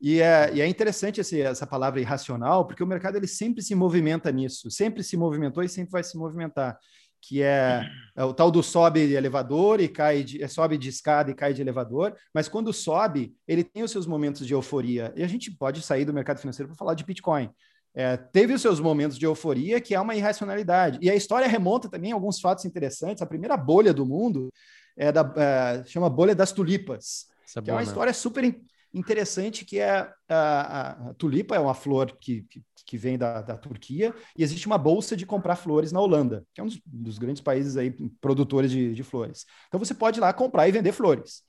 E 0.00 0.20
é, 0.20 0.54
e 0.54 0.60
é 0.62 0.66
interessante 0.66 1.20
esse, 1.20 1.40
essa 1.42 1.66
palavra 1.66 2.00
irracional, 2.00 2.66
porque 2.66 2.82
o 2.82 2.86
mercado 2.86 3.16
ele 3.16 3.26
sempre 3.26 3.62
se 3.62 3.74
movimenta 3.74 4.32
nisso, 4.32 4.70
sempre 4.70 5.02
se 5.02 5.14
movimentou 5.14 5.62
e 5.62 5.68
sempre 5.68 5.90
vai 5.92 6.02
se 6.02 6.16
movimentar 6.16 6.78
que 7.20 7.42
é, 7.42 7.86
é, 8.16 8.24
o 8.24 8.32
tal 8.32 8.50
do 8.50 8.62
sobe 8.62 9.06
de 9.06 9.14
elevador 9.14 9.80
e 9.80 9.88
cai 9.88 10.22
de, 10.22 10.42
é, 10.42 10.48
sobe 10.48 10.78
de 10.78 10.88
escada 10.88 11.30
e 11.30 11.34
cai 11.34 11.52
de 11.52 11.60
elevador, 11.60 12.16
mas 12.34 12.48
quando 12.48 12.72
sobe, 12.72 13.34
ele 13.46 13.62
tem 13.62 13.82
os 13.82 13.90
seus 13.90 14.06
momentos 14.06 14.46
de 14.46 14.54
euforia. 14.54 15.12
E 15.16 15.22
a 15.22 15.26
gente 15.26 15.50
pode 15.50 15.82
sair 15.82 16.04
do 16.04 16.14
mercado 16.14 16.38
financeiro 16.38 16.68
para 16.68 16.76
falar 16.76 16.94
de 16.94 17.04
Bitcoin. 17.04 17.50
É, 17.94 18.16
teve 18.16 18.54
os 18.54 18.62
seus 18.62 18.78
momentos 18.78 19.18
de 19.18 19.26
euforia, 19.26 19.80
que 19.80 19.94
é 19.94 20.00
uma 20.00 20.14
irracionalidade. 20.14 20.98
E 21.02 21.10
a 21.10 21.14
história 21.14 21.48
remonta 21.48 21.88
também 21.88 22.12
a 22.12 22.14
alguns 22.14 22.40
fatos 22.40 22.64
interessantes. 22.64 23.22
A 23.22 23.26
primeira 23.26 23.56
bolha 23.56 23.92
do 23.92 24.06
mundo 24.06 24.48
é 24.96 25.10
da, 25.10 25.32
é, 25.36 25.84
chama 25.84 26.08
bolha 26.08 26.34
das 26.34 26.52
tulipas, 26.52 27.26
Essa 27.44 27.62
que 27.62 27.70
é 27.70 27.72
uma 27.72 27.82
história 27.82 28.12
super 28.12 28.44
interessante 28.92 29.64
que 29.64 29.78
é 29.78 29.90
a, 29.90 30.12
a, 30.28 31.10
a 31.10 31.14
tulipa 31.14 31.54
é 31.54 31.60
uma 31.60 31.74
flor 31.74 32.16
que, 32.20 32.42
que, 32.42 32.62
que 32.84 32.98
vem 32.98 33.16
da, 33.16 33.40
da, 33.40 33.56
Turquia 33.56 34.12
e 34.36 34.42
existe 34.42 34.66
uma 34.66 34.78
bolsa 34.78 35.16
de 35.16 35.24
comprar 35.24 35.56
flores 35.56 35.92
na 35.92 36.00
Holanda, 36.00 36.44
que 36.52 36.60
é 36.60 36.64
um 36.64 36.66
dos, 36.66 36.80
dos 36.84 37.18
grandes 37.18 37.40
países 37.40 37.76
aí 37.76 37.90
produtores 38.20 38.70
de, 38.70 38.92
de, 38.92 39.02
flores. 39.02 39.46
Então 39.68 39.78
você 39.78 39.94
pode 39.94 40.18
ir 40.18 40.22
lá 40.22 40.32
comprar 40.32 40.68
e 40.68 40.72
vender 40.72 40.92
flores. 40.92 41.42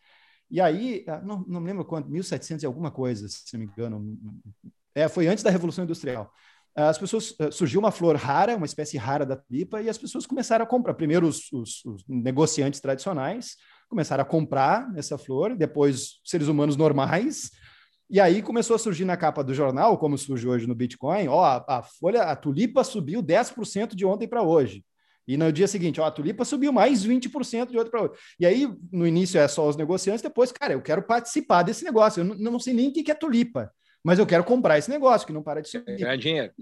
E 0.50 0.60
aí, 0.60 1.04
ah, 1.08 1.22
não, 1.22 1.44
não 1.48 1.62
lembro 1.62 1.86
quanto, 1.86 2.10
1700 2.10 2.62
e 2.62 2.66
alguma 2.66 2.92
coisa, 2.92 3.28
se 3.28 3.54
não 3.54 3.62
me 3.62 3.66
engano. 3.66 4.20
É, 4.96 5.08
foi 5.08 5.28
antes 5.28 5.44
da 5.44 5.50
Revolução 5.50 5.84
Industrial. 5.84 6.32
As 6.76 6.98
pessoas 6.98 7.36
ah, 7.40 7.52
surgiu 7.52 7.80
uma 7.80 7.92
flor 7.92 8.16
rara, 8.16 8.56
uma 8.56 8.66
espécie 8.66 8.98
rara 8.98 9.26
da 9.26 9.36
tulipa, 9.36 9.82
e 9.82 9.90
as 9.90 9.98
pessoas 9.98 10.26
começaram 10.26 10.64
a 10.64 10.68
comprar. 10.68 10.94
Primeiro 10.94 11.28
os, 11.28 11.52
os, 11.52 11.84
os 11.86 12.04
negociantes 12.08 12.80
tradicionais, 12.80 13.56
começaram 13.90 14.22
a 14.22 14.26
comprar 14.26 14.90
essa 14.96 15.18
flor, 15.18 15.56
depois 15.56 16.22
seres 16.24 16.48
humanos 16.48 16.78
normais, 16.78 17.52
e 18.10 18.20
aí 18.20 18.42
começou 18.42 18.76
a 18.76 18.80
surgir 18.80 19.06
na 19.06 19.16
capa 19.16 19.44
do 19.44 19.54
jornal, 19.54 19.98
como 19.98 20.18
surge 20.18 20.48
hoje 20.48 20.68
no 20.68 20.76
Bitcoin, 20.76 21.28
ó, 21.30 21.44
a, 21.44 21.78
a 21.78 21.82
folha, 21.82 22.24
a 22.24 22.36
tulipa 22.36 22.84
subiu 22.84 23.24
10% 23.24 23.96
de 23.96 24.06
ontem 24.06 24.28
para 24.28 24.42
hoje. 24.42 24.84
E 25.28 25.38
no 25.38 25.52
dia 25.52 25.68
seguinte, 25.68 26.02
ó, 26.02 26.06
a 26.06 26.12
tulipa 26.12 26.44
subiu 26.44 26.74
mais 26.74 27.06
20% 27.06 27.70
de 27.70 27.80
ontem 27.80 27.90
para 27.90 28.04
hoje. 28.04 28.14
E 28.38 28.46
aí, 28.46 28.68
no 28.92 29.08
início 29.08 29.40
é 29.40 29.48
só 29.48 29.68
os 29.68 29.78
negociantes, 29.78 30.22
depois, 30.22 30.52
cara, 30.52 30.74
eu 30.74 30.82
quero 30.82 31.04
participar 31.04 31.64
desse 31.64 31.86
negócio. 31.86 32.20
Eu 32.20 32.26
não, 32.26 32.52
não 32.52 32.60
sei 32.60 32.74
nem 32.74 32.90
o 32.90 32.92
que 32.92 33.10
é 33.10 33.16
tulipa, 33.16 33.72
mas 34.04 34.20
eu 34.20 34.26
quero 34.26 34.44
comprar 34.44 34.78
esse 34.78 34.90
negócio, 34.90 35.28
que 35.28 35.34
não 35.34 35.44
para 35.44 35.62
de 35.62 35.70
subir. 35.70 35.98
Ganhar 35.98 36.18
dinheiro. 36.18 36.54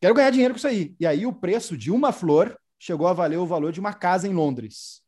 Quero 0.00 0.14
ganhar 0.14 0.30
dinheiro 0.30 0.54
com 0.54 0.58
isso 0.58 0.68
aí. 0.68 0.94
E 0.98 1.06
aí 1.06 1.26
o 1.26 1.32
preço 1.32 1.76
de 1.76 1.90
uma 1.90 2.12
flor 2.12 2.58
chegou 2.78 3.06
a 3.06 3.12
valer 3.12 3.38
o 3.38 3.46
valor 3.46 3.72
de 3.72 3.80
uma 3.80 3.92
casa 3.92 4.28
em 4.28 4.32
Londres. 4.32 5.02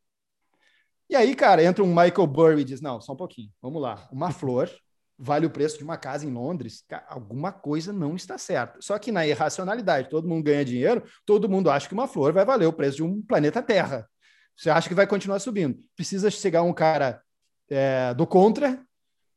E 1.08 1.16
aí, 1.16 1.34
cara, 1.34 1.62
entra 1.62 1.82
um 1.82 1.88
Michael 1.88 2.26
Burry 2.26 2.60
e 2.60 2.64
diz: 2.64 2.80
Não, 2.80 3.00
só 3.00 3.12
um 3.12 3.16
pouquinho, 3.16 3.50
vamos 3.60 3.80
lá. 3.80 4.08
Uma 4.12 4.30
flor 4.30 4.70
vale 5.18 5.44
o 5.44 5.50
preço 5.50 5.76
de 5.76 5.84
uma 5.84 5.96
casa 5.96 6.24
em 6.26 6.32
Londres. 6.32 6.84
Alguma 7.08 7.52
coisa 7.52 7.92
não 7.92 8.16
está 8.16 8.38
certa. 8.38 8.80
Só 8.80 8.98
que 8.98 9.12
na 9.12 9.26
irracionalidade, 9.26 10.08
todo 10.08 10.28
mundo 10.28 10.44
ganha 10.44 10.64
dinheiro, 10.64 11.04
todo 11.26 11.48
mundo 11.48 11.70
acha 11.70 11.86
que 11.86 11.94
uma 11.94 12.08
flor 12.08 12.32
vai 12.32 12.44
valer 12.44 12.66
o 12.66 12.72
preço 12.72 12.96
de 12.96 13.02
um 13.02 13.20
planeta 13.20 13.62
Terra. 13.62 14.08
Você 14.56 14.70
acha 14.70 14.88
que 14.88 14.94
vai 14.94 15.06
continuar 15.06 15.38
subindo. 15.38 15.78
Precisa 15.94 16.30
chegar 16.30 16.62
um 16.62 16.72
cara 16.72 17.22
é, 17.68 18.14
do 18.14 18.26
contra 18.26 18.82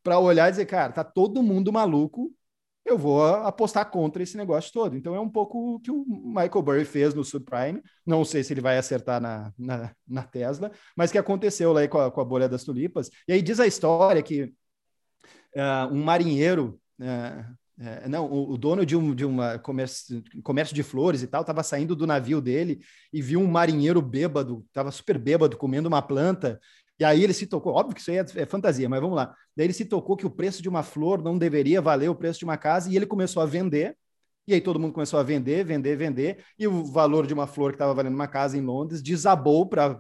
para 0.04 0.20
olhar 0.20 0.50
e 0.50 0.52
dizer, 0.52 0.66
cara, 0.66 0.92
tá 0.92 1.04
todo 1.04 1.42
mundo 1.42 1.72
maluco 1.72 2.32
eu 2.86 2.98
vou 2.98 3.24
apostar 3.24 3.90
contra 3.90 4.22
esse 4.22 4.36
negócio 4.36 4.72
todo. 4.72 4.96
Então 4.96 5.16
é 5.16 5.20
um 5.20 5.30
pouco 5.30 5.76
o 5.76 5.80
que 5.80 5.90
o 5.90 6.06
Michael 6.06 6.62
Burry 6.62 6.86
fez 6.86 7.14
no 7.14 7.24
subprime. 7.24 7.82
Não 8.06 8.26
sei 8.26 8.44
se 8.44 8.54
ele 8.54 8.62
vai 8.62 8.78
acertar 8.78 9.22
na, 9.22 9.54
na, 9.58 9.96
na 10.08 10.24
Tesla, 10.24 10.72
mas 10.96 11.12
que 11.12 11.18
aconteceu 11.18 11.72
lá 11.72 11.88
com 11.88 12.00
a, 12.00 12.12
com 12.12 12.22
a, 12.22 12.26
bolha 12.26 12.50
das 12.50 12.64
tulipas. 12.64 13.10
E 13.28 13.34
aí 13.34 13.42
diz 13.42 13.60
a 13.60 13.68
história 13.68 14.22
que 14.22 14.44
uh, 15.56 15.94
um 15.94 16.04
marinheiro. 16.04 16.80
Uh, 17.00 17.64
não, 18.08 18.28
o, 18.28 18.52
o, 18.52 18.58
dono 18.58 18.86
de, 18.86 18.96
um, 18.96 19.16
de 19.16 19.26
uma 19.26 19.58
comércio, 19.58 20.24
comércio 20.44 20.76
de 20.76 20.84
flores 20.84 21.24
e 21.24 21.28
tal 21.28 21.42
estava 21.42 21.64
saindo 21.64 21.96
do 21.96 22.06
navio 22.06 22.40
dele 22.40 22.82
e 23.12 23.20
viu 23.20 23.42
um 23.42 23.48
marinheiro 23.48 24.00
bêbado, 24.00 24.64
estava 24.68 24.92
super 24.92 25.18
bêbado, 25.18 25.58
comendo 25.58 25.88
uma 25.88 26.02
planta 26.02 26.62
e 27.00 27.04
aí 27.04 27.24
ele 27.24 27.34
se 27.34 27.48
tocou, 27.48 27.74
óbvio 27.74 27.96
que 27.96 28.02
isso 28.02 28.12
aí 28.12 28.18
é, 28.18 28.26
é, 28.36 28.46
fantasia, 28.46 28.88
mas 28.88 29.02
vamos 29.02 29.16
lá. 29.16 29.36
Daí 29.56 29.66
ele 29.66 29.74
se 29.74 29.86
tocou 29.86 30.16
que 30.16 30.26
o 30.26 30.30
preço 30.30 30.62
de 30.62 30.70
uma 30.70 30.84
flor 30.84 31.22
não 31.22 31.38
deveria 31.38 31.82
valer 31.82 32.10
o 32.10 32.16
preço 32.16 32.40
de 32.40 32.46
uma 32.46 32.58
casa 32.58 32.90
e 32.90 32.96
ele 32.96 33.06
começou 33.06 33.42
a 33.42 33.46
vender. 33.46 33.98
E 34.46 34.54
aí 34.54 34.60
todo 34.60 34.78
mundo 34.78 34.94
começou 34.94 35.20
a 35.20 35.24
vender, 35.24 35.64
vender, 35.64 35.96
vender, 35.96 36.44
e 36.60 36.68
o 36.68 36.84
valor 36.84 37.26
de 37.26 37.34
uma 37.34 37.48
flor 37.48 37.72
que 37.72 37.76
estava 37.76 37.94
valendo 37.94 38.14
uma 38.14 38.28
casa 38.28 38.58
em 38.58 38.62
Londres 38.62 39.02
desabou 39.02 39.66
para 39.66 39.98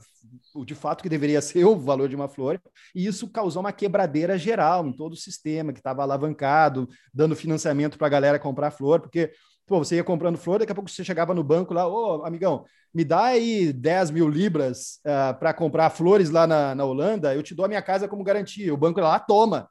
o 0.53 0.65
de 0.65 0.75
fato 0.75 1.01
que 1.01 1.07
deveria 1.07 1.39
ser 1.41 1.63
o 1.63 1.77
valor 1.77 2.09
de 2.09 2.15
uma 2.15 2.27
flor, 2.27 2.61
e 2.93 3.05
isso 3.05 3.29
causou 3.29 3.61
uma 3.61 3.71
quebradeira 3.71 4.37
geral 4.37 4.85
em 4.85 4.93
todo 4.93 5.13
o 5.13 5.17
sistema 5.17 5.71
que 5.71 5.79
estava 5.79 6.01
alavancado, 6.01 6.89
dando 7.13 7.37
financiamento 7.37 7.97
para 7.97 8.07
a 8.07 8.09
galera 8.09 8.37
comprar 8.37 8.71
flor, 8.71 8.99
porque 8.99 9.31
Pô, 9.65 9.79
você 9.79 9.95
ia 9.95 10.03
comprando 10.03 10.37
flor, 10.37 10.59
daqui 10.59 10.71
a 10.71 10.75
pouco 10.75 10.89
você 10.89 11.03
chegava 11.03 11.33
no 11.33 11.43
banco 11.43 11.73
lá, 11.73 11.87
ô, 11.87 12.25
amigão, 12.25 12.65
me 12.93 13.03
dá 13.05 13.25
aí 13.25 13.71
10 13.71 14.11
mil 14.11 14.27
libras 14.27 14.99
uh, 15.05 15.29
ah, 15.29 15.33
para 15.33 15.53
comprar 15.53 15.89
flores 15.89 16.29
lá 16.29 16.45
na, 16.45 16.75
na 16.75 16.83
Holanda, 16.85 17.33
eu 17.33 17.41
te 17.41 17.55
dou 17.55 17.65
a 17.65 17.67
minha 17.67 17.81
casa 17.81 18.07
como 18.07 18.23
garantia. 18.23 18.73
O 18.73 18.77
banco 18.77 18.99
lá, 18.99 19.17
toma. 19.19 19.69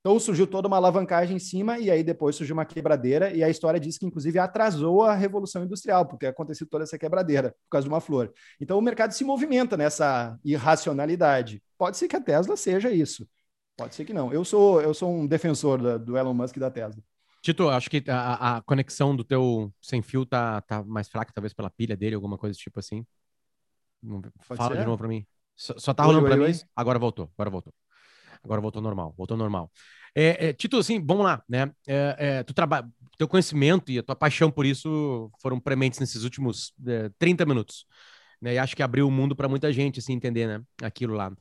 Então 0.00 0.18
surgiu 0.18 0.48
toda 0.48 0.66
uma 0.66 0.76
alavancagem 0.76 1.36
em 1.36 1.38
cima 1.38 1.78
e 1.78 1.88
aí 1.88 2.02
depois 2.02 2.34
surgiu 2.34 2.54
uma 2.54 2.64
quebradeira 2.64 3.32
e 3.32 3.42
a 3.42 3.48
história 3.48 3.78
diz 3.78 3.96
que 3.96 4.04
inclusive 4.04 4.36
atrasou 4.36 5.04
a 5.04 5.14
revolução 5.14 5.62
industrial 5.62 6.04
porque 6.06 6.26
aconteceu 6.26 6.66
toda 6.68 6.82
essa 6.82 6.98
quebradeira 6.98 7.50
por 7.50 7.70
causa 7.70 7.84
de 7.84 7.88
uma 7.88 8.00
flor. 8.00 8.32
Então 8.60 8.76
o 8.76 8.82
mercado 8.82 9.12
se 9.12 9.22
movimenta 9.22 9.76
nessa 9.76 10.36
irracionalidade. 10.44 11.62
Pode 11.78 11.96
ser 11.98 12.08
que 12.08 12.16
a 12.16 12.20
Tesla 12.20 12.56
seja 12.56 12.90
isso. 12.90 13.28
Pode 13.76 13.94
ser 13.94 14.04
que 14.04 14.12
não. 14.12 14.32
Eu 14.32 14.44
sou 14.44 14.82
eu 14.82 14.92
sou 14.92 15.08
um 15.08 15.24
defensor 15.26 15.80
da, 15.80 15.98
do 15.98 16.16
Elon 16.18 16.34
Musk 16.34 16.56
e 16.56 16.60
da 16.60 16.70
Tesla. 16.70 17.00
Tito, 17.42 17.68
acho 17.68 17.90
que 17.90 18.04
a, 18.08 18.58
a, 18.58 18.62
conexão 18.62 19.16
do 19.16 19.24
teu 19.24 19.74
sem 19.82 20.00
fio 20.00 20.24
tá, 20.24 20.60
tá 20.60 20.82
mais 20.84 21.08
fraca, 21.08 21.32
talvez 21.34 21.52
pela 21.52 21.68
pilha 21.68 21.96
dele, 21.96 22.14
alguma 22.14 22.38
coisa 22.38 22.56
tipo 22.56 22.78
assim. 22.78 23.04
Fala 24.42 24.74
ser? 24.74 24.80
de 24.80 24.86
novo 24.86 24.98
para 24.98 25.08
mim. 25.08 25.26
Só, 25.56 25.74
só 25.76 25.92
tá 25.92 26.04
rolando 26.04 26.26
para 26.26 26.36
mim. 26.36 26.52
Agora 26.74 26.98
voltou, 27.00 27.30
agora 27.34 27.50
voltou. 27.50 27.74
Agora 28.44 28.60
voltou 28.60 28.80
normal, 28.80 29.12
voltou 29.16 29.36
normal. 29.36 29.70
É, 30.14 30.48
é, 30.48 30.52
Tito, 30.52 30.76
assim, 30.76 31.04
vamos 31.04 31.24
lá, 31.24 31.42
né? 31.48 31.72
É, 31.86 32.16
é, 32.18 32.42
tu 32.44 32.54
trabalha, 32.54 32.88
teu 33.18 33.26
conhecimento 33.26 33.90
e 33.90 33.98
a 33.98 34.02
tua 34.02 34.14
paixão 34.14 34.50
por 34.50 34.64
isso 34.64 35.30
foram 35.40 35.58
prementes 35.58 35.98
nesses 35.98 36.22
últimos 36.22 36.72
30 37.18 37.42
é, 37.42 37.46
minutos. 37.46 37.86
Né? 38.40 38.54
E 38.54 38.58
acho 38.58 38.76
que 38.76 38.82
abriu 38.82 39.06
o 39.06 39.10
mundo 39.10 39.34
para 39.34 39.48
muita 39.48 39.72
gente, 39.72 39.98
assim, 39.98 40.12
entender, 40.12 40.46
né? 40.46 40.64
Aquilo 40.82 41.14
lá. 41.14 41.32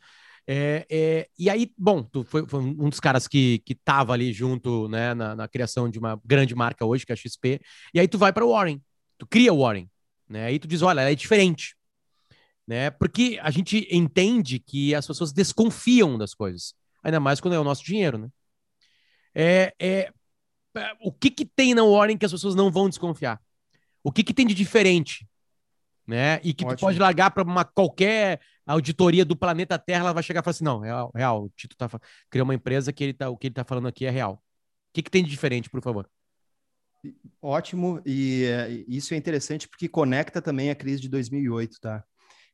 É, 0.47 0.85
é, 0.89 1.29
e 1.37 1.49
aí, 1.49 1.71
bom, 1.77 2.03
tu 2.03 2.23
foi, 2.23 2.45
foi, 2.47 2.59
um 2.59 2.89
dos 2.89 2.99
caras 2.99 3.27
que, 3.27 3.59
que 3.59 3.75
tava 3.75 4.13
ali 4.13 4.33
junto, 4.33 4.87
né, 4.89 5.13
na, 5.13 5.35
na, 5.35 5.47
criação 5.47 5.89
de 5.89 5.99
uma 5.99 6.19
grande 6.25 6.55
marca 6.55 6.85
hoje, 6.85 7.05
que 7.05 7.11
é 7.11 7.13
a 7.13 7.15
XP, 7.15 7.61
e 7.93 7.99
aí 7.99 8.07
tu 8.07 8.17
vai 8.17 8.33
para 8.33 8.43
o 8.43 8.49
Warren, 8.49 8.81
tu 9.17 9.27
cria 9.27 9.53
o 9.53 9.59
Warren, 9.59 9.89
né, 10.27 10.45
aí 10.45 10.57
tu 10.57 10.67
diz, 10.67 10.81
olha, 10.81 11.01
ela 11.01 11.11
é 11.11 11.15
diferente, 11.15 11.75
né, 12.67 12.89
porque 12.89 13.39
a 13.41 13.51
gente 13.51 13.87
entende 13.91 14.59
que 14.59 14.95
as 14.95 15.05
pessoas 15.05 15.31
desconfiam 15.31 16.17
das 16.17 16.33
coisas, 16.33 16.73
ainda 17.03 17.19
mais 17.19 17.39
quando 17.39 17.53
é 17.53 17.59
o 17.59 17.63
nosso 17.63 17.83
dinheiro, 17.83 18.17
né. 18.17 18.29
É, 19.33 19.73
é, 19.79 20.11
é 20.75 20.91
o 21.01 21.11
que 21.11 21.29
que 21.29 21.45
tem 21.45 21.73
na 21.73 21.83
Warren 21.83 22.17
que 22.17 22.25
as 22.25 22.31
pessoas 22.31 22.55
não 22.55 22.69
vão 22.69 22.89
desconfiar? 22.89 23.39
O 24.03 24.11
que 24.11 24.23
que 24.23 24.33
tem 24.33 24.45
de 24.45 24.53
diferente? 24.53 25.25
Né? 26.07 26.39
E 26.43 26.53
que 26.53 26.65
Ótimo. 26.65 26.77
tu 26.77 26.81
pode 26.81 26.99
largar 26.99 27.31
para 27.31 27.43
uma 27.43 27.63
qualquer 27.63 28.39
auditoria 28.65 29.23
do 29.23 29.35
planeta 29.35 29.77
Terra, 29.77 30.01
ela 30.01 30.13
vai 30.13 30.23
chegar 30.23 30.41
e 30.41 30.43
falar 30.43 30.51
assim: 30.51 30.63
não, 30.63 30.79
real, 30.79 31.11
real 31.15 31.43
o 31.45 31.49
Tito 31.49 31.75
tá, 31.77 31.89
criou 32.29 32.43
uma 32.43 32.55
empresa 32.55 32.91
que 32.91 33.03
ele 33.03 33.13
tá, 33.13 33.29
o 33.29 33.37
que 33.37 33.47
ele 33.47 33.51
está 33.51 33.63
falando 33.63 33.87
aqui 33.87 34.05
é 34.05 34.09
real. 34.09 34.33
O 34.33 34.93
que, 34.93 35.03
que 35.03 35.11
tem 35.11 35.23
de 35.23 35.29
diferente, 35.29 35.69
por 35.69 35.81
favor? 35.81 36.09
Ótimo, 37.41 38.01
e 38.05 38.45
é, 38.45 38.83
isso 38.87 39.13
é 39.13 39.17
interessante 39.17 39.67
porque 39.67 39.87
conecta 39.87 40.41
também 40.41 40.69
a 40.69 40.75
crise 40.75 41.01
de 41.01 41.09
2008, 41.09 41.79
tá? 41.79 42.03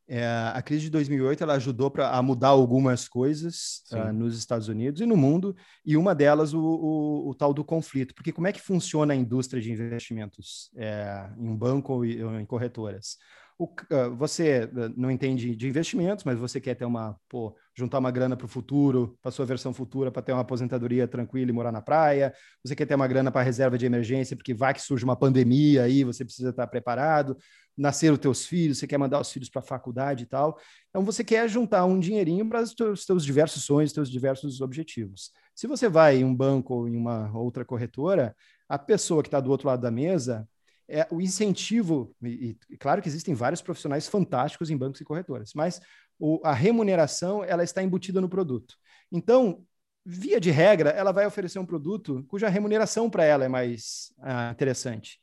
É, 0.10 0.26
a 0.54 0.62
crise 0.62 0.84
de 0.84 0.90
2008 0.92 1.44
ela 1.44 1.56
ajudou 1.56 1.92
pra, 1.92 2.12
a 2.12 2.22
mudar 2.22 2.50
algumas 2.50 3.10
coisas 3.10 3.84
uh, 3.92 4.14
nos 4.14 4.38
Estados 4.38 4.70
Unidos 4.70 5.02
e 5.02 5.06
no 5.06 5.18
mundo, 5.18 5.54
e 5.86 5.98
uma 5.98 6.16
delas 6.16 6.54
o, 6.54 6.62
o, 6.62 7.30
o, 7.30 7.36
tal 7.36 7.54
do 7.54 7.66
conflito. 7.66 8.16
Porque 8.16 8.32
como 8.32 8.48
é 8.48 8.54
que 8.54 8.62
funciona 8.62 9.12
a 9.12 9.18
indústria 9.18 9.62
de 9.62 9.70
investimentos 9.70 10.72
é, 10.78 11.30
em 11.38 11.54
banco 11.54 11.92
ou 11.92 12.06
em 12.06 12.46
corretoras? 12.46 13.18
O, 13.60 13.66
uh, 13.66 14.16
você 14.16 14.66
uh, 14.66 14.94
não 14.96 15.10
entende 15.10 15.56
de 15.56 15.68
investimentos, 15.68 16.24
mas 16.24 16.38
você 16.38 16.62
quer 16.62 16.76
ter 16.76 16.86
uma, 16.86 17.18
pô, 17.28 17.56
juntar 17.76 17.98
uma 17.98 18.12
grana 18.12 18.38
para 18.38 18.46
o 18.46 18.48
futuro, 18.48 19.18
para 19.22 19.32
sua 19.32 19.46
versão 19.46 19.74
futura, 19.74 20.12
para 20.12 20.22
ter 20.22 20.32
uma 20.32 20.42
aposentadoria 20.42 21.08
tranquila 21.08 21.50
e 21.50 21.54
morar 21.54 21.72
na 21.72 21.82
praia. 21.82 22.34
Você 22.64 22.76
quer 22.76 22.86
ter 22.86 22.94
uma 22.94 23.08
grana 23.08 23.32
para 23.32 23.42
reserva 23.42 23.78
de 23.78 23.86
emergência, 23.86 24.38
porque 24.38 24.54
vai 24.54 24.74
que 24.76 24.82
surge 24.82 25.04
uma 25.04 25.16
pandemia 25.16 25.84
aí, 25.84 26.04
você 26.04 26.24
precisa 26.24 26.50
estar 26.50 26.68
preparado. 26.68 27.36
nascer 27.78 28.12
os 28.12 28.20
teus 28.20 28.46
filhos, 28.46 28.80
você 28.80 28.88
quer 28.88 28.98
mandar 28.98 29.20
os 29.22 29.32
filhos 29.32 29.50
para 29.50 29.60
a 29.60 29.66
faculdade 29.66 30.24
e 30.24 30.26
tal. 30.28 30.58
Então 30.90 31.04
você 31.04 31.24
quer 31.24 31.48
juntar 31.48 31.86
um 31.86 32.00
dinheirinho 32.00 32.48
para 32.50 32.62
os 32.62 33.06
teus, 33.06 33.24
diversos 33.24 33.64
sonhos, 33.64 33.94
teus 33.94 34.10
diversos 34.10 34.62
objetivos. 34.62 35.32
Se 35.56 35.68
você 35.68 35.88
vai 35.88 36.18
em 36.18 36.24
um 36.24 36.36
banco 36.36 36.74
ou 36.74 36.88
em 36.90 36.96
uma 36.96 37.32
outra 37.38 37.64
corretora, 37.64 38.36
a 38.68 38.80
pessoa 38.80 39.22
que 39.22 39.28
está 39.28 39.40
do 39.40 39.52
outro 39.52 39.68
lado 39.68 39.82
da 39.82 39.92
mesa, 39.92 40.48
é 40.90 41.08
o 41.12 41.20
incentivo, 41.20 42.16
e, 42.24 42.58
e, 42.70 42.78
claro 42.78 43.02
que 43.02 43.10
existem 43.10 43.34
vários 43.34 43.62
profissionais 43.62 44.08
fantásticos 44.08 44.70
em 44.70 44.78
bancos 44.78 45.02
e 45.02 45.06
corretoras, 45.06 45.52
mas 45.54 45.82
o, 46.20 46.40
a 46.44 46.54
remuneração 46.54 47.44
ela 47.44 47.64
está 47.64 47.84
embutida 47.84 48.22
no 48.22 48.30
produto. 48.30 48.76
Então, 49.12 49.64
via 50.06 50.40
de 50.40 50.50
regra, 50.52 50.90
ela 50.92 51.12
vai 51.12 51.26
oferecer 51.26 51.60
um 51.60 51.66
produto 51.66 52.24
cuja 52.30 52.48
remuneração 52.48 53.10
para 53.10 53.26
ela 53.26 53.44
é 53.44 53.50
mais 53.50 54.14
ah, 54.22 54.52
interessante. 54.52 55.20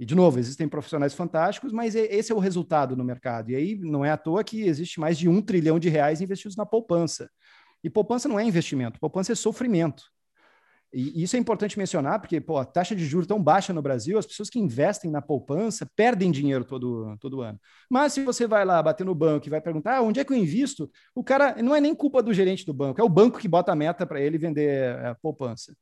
E, 0.00 0.06
de 0.06 0.14
novo, 0.14 0.38
existem 0.38 0.66
profissionais 0.66 1.14
fantásticos, 1.14 1.72
mas 1.72 1.94
esse 1.94 2.32
é 2.32 2.34
o 2.34 2.40
resultado 2.40 2.96
no 2.96 3.04
mercado. 3.04 3.50
E 3.50 3.54
aí 3.54 3.78
não 3.78 4.04
é 4.04 4.10
à 4.10 4.16
toa 4.16 4.42
que 4.42 4.62
existe 4.62 4.98
mais 4.98 5.16
de 5.16 5.28
um 5.28 5.40
trilhão 5.40 5.78
de 5.78 5.88
reais 5.88 6.20
investidos 6.20 6.56
na 6.56 6.66
poupança. 6.66 7.30
E 7.84 7.90
poupança 7.90 8.28
não 8.28 8.40
é 8.40 8.44
investimento, 8.44 8.98
poupança 8.98 9.32
é 9.32 9.34
sofrimento. 9.34 10.04
E 10.92 11.22
isso 11.22 11.36
é 11.36 11.38
importante 11.38 11.78
mencionar, 11.78 12.20
porque 12.20 12.40
pô, 12.40 12.58
a 12.58 12.64
taxa 12.64 12.94
de 12.94 13.04
juros 13.06 13.26
tão 13.26 13.42
baixa 13.42 13.72
no 13.72 13.80
Brasil, 13.80 14.18
as 14.18 14.26
pessoas 14.26 14.50
que 14.50 14.58
investem 14.58 15.10
na 15.10 15.22
poupança 15.22 15.88
perdem 15.96 16.30
dinheiro 16.30 16.64
todo, 16.64 17.16
todo 17.18 17.40
ano. 17.40 17.58
Mas 17.88 18.12
se 18.12 18.22
você 18.22 18.46
vai 18.46 18.64
lá 18.64 18.82
bater 18.82 19.04
no 19.04 19.14
banco 19.14 19.46
e 19.46 19.50
vai 19.50 19.60
perguntar 19.60 19.96
ah, 19.96 20.02
onde 20.02 20.20
é 20.20 20.24
que 20.24 20.32
eu 20.32 20.36
invisto, 20.36 20.90
o 21.14 21.24
cara 21.24 21.56
não 21.62 21.74
é 21.74 21.80
nem 21.80 21.94
culpa 21.94 22.22
do 22.22 22.34
gerente 22.34 22.66
do 22.66 22.74
banco, 22.74 23.00
é 23.00 23.04
o 23.04 23.08
banco 23.08 23.38
que 23.38 23.48
bota 23.48 23.72
a 23.72 23.76
meta 23.76 24.06
para 24.06 24.20
ele 24.20 24.36
vender 24.36 24.94
a 25.04 25.14
poupança. 25.14 25.74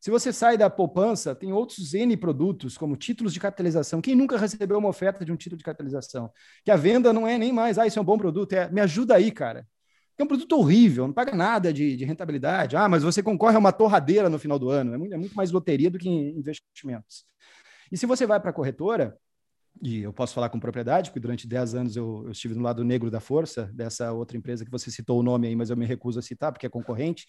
Se 0.00 0.10
você 0.10 0.32
sai 0.32 0.56
da 0.56 0.70
poupança, 0.70 1.34
tem 1.34 1.52
outros 1.52 1.92
N 1.92 2.16
produtos, 2.16 2.78
como 2.78 2.96
títulos 2.96 3.32
de 3.32 3.40
capitalização. 3.40 4.00
Quem 4.00 4.14
nunca 4.14 4.38
recebeu 4.38 4.78
uma 4.78 4.88
oferta 4.88 5.24
de 5.24 5.32
um 5.32 5.36
título 5.36 5.58
de 5.58 5.64
capitalização? 5.64 6.30
Que 6.64 6.70
a 6.70 6.76
venda 6.76 7.12
não 7.12 7.26
é 7.26 7.36
nem 7.36 7.52
mais, 7.52 7.78
ah, 7.78 7.86
isso 7.86 7.98
é 7.98 8.02
um 8.02 8.04
bom 8.04 8.16
produto, 8.16 8.52
é 8.52 8.70
me 8.70 8.80
ajuda 8.80 9.16
aí, 9.16 9.32
cara. 9.32 9.66
É 10.18 10.24
um 10.24 10.26
produto 10.26 10.58
horrível, 10.58 11.06
não 11.06 11.14
paga 11.14 11.34
nada 11.34 11.72
de, 11.72 11.96
de 11.96 12.04
rentabilidade. 12.04 12.76
Ah, 12.76 12.88
mas 12.88 13.04
você 13.04 13.22
concorre 13.22 13.54
a 13.54 13.58
uma 13.58 13.72
torradeira 13.72 14.28
no 14.28 14.38
final 14.38 14.58
do 14.58 14.68
ano. 14.68 14.94
É 14.94 14.98
muito, 14.98 15.14
é 15.14 15.16
muito 15.16 15.34
mais 15.34 15.52
loteria 15.52 15.90
do 15.90 15.98
que 15.98 16.08
investimentos. 16.08 17.24
E 17.90 17.96
se 17.96 18.04
você 18.04 18.26
vai 18.26 18.40
para 18.40 18.50
a 18.50 18.52
corretora, 18.52 19.16
e 19.80 20.00
eu 20.00 20.12
posso 20.12 20.34
falar 20.34 20.48
com 20.48 20.58
propriedade, 20.58 21.10
porque 21.10 21.20
durante 21.20 21.46
10 21.46 21.74
anos 21.74 21.96
eu, 21.96 22.22
eu, 22.24 22.32
estive 22.32 22.54
no 22.54 22.62
lado 22.62 22.84
negro 22.84 23.10
da 23.10 23.20
força 23.20 23.70
dessa 23.72 24.12
outra 24.12 24.36
empresa 24.36 24.64
que 24.64 24.70
você 24.70 24.90
citou 24.90 25.20
o 25.20 25.22
nome 25.22 25.46
aí, 25.46 25.54
mas 25.54 25.70
eu 25.70 25.76
me 25.76 25.86
recuso 25.86 26.18
a 26.18 26.22
citar 26.22 26.52
porque 26.52 26.66
é 26.66 26.68
concorrente. 26.68 27.26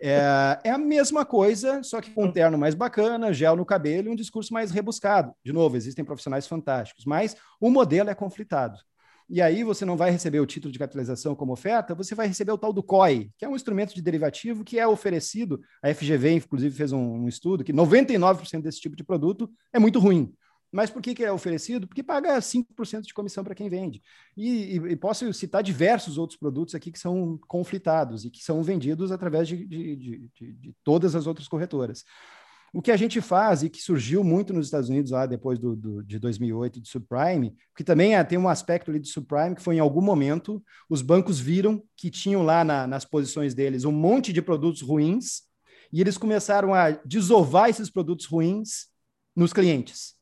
É, 0.00 0.58
é 0.64 0.70
a 0.70 0.78
mesma 0.78 1.24
coisa, 1.24 1.82
só 1.84 2.00
que 2.00 2.10
com 2.10 2.24
um 2.24 2.32
terno 2.32 2.58
mais 2.58 2.74
bacana, 2.74 3.32
gel 3.32 3.54
no 3.54 3.64
cabelo 3.64 4.08
e 4.08 4.10
um 4.10 4.16
discurso 4.16 4.52
mais 4.52 4.72
rebuscado. 4.72 5.32
De 5.44 5.52
novo, 5.52 5.76
existem 5.76 6.04
profissionais 6.04 6.48
fantásticos, 6.48 7.04
mas 7.04 7.36
o 7.60 7.70
modelo 7.70 8.10
é 8.10 8.14
conflitado. 8.14 8.78
E 9.28 9.40
aí 9.40 9.64
você 9.64 9.84
não 9.84 9.96
vai 9.96 10.10
receber 10.10 10.40
o 10.40 10.46
título 10.46 10.70
de 10.70 10.78
capitalização 10.78 11.34
como 11.34 11.52
oferta, 11.52 11.94
você 11.94 12.14
vai 12.14 12.26
receber 12.26 12.52
o 12.52 12.58
tal 12.58 12.72
do 12.72 12.82
COI, 12.82 13.30
que 13.38 13.44
é 13.44 13.48
um 13.48 13.56
instrumento 13.56 13.94
de 13.94 14.02
derivativo 14.02 14.64
que 14.64 14.78
é 14.78 14.86
oferecido. 14.86 15.60
A 15.82 15.92
FGV, 15.94 16.34
inclusive, 16.34 16.76
fez 16.76 16.92
um, 16.92 17.24
um 17.24 17.28
estudo 17.28 17.64
que 17.64 17.72
99% 17.72 18.62
desse 18.62 18.80
tipo 18.80 18.96
de 18.96 19.04
produto 19.04 19.50
é 19.72 19.78
muito 19.78 19.98
ruim. 19.98 20.32
Mas 20.70 20.90
por 20.90 21.00
que, 21.00 21.14
que 21.14 21.24
é 21.24 21.30
oferecido? 21.30 21.86
Porque 21.86 22.02
paga 22.02 22.36
5% 22.36 23.02
de 23.02 23.14
comissão 23.14 23.44
para 23.44 23.54
quem 23.54 23.68
vende. 23.68 24.02
E, 24.36 24.76
e, 24.76 24.92
e, 24.92 24.96
posso 24.96 25.32
citar 25.32 25.62
diversos 25.62 26.18
outros 26.18 26.36
produtos 26.36 26.74
aqui 26.74 26.90
que 26.90 26.98
são 26.98 27.38
conflitados 27.46 28.24
e 28.24 28.30
que 28.30 28.42
são 28.42 28.60
vendidos 28.60 29.12
através 29.12 29.46
de, 29.46 29.64
de, 29.64 29.96
de, 29.96 30.52
de 30.52 30.74
todas 30.82 31.14
as 31.14 31.28
outras 31.28 31.46
corretoras. 31.46 32.04
O 32.74 32.82
que 32.82 32.90
a 32.90 32.96
gente 32.96 33.20
faz 33.20 33.62
e 33.62 33.70
que 33.70 33.80
surgiu 33.80 34.24
muito 34.24 34.52
nos 34.52 34.66
Estados 34.66 34.88
Unidos 34.88 35.12
lá 35.12 35.26
depois 35.26 35.58
do, 35.60 35.76
do, 35.76 36.02
de 36.02 36.18
2008 36.18 36.80
de 36.80 36.88
subprime, 36.88 37.54
que 37.76 37.84
também 37.84 38.16
é, 38.16 38.24
tem 38.24 38.36
um 38.36 38.48
aspecto 38.48 38.90
ali 38.90 38.98
de 38.98 39.08
subprime 39.08 39.54
que 39.54 39.62
foi 39.62 39.76
em 39.76 39.80
algum 39.80 40.02
momento 40.02 40.62
os 40.90 41.00
bancos 41.00 41.38
viram 41.38 41.80
que 41.96 42.10
tinham 42.10 42.42
lá 42.42 42.64
na, 42.64 42.86
nas 42.86 43.04
posições 43.04 43.54
deles 43.54 43.84
um 43.84 43.92
monte 43.92 44.32
de 44.32 44.42
produtos 44.42 44.82
ruins 44.82 45.42
e 45.92 46.00
eles 46.00 46.18
começaram 46.18 46.74
a 46.74 46.90
desovar 46.90 47.70
esses 47.70 47.88
produtos 47.88 48.26
ruins 48.26 48.88
nos 49.36 49.52
clientes 49.52 50.14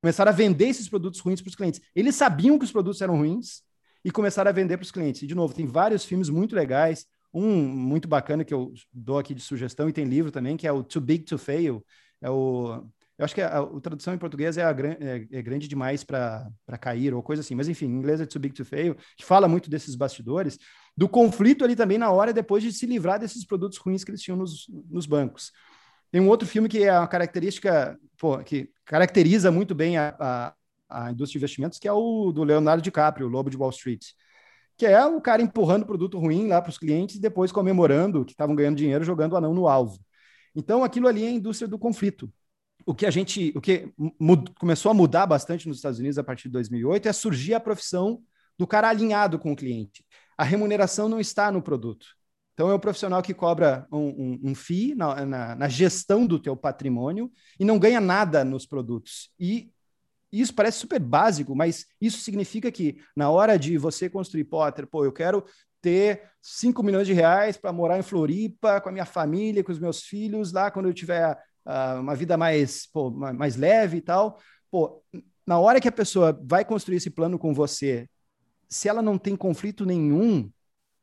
começaram 0.00 0.30
a 0.30 0.34
vender 0.34 0.68
esses 0.68 0.88
produtos 0.88 1.20
ruins 1.20 1.40
para 1.40 1.48
os 1.48 1.56
clientes. 1.56 1.80
Eles 1.94 2.14
sabiam 2.14 2.58
que 2.58 2.64
os 2.64 2.72
produtos 2.72 3.00
eram 3.00 3.16
ruins 3.16 3.62
e 4.04 4.10
começaram 4.10 4.48
a 4.48 4.52
vender 4.52 4.76
para 4.76 4.84
os 4.84 4.90
clientes. 4.90 5.22
E, 5.22 5.26
de 5.26 5.34
novo, 5.34 5.54
tem 5.54 5.66
vários 5.66 6.04
filmes 6.04 6.28
muito 6.28 6.54
legais. 6.54 7.06
Um 7.32 7.66
muito 7.66 8.08
bacana 8.08 8.44
que 8.44 8.54
eu 8.54 8.72
dou 8.92 9.18
aqui 9.18 9.34
de 9.34 9.40
sugestão 9.40 9.88
e 9.88 9.92
tem 9.92 10.04
livro 10.04 10.30
também, 10.30 10.56
que 10.56 10.66
é 10.66 10.72
o 10.72 10.82
Too 10.82 11.02
Big 11.02 11.24
to 11.24 11.38
Fail. 11.38 11.84
É 12.20 12.30
o, 12.30 12.84
eu 13.18 13.24
acho 13.24 13.34
que 13.34 13.42
a, 13.42 13.58
a 13.58 13.80
tradução 13.80 14.14
em 14.14 14.18
português 14.18 14.56
é, 14.56 14.62
a, 14.62 14.70
é, 14.70 15.26
é 15.30 15.42
grande 15.42 15.66
demais 15.66 16.04
para 16.04 16.50
cair 16.80 17.12
ou 17.12 17.22
coisa 17.22 17.40
assim. 17.40 17.56
Mas, 17.56 17.68
enfim, 17.68 17.86
em 17.86 17.96
inglês 17.98 18.20
é 18.20 18.26
Too 18.26 18.40
Big 18.40 18.54
to 18.54 18.64
Fail, 18.64 18.96
que 19.16 19.24
fala 19.24 19.48
muito 19.48 19.68
desses 19.68 19.96
bastidores, 19.96 20.56
do 20.96 21.08
conflito 21.08 21.64
ali 21.64 21.74
também 21.74 21.98
na 21.98 22.10
hora 22.12 22.32
depois 22.32 22.62
de 22.62 22.72
se 22.72 22.86
livrar 22.86 23.18
desses 23.18 23.44
produtos 23.44 23.76
ruins 23.78 24.04
que 24.04 24.10
eles 24.12 24.22
tinham 24.22 24.36
nos, 24.36 24.66
nos 24.88 25.04
bancos. 25.04 25.52
Tem 26.12 26.20
um 26.20 26.28
outro 26.28 26.46
filme 26.46 26.68
que 26.68 26.84
é 26.84 26.96
uma 26.96 27.08
característica, 27.08 27.98
pô, 28.18 28.38
que 28.38 28.70
caracteriza 28.84 29.50
muito 29.50 29.74
bem 29.74 29.98
a, 29.98 30.14
a, 30.18 30.54
a, 30.88 31.10
indústria 31.10 31.38
de 31.38 31.44
investimentos, 31.44 31.78
que 31.78 31.88
é 31.88 31.92
o 31.92 32.30
do 32.32 32.44
Leonardo 32.44 32.82
DiCaprio, 32.82 33.26
o 33.26 33.30
Lobo 33.30 33.50
de 33.50 33.56
Wall 33.56 33.70
Street. 33.70 34.06
Que 34.78 34.86
é 34.86 35.04
o 35.04 35.20
cara 35.20 35.42
empurrando 35.42 35.84
produto 35.84 36.18
ruim 36.18 36.46
lá 36.46 36.62
para 36.62 36.70
os 36.70 36.78
clientes 36.78 37.16
e 37.16 37.20
depois 37.20 37.52
comemorando 37.52 38.24
que 38.24 38.32
estavam 38.32 38.54
ganhando 38.54 38.76
dinheiro 38.76 39.04
jogando 39.04 39.32
o 39.32 39.36
anão 39.36 39.52
no 39.52 39.68
alvo. 39.68 39.98
Então, 40.54 40.82
aquilo 40.82 41.08
ali 41.08 41.24
é 41.24 41.28
a 41.28 41.32
indústria 41.32 41.68
do 41.68 41.78
conflito. 41.78 42.32
O 42.86 42.94
que 42.94 43.04
a 43.04 43.10
gente, 43.10 43.52
o 43.54 43.60
que 43.60 43.92
começou 44.58 44.90
a 44.90 44.94
mudar 44.94 45.26
bastante 45.26 45.68
nos 45.68 45.76
Estados 45.76 45.98
Unidos 45.98 46.18
a 46.18 46.24
partir 46.24 46.44
de 46.44 46.52
2008 46.52 47.08
é 47.08 47.12
surgir 47.12 47.54
a 47.54 47.60
profissão 47.60 48.22
do 48.56 48.66
cara 48.66 48.88
alinhado 48.88 49.38
com 49.38 49.52
o 49.52 49.56
cliente. 49.56 50.04
A 50.36 50.44
remuneração 50.44 51.08
não 51.08 51.20
está 51.20 51.52
no 51.52 51.60
produto. 51.60 52.06
Então, 52.54 52.70
é 52.70 52.74
o 52.74 52.80
profissional 52.80 53.22
que 53.22 53.34
cobra 53.34 53.86
um, 53.92 53.98
um, 53.98 54.40
um 54.50 54.54
FII 54.54 54.94
na, 54.94 55.26
na, 55.26 55.54
na, 55.54 55.68
gestão 55.68 56.26
do 56.26 56.40
teu 56.40 56.56
patrimônio 56.56 57.30
e 57.58 57.64
não 57.64 57.78
ganha 57.78 58.00
nada 58.00 58.44
nos 58.44 58.66
produtos. 58.66 59.30
E 59.38 59.70
isso 60.32 60.54
parece 60.54 60.78
super 60.78 61.00
básico, 61.00 61.54
mas 61.54 61.86
isso 62.00 62.20
significa 62.20 62.70
que 62.70 62.98
na 63.16 63.30
hora 63.30 63.58
de 63.58 63.78
você 63.78 64.08
construir 64.10 64.44
Potter, 64.44 64.86
pô, 64.86 65.04
eu 65.04 65.12
quero 65.12 65.44
ter 65.80 66.30
5 66.42 66.82
milhões 66.82 67.06
de 67.06 67.12
reais 67.12 67.56
para 67.56 67.72
morar 67.72 67.98
em 67.98 68.02
Floripa 68.02 68.80
com 68.80 68.88
a 68.88 68.92
minha 68.92 69.06
família, 69.06 69.64
com 69.64 69.72
os 69.72 69.78
meus 69.78 70.02
filhos, 70.02 70.52
lá 70.52 70.70
quando 70.70 70.86
eu 70.86 70.94
tiver 70.94 71.32
uh, 71.66 72.00
uma 72.00 72.14
vida 72.14 72.36
mais, 72.36 72.86
pô, 72.86 73.10
mais 73.10 73.56
leve 73.56 73.98
e 73.98 74.00
tal. 74.00 74.38
Pô, 74.70 75.02
na 75.46 75.58
hora 75.58 75.80
que 75.80 75.88
a 75.88 75.92
pessoa 75.92 76.38
vai 76.44 76.64
construir 76.64 76.96
esse 76.96 77.10
plano 77.10 77.38
com 77.38 77.54
você, 77.54 78.08
se 78.68 78.88
ela 78.88 79.00
não 79.00 79.16
tem 79.16 79.34
conflito 79.34 79.86
nenhum, 79.86 80.50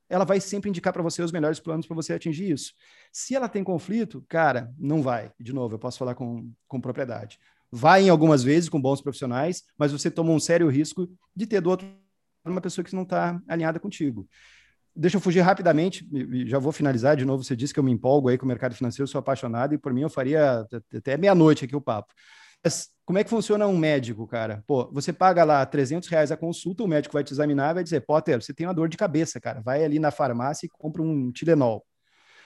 ela 0.07 0.23
vai 0.23 0.39
sempre 0.39 0.69
indicar 0.69 0.93
para 0.93 1.01
você 1.01 1.21
os 1.23 1.31
melhores 1.31 1.59
planos 1.59 1.87
para 1.87 1.95
você 1.95 2.13
atingir 2.13 2.51
isso. 2.51 2.73
Se 3.11 3.35
ela 3.35 3.49
tem 3.49 3.63
conflito, 3.63 4.23
cara, 4.27 4.71
não 4.77 5.01
vai. 5.01 5.31
De 5.39 5.51
novo, 5.51 5.75
eu 5.75 5.79
posso 5.79 5.97
falar 5.97 6.13
com, 6.13 6.51
com 6.67 6.79
propriedade. 6.79 7.39
Vai 7.77 8.03
em 8.03 8.09
algumas 8.09 8.41
vezes 8.41 8.69
com 8.69 8.81
bons 8.81 9.01
profissionais, 9.01 9.63
mas 9.77 9.91
você 9.91 10.09
toma 10.09 10.31
um 10.31 10.39
sério 10.39 10.69
risco 10.69 11.09
de 11.35 11.45
ter 11.45 11.59
do 11.59 11.69
outro 11.69 11.85
uma 12.45 12.61
pessoa 12.61 12.85
que 12.85 12.95
não 12.95 13.03
está 13.03 13.37
alinhada 13.49 13.81
contigo. 13.81 14.25
Deixa 14.95 15.17
eu 15.17 15.21
fugir 15.21 15.41
rapidamente, 15.41 16.07
já 16.47 16.57
vou 16.57 16.71
finalizar. 16.71 17.17
De 17.17 17.25
novo, 17.25 17.43
você 17.43 17.53
disse 17.53 17.73
que 17.73 17.79
eu 17.79 17.83
me 17.83 17.91
empolgo 17.91 18.29
aí 18.29 18.37
com 18.37 18.45
o 18.45 18.47
mercado 18.47 18.73
financeiro, 18.75 19.09
sou 19.09 19.19
apaixonado 19.19 19.73
e 19.73 19.77
por 19.77 19.93
mim 19.93 20.03
eu 20.03 20.09
faria 20.09 20.65
até 20.95 21.17
meia-noite 21.17 21.65
aqui 21.65 21.75
o 21.75 21.81
papo. 21.81 22.13
Mas 22.63 22.87
como 23.03 23.19
é 23.19 23.25
que 23.25 23.29
funciona 23.29 23.67
um 23.67 23.77
médico, 23.77 24.25
cara? 24.25 24.63
Pô, 24.65 24.89
você 24.93 25.11
paga 25.11 25.43
lá 25.43 25.65
300 25.65 26.07
reais 26.07 26.31
a 26.31 26.37
consulta, 26.37 26.81
o 26.81 26.87
médico 26.87 27.11
vai 27.11 27.25
te 27.25 27.33
examinar 27.33 27.73
vai 27.73 27.83
dizer, 27.83 28.05
Potter, 28.05 28.41
você 28.41 28.53
tem 28.53 28.65
uma 28.65 28.73
dor 28.73 28.87
de 28.87 28.95
cabeça, 28.95 29.37
cara. 29.41 29.61
Vai 29.61 29.83
ali 29.83 29.99
na 29.99 30.11
farmácia 30.11 30.65
e 30.65 30.69
compra 30.69 31.01
um 31.01 31.29
Tilenol. 31.29 31.85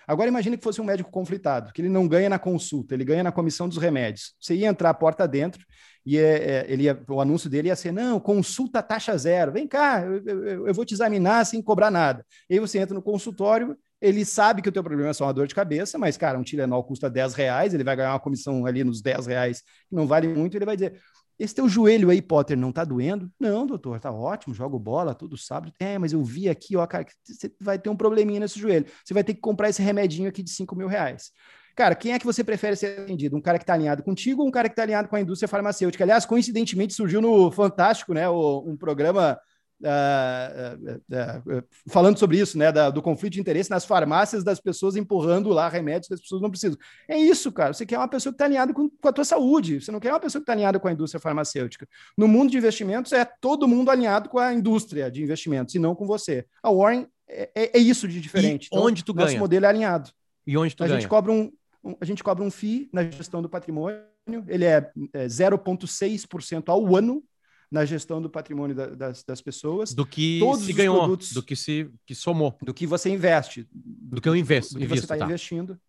Agora 0.10 0.28
imagine 0.28 0.58
que 0.58 0.64
fosse 0.64 0.82
um 0.82 0.84
médico 0.84 1.12
conflitado, 1.12 1.72
que 1.72 1.82
ele 1.84 1.88
não 1.88 2.08
ganha 2.08 2.28
na 2.28 2.40
consulta, 2.40 2.96
ele 2.96 3.06
ganha 3.06 3.22
na 3.22 3.32
comissão 3.32 3.70
dos 3.70 3.78
remédios. 3.78 4.34
Você 4.40 4.56
ia 4.56 4.68
entrar 4.68 4.90
a 4.90 4.94
porta 4.94 5.28
dentro 5.28 5.64
e 6.04 6.18
é, 6.18 6.22
é, 6.22 6.66
ele 6.68 6.84
ia, 6.84 7.00
o 7.08 7.22
anúncio 7.22 7.48
dele 7.48 7.68
ia 7.68 7.76
ser, 7.76 7.92
não, 7.92 8.20
consulta 8.20 8.82
taxa 8.82 9.16
zero. 9.16 9.52
Vem 9.52 9.68
cá, 9.68 10.02
eu, 10.02 10.24
eu, 10.26 10.68
eu 10.68 10.74
vou 10.74 10.84
te 10.84 10.96
examinar 10.96 11.46
sem 11.46 11.62
cobrar 11.62 11.92
nada. 11.92 12.26
E 12.50 12.56
aí 12.56 12.60
você 12.60 12.80
entra 12.80 12.96
no 12.96 13.04
consultório 13.04 13.78
ele 14.02 14.24
sabe 14.24 14.62
que 14.62 14.70
o 14.70 14.72
teu 14.72 14.84
problema 14.84 15.10
é 15.10 15.14
só 15.14 15.26
uma 15.26 15.34
dor 15.34 15.46
de 15.46 15.54
cabeça, 15.54 15.98
mas, 15.98 16.16
cara, 16.16 16.40
um 16.40 16.44
Tilenol 16.44 16.84
custa 16.86 17.10
10 17.10 17.34
reais, 17.34 17.74
ele 17.74 17.84
vai 17.84 17.96
ganhar 17.96 18.14
uma 18.14 18.20
comissão 18.20 18.66
ali 18.66 18.82
nos 18.82 19.02
10 19.02 19.28
reais, 19.28 19.62
que 19.62 19.96
não 19.96 20.08
vale 20.08 20.28
muito, 20.28 20.56
ele 20.56 20.66
vai 20.66 20.78
dizer, 20.78 21.02
esse 21.40 21.56
teu 21.56 21.70
joelho 21.70 22.10
aí, 22.10 22.22
Potter, 22.22 22.58
não 22.58 22.72
tá 22.72 22.84
doendo? 22.84 23.32
Não, 23.40 23.66
doutor, 23.66 24.00
tá 24.00 24.12
ótimo, 24.12 24.54
jogo 24.54 24.78
bola, 24.78 25.16
tudo 25.16 25.38
sábado. 25.38 25.72
É, 25.80 25.98
mas 25.98 26.12
eu 26.12 26.22
vi 26.22 26.50
aqui, 26.50 26.76
ó, 26.76 26.86
cara, 26.86 27.06
você 27.24 27.50
vai 27.62 27.80
ter 27.80 27.90
um 27.90 27.96
probleminha 27.96 28.42
nesse 28.42 28.60
joelho. 28.60 28.86
Você 29.06 29.14
vai 29.14 29.24
ter 29.24 29.34
que 29.34 29.40
comprar 29.40 29.70
esse 29.70 29.82
remedinho 29.82 30.28
aqui 30.28 30.44
de 30.44 30.50
5 30.50 30.76
mil 30.76 30.88
reais. 30.88 31.32
Cara, 31.76 31.96
quem 31.96 32.12
é 32.12 32.20
que 32.20 32.26
você 32.26 32.44
prefere 32.44 32.76
ser 32.76 33.00
atendido? 33.00 33.38
Um 33.38 33.42
cara 33.42 33.58
que 33.58 33.64
está 33.64 33.74
alinhado 33.74 34.04
contigo 34.04 34.42
ou 34.42 34.50
um 34.50 34.52
cara 34.52 34.68
que 34.68 34.74
está 34.74 34.84
alinhado 34.84 35.08
com 35.08 35.16
a 35.16 35.22
indústria 35.22 35.48
farmacêutica? 35.48 36.04
Aliás, 36.04 36.26
coincidentemente 36.26 36.94
surgiu 36.94 37.22
no 37.22 37.50
Fantástico, 37.52 38.14
né? 38.14 38.30
um 38.30 38.76
programa 38.78 39.40
uh, 39.82 41.58
uh, 41.58 41.64
falando 41.88 42.18
sobre 42.18 42.40
isso, 42.40 42.58
né, 42.58 42.72
da, 42.72 42.90
do 42.90 43.02
conflito 43.02 43.34
de 43.34 43.40
interesse 43.40 43.70
nas 43.70 43.86
farmácias 43.86 44.44
das 44.44 44.60
pessoas 44.60 44.96
empurrando 44.96 45.50
lá 45.50 45.70
remédios 45.70 46.08
que 46.08 46.14
as 46.14 46.22
pessoas 46.22 46.42
não 46.42 46.50
precisam. 46.50 46.78
É 47.08 47.18
isso, 47.18 47.52
cara. 47.52 47.74
Você 47.74 47.86
quer 47.86 47.98
uma 47.98 48.08
pessoa 48.08 48.32
que 48.32 48.36
está 48.36 48.46
alinhada 48.46 48.74
com, 48.74 48.90
com, 48.90 49.08
a 49.08 49.14
tua 49.14 49.26
saúde. 49.26 49.82
Você 49.82 49.92
não 49.92 50.00
quer 50.00 50.12
uma 50.12 50.20
pessoa 50.20 50.42
que 50.42 50.44
está 50.44 50.54
alinhada 50.54 50.80
com 50.80 50.88
a 50.88 50.92
indústria 50.92 51.20
farmacêutica. 51.20 51.88
No 52.18 52.28
mundo 52.28 52.52
de 52.52 52.58
investimentos, 52.58 53.12
é 53.14 53.26
todo 53.26 53.68
mundo 53.68 53.90
alinhado 53.90 54.30
com 54.30 54.40
a 54.40 54.54
indústria 54.54 55.10
de 55.10 55.24
investimentos 55.24 55.76
e 55.76 55.80
não 55.80 55.96
com 55.96 56.06
você. 56.06 56.46
A 56.62 56.72
Warren 56.72 57.08
é, 57.28 57.50
é, 57.56 57.78
é 57.78 57.80
isso 57.80 58.08
de 58.08 58.20
diferente. 58.20 58.68
Então, 58.72 58.84
onde 58.84 59.04
tu 59.04 59.14
ganha? 59.14 59.28
Nosso 59.28 59.40
modelo 59.40 59.66
é 59.66 59.70
alinhado. 59.70 60.12
E 60.46 60.58
onde 60.58 60.76
tu 60.76 60.84
a 60.84 60.88
ganha? 60.88 61.00
Gente 61.00 61.10
cobra 61.10 61.32
um, 61.32 61.52
um, 61.84 61.96
a 62.02 62.06
gente 62.06 62.24
cobra 62.24 62.44
um 62.44 62.52
FII 62.52 62.90
na 62.92 63.04
gestão 63.10 63.42
do 63.42 63.50
patrimônio. 63.50 64.02
Ele 64.48 64.66
é, 64.66 64.92
é 65.14 65.26
0,6% 65.28 66.64
ao 66.68 66.96
ano 66.96 67.24
na 67.72 67.86
gestão 67.86 68.22
do 68.22 68.30
patrimônio 68.30 68.76
da, 68.76 68.88
das, 68.88 69.24
das, 69.24 69.42
pessoas. 69.42 69.94
Do 69.94 70.06
que 70.06 70.40
Todos 70.40 70.66
se 70.66 70.74
ganhou, 70.74 70.98
produtos, 70.98 71.34
do 71.34 71.44
que 71.44 71.56
se 71.56 71.90
que 72.06 72.16
somou. 72.16 72.58
Do 72.62 72.74
que 72.74 72.88
você 72.88 73.10
investe. 73.10 73.68
Do, 73.72 74.16
do 74.16 74.22
que 74.22 74.30
eu 74.30 74.36
investo. 74.36 74.74
Do 74.74 74.80
que 74.80 74.88
você 74.88 75.02
está 75.02 75.18
tá. 75.18 75.26
investindo. 75.26 75.80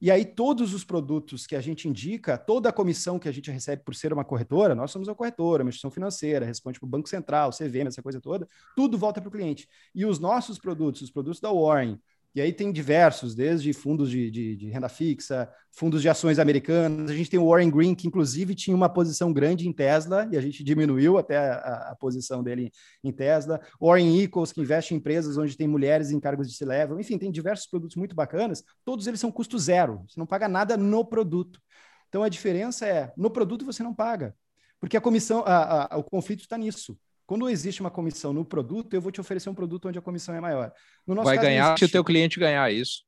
E 0.00 0.10
aí, 0.10 0.24
todos 0.24 0.74
os 0.74 0.84
produtos 0.84 1.46
que 1.46 1.56
a 1.56 1.60
gente 1.60 1.88
indica, 1.88 2.36
toda 2.36 2.68
a 2.68 2.72
comissão 2.72 3.18
que 3.18 3.28
a 3.28 3.32
gente 3.32 3.50
recebe 3.50 3.82
por 3.82 3.94
ser 3.94 4.12
uma 4.12 4.24
corretora, 4.24 4.74
nós 4.74 4.90
somos 4.90 5.08
uma 5.08 5.14
corretora, 5.14 5.62
uma 5.62 5.70
instituição 5.70 5.90
financeira, 5.90 6.44
responde 6.44 6.78
para 6.78 6.86
o 6.86 6.90
Banco 6.90 7.08
Central, 7.08 7.50
CVM, 7.52 7.86
essa 7.86 8.02
coisa 8.02 8.20
toda, 8.20 8.46
tudo 8.76 8.98
volta 8.98 9.20
para 9.20 9.28
o 9.28 9.32
cliente. 9.32 9.66
E 9.94 10.04
os 10.04 10.18
nossos 10.18 10.58
produtos, 10.58 11.00
os 11.00 11.10
produtos 11.10 11.40
da 11.40 11.50
Warren, 11.50 11.98
e 12.34 12.40
aí 12.40 12.52
tem 12.52 12.72
diversos, 12.72 13.32
desde 13.32 13.72
fundos 13.72 14.10
de, 14.10 14.28
de, 14.28 14.56
de, 14.56 14.68
renda 14.68 14.88
fixa, 14.88 15.48
fundos 15.70 16.02
de 16.02 16.08
ações 16.08 16.40
americanas. 16.40 17.08
A 17.08 17.14
gente 17.14 17.30
tem 17.30 17.38
o 17.38 17.48
Warren 17.48 17.70
Green, 17.70 17.94
que 17.94 18.08
inclusive 18.08 18.56
tinha 18.56 18.76
uma 18.76 18.88
posição 18.88 19.32
grande 19.32 19.68
em 19.68 19.72
Tesla, 19.72 20.28
e 20.32 20.36
a 20.36 20.40
gente 20.40 20.64
diminuiu 20.64 21.16
até 21.16 21.36
a, 21.36 21.90
a 21.92 21.96
posição 21.96 22.42
dele 22.42 22.72
em 23.04 23.12
Tesla. 23.12 23.60
Warren 23.80 24.20
Eccles, 24.20 24.52
que 24.52 24.60
investe 24.60 24.92
em 24.92 24.96
empresas 24.96 25.38
onde 25.38 25.56
tem 25.56 25.68
mulheres 25.68 26.10
em 26.10 26.18
cargos 26.18 26.48
de 26.48 26.56
C-level. 26.56 26.98
Enfim, 26.98 27.18
tem 27.18 27.30
diversos 27.30 27.68
produtos 27.68 27.94
muito 27.94 28.16
bacanas. 28.16 28.64
Todos 28.84 29.06
eles 29.06 29.20
são 29.20 29.30
custo 29.30 29.56
zero. 29.56 30.04
Você 30.08 30.18
não 30.18 30.26
paga 30.26 30.48
nada 30.48 30.76
no 30.76 31.04
produto. 31.04 31.60
Então 32.08 32.24
a 32.24 32.28
diferença 32.28 32.84
é, 32.84 33.12
no 33.16 33.30
produto 33.30 33.64
você 33.64 33.82
não 33.84 33.94
paga. 33.94 34.34
Porque 34.80 34.96
a 34.96 35.00
comissão, 35.00 35.44
a, 35.46 35.94
a, 35.94 35.98
o 35.98 36.02
conflito 36.02 36.40
está 36.40 36.58
nisso. 36.58 36.98
Quando 37.26 37.48
existe 37.48 37.80
uma 37.80 37.90
comissão 37.90 38.32
no 38.32 38.44
produto, 38.44 38.94
eu 38.94 39.00
vou 39.00 39.10
te 39.10 39.20
oferecer 39.20 39.48
um 39.48 39.54
produto 39.54 39.88
onde 39.88 39.98
a 39.98 40.02
comissão 40.02 40.34
é 40.34 40.40
maior. 40.40 40.72
Vai 41.06 41.38
ganhar 41.38 41.78
se 41.78 41.84
o 41.84 41.88
teu 41.88 42.04
cliente 42.04 42.38
ganhar 42.38 42.70
isso. 42.72 43.02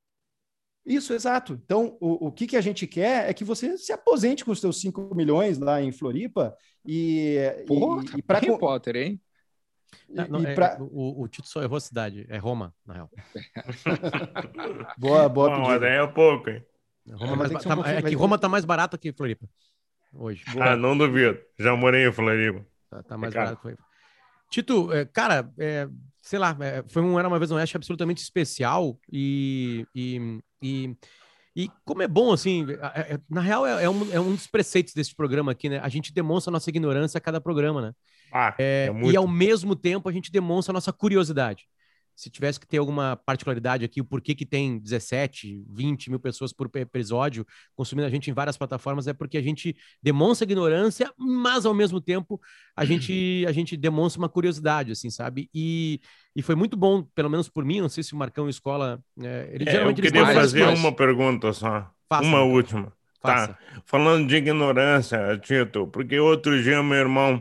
Isso, 0.85 1.13
exato. 1.13 1.59
Então, 1.65 1.97
o, 1.99 2.27
o 2.27 2.31
que, 2.31 2.47
que 2.47 2.55
a 2.55 2.61
gente 2.61 2.87
quer 2.87 3.29
é 3.29 3.33
que 3.33 3.43
você 3.43 3.77
se 3.77 3.91
aposente 3.91 4.45
com 4.45 4.51
os 4.51 4.61
seus 4.61 4.79
5 4.79 5.13
milhões 5.13 5.57
lá 5.57 5.81
em 5.81 5.91
Floripa 5.91 6.55
e. 6.85 7.35
Porra, 7.67 8.03
e, 8.15 8.19
e 8.19 8.21
pra... 8.21 8.39
Harry 8.39 8.57
Potter, 8.57 8.95
hein? 8.95 9.21
Não, 10.09 10.27
não, 10.27 10.45
é, 10.45 10.55
pra... 10.55 10.77
o, 10.79 11.23
o 11.23 11.27
Tito 11.27 11.47
só 11.47 11.61
errou 11.61 11.75
a 11.75 11.81
cidade. 11.81 12.25
É 12.29 12.37
Roma, 12.37 12.73
na 12.85 12.93
real. 12.93 13.11
boa, 14.97 15.27
boa. 15.27 15.49
Bom, 15.49 15.61
mas 15.67 15.81
é 15.83 16.07
pouco, 16.07 16.49
hein? 16.49 16.63
Roma 17.11 17.33
é, 17.33 17.35
mais, 17.35 17.63
tá, 17.63 17.75
um 17.75 17.85
é 17.85 18.01
que 18.01 18.15
Roma 18.15 18.37
tá 18.37 18.47
mais 18.47 18.63
barato 18.63 18.97
que 18.97 19.11
Floripa. 19.11 19.47
Hoje. 20.13 20.43
Boa. 20.53 20.71
Ah, 20.71 20.75
não 20.77 20.97
duvido. 20.97 21.37
Já 21.59 21.75
morei 21.75 22.07
em 22.07 22.11
Floripa. 22.11 22.65
Tá, 22.89 23.03
tá 23.03 23.17
mais 23.17 23.33
é 23.33 23.37
barato 23.37 23.55
que 23.57 23.61
Floripa. 23.61 23.86
Tito, 24.49 24.91
é, 24.93 25.05
cara, 25.05 25.51
é, 25.57 25.87
sei 26.21 26.39
lá, 26.39 26.55
é, 26.59 26.83
foi 26.87 27.01
um 27.01 27.17
Era 27.17 27.27
Uma 27.27 27.39
Vez 27.39 27.49
no 27.49 27.57
Oeste 27.57 27.75
absolutamente 27.75 28.21
especial 28.21 28.99
e, 29.11 29.85
e, 29.93 30.41
e, 30.61 30.95
e 31.55 31.71
como 31.85 32.01
é 32.01 32.07
bom, 32.07 32.31
assim, 32.31 32.65
na 33.29 33.41
real 33.41 33.65
é, 33.65 33.83
é, 33.83 33.89
um, 33.89 34.13
é 34.13 34.19
um 34.19 34.35
dos 34.35 34.47
preceitos 34.47 34.93
desse 34.93 35.15
programa 35.15 35.51
aqui, 35.51 35.69
né? 35.69 35.79
A 35.79 35.89
gente 35.89 36.13
demonstra 36.13 36.51
a 36.51 36.53
nossa 36.53 36.69
ignorância 36.69 37.17
a 37.17 37.21
cada 37.21 37.41
programa, 37.41 37.81
né? 37.81 37.93
Ah, 38.31 38.53
é, 38.59 38.89
e 39.05 39.15
ao 39.15 39.27
mesmo 39.27 39.75
tempo 39.75 40.09
a 40.09 40.11
gente 40.11 40.31
demonstra 40.31 40.71
a 40.71 40.75
nossa 40.75 40.91
curiosidade 40.91 41.65
se 42.17 42.31
tivesse 42.31 42.59
que 42.59 42.65
ter 42.65 42.79
alguma 42.79 43.15
particularidade 43.15 43.85
aqui, 43.85 44.01
o 44.01 44.05
porquê 44.05 44.33
que 44.33 44.43
tem 44.43 44.79
17, 44.79 45.63
20 45.69 46.09
mil 46.09 46.19
pessoas 46.19 46.51
por 46.51 46.67
episódio 46.73 47.45
consumindo 47.75 48.07
a 48.07 48.09
gente 48.09 48.31
em 48.31 48.33
várias 48.33 48.57
plataformas, 48.57 49.05
é 49.05 49.13
porque 49.13 49.37
a 49.37 49.41
gente 49.41 49.77
demonstra 50.01 50.43
ignorância, 50.43 51.13
mas 51.15 51.63
ao 51.63 51.75
mesmo 51.75 52.01
tempo 52.01 52.41
a 52.75 52.83
gente, 52.85 53.45
a 53.47 53.51
gente 53.51 53.77
demonstra 53.77 54.19
uma 54.19 54.27
curiosidade, 54.27 54.91
assim, 54.91 55.11
sabe? 55.11 55.47
E, 55.53 56.01
e 56.35 56.41
foi 56.41 56.55
muito 56.55 56.75
bom, 56.75 57.03
pelo 57.03 57.29
menos 57.29 57.49
por 57.49 57.63
mim, 57.63 57.81
não 57.81 57.89
sei 57.89 58.03
se 58.03 58.13
o 58.13 58.17
Marcão 58.17 58.49
Escola. 58.49 58.99
É, 59.21 59.49
ele, 59.53 59.69
é, 59.69 59.85
eu 59.85 59.93
queria 59.93 60.25
fazer 60.25 60.63
uma 60.69 60.91
pergunta 60.91 61.53
só. 61.53 61.87
Faça, 62.09 62.23
uma 62.23 62.39
então. 62.39 62.51
última. 62.51 62.93
Tá. 63.21 63.55
Falando 63.85 64.27
de 64.27 64.37
ignorância, 64.37 65.37
Tito, 65.37 65.85
porque 65.87 66.19
outro 66.19 66.63
dia 66.63 66.81
meu 66.81 66.97
irmão 66.97 67.39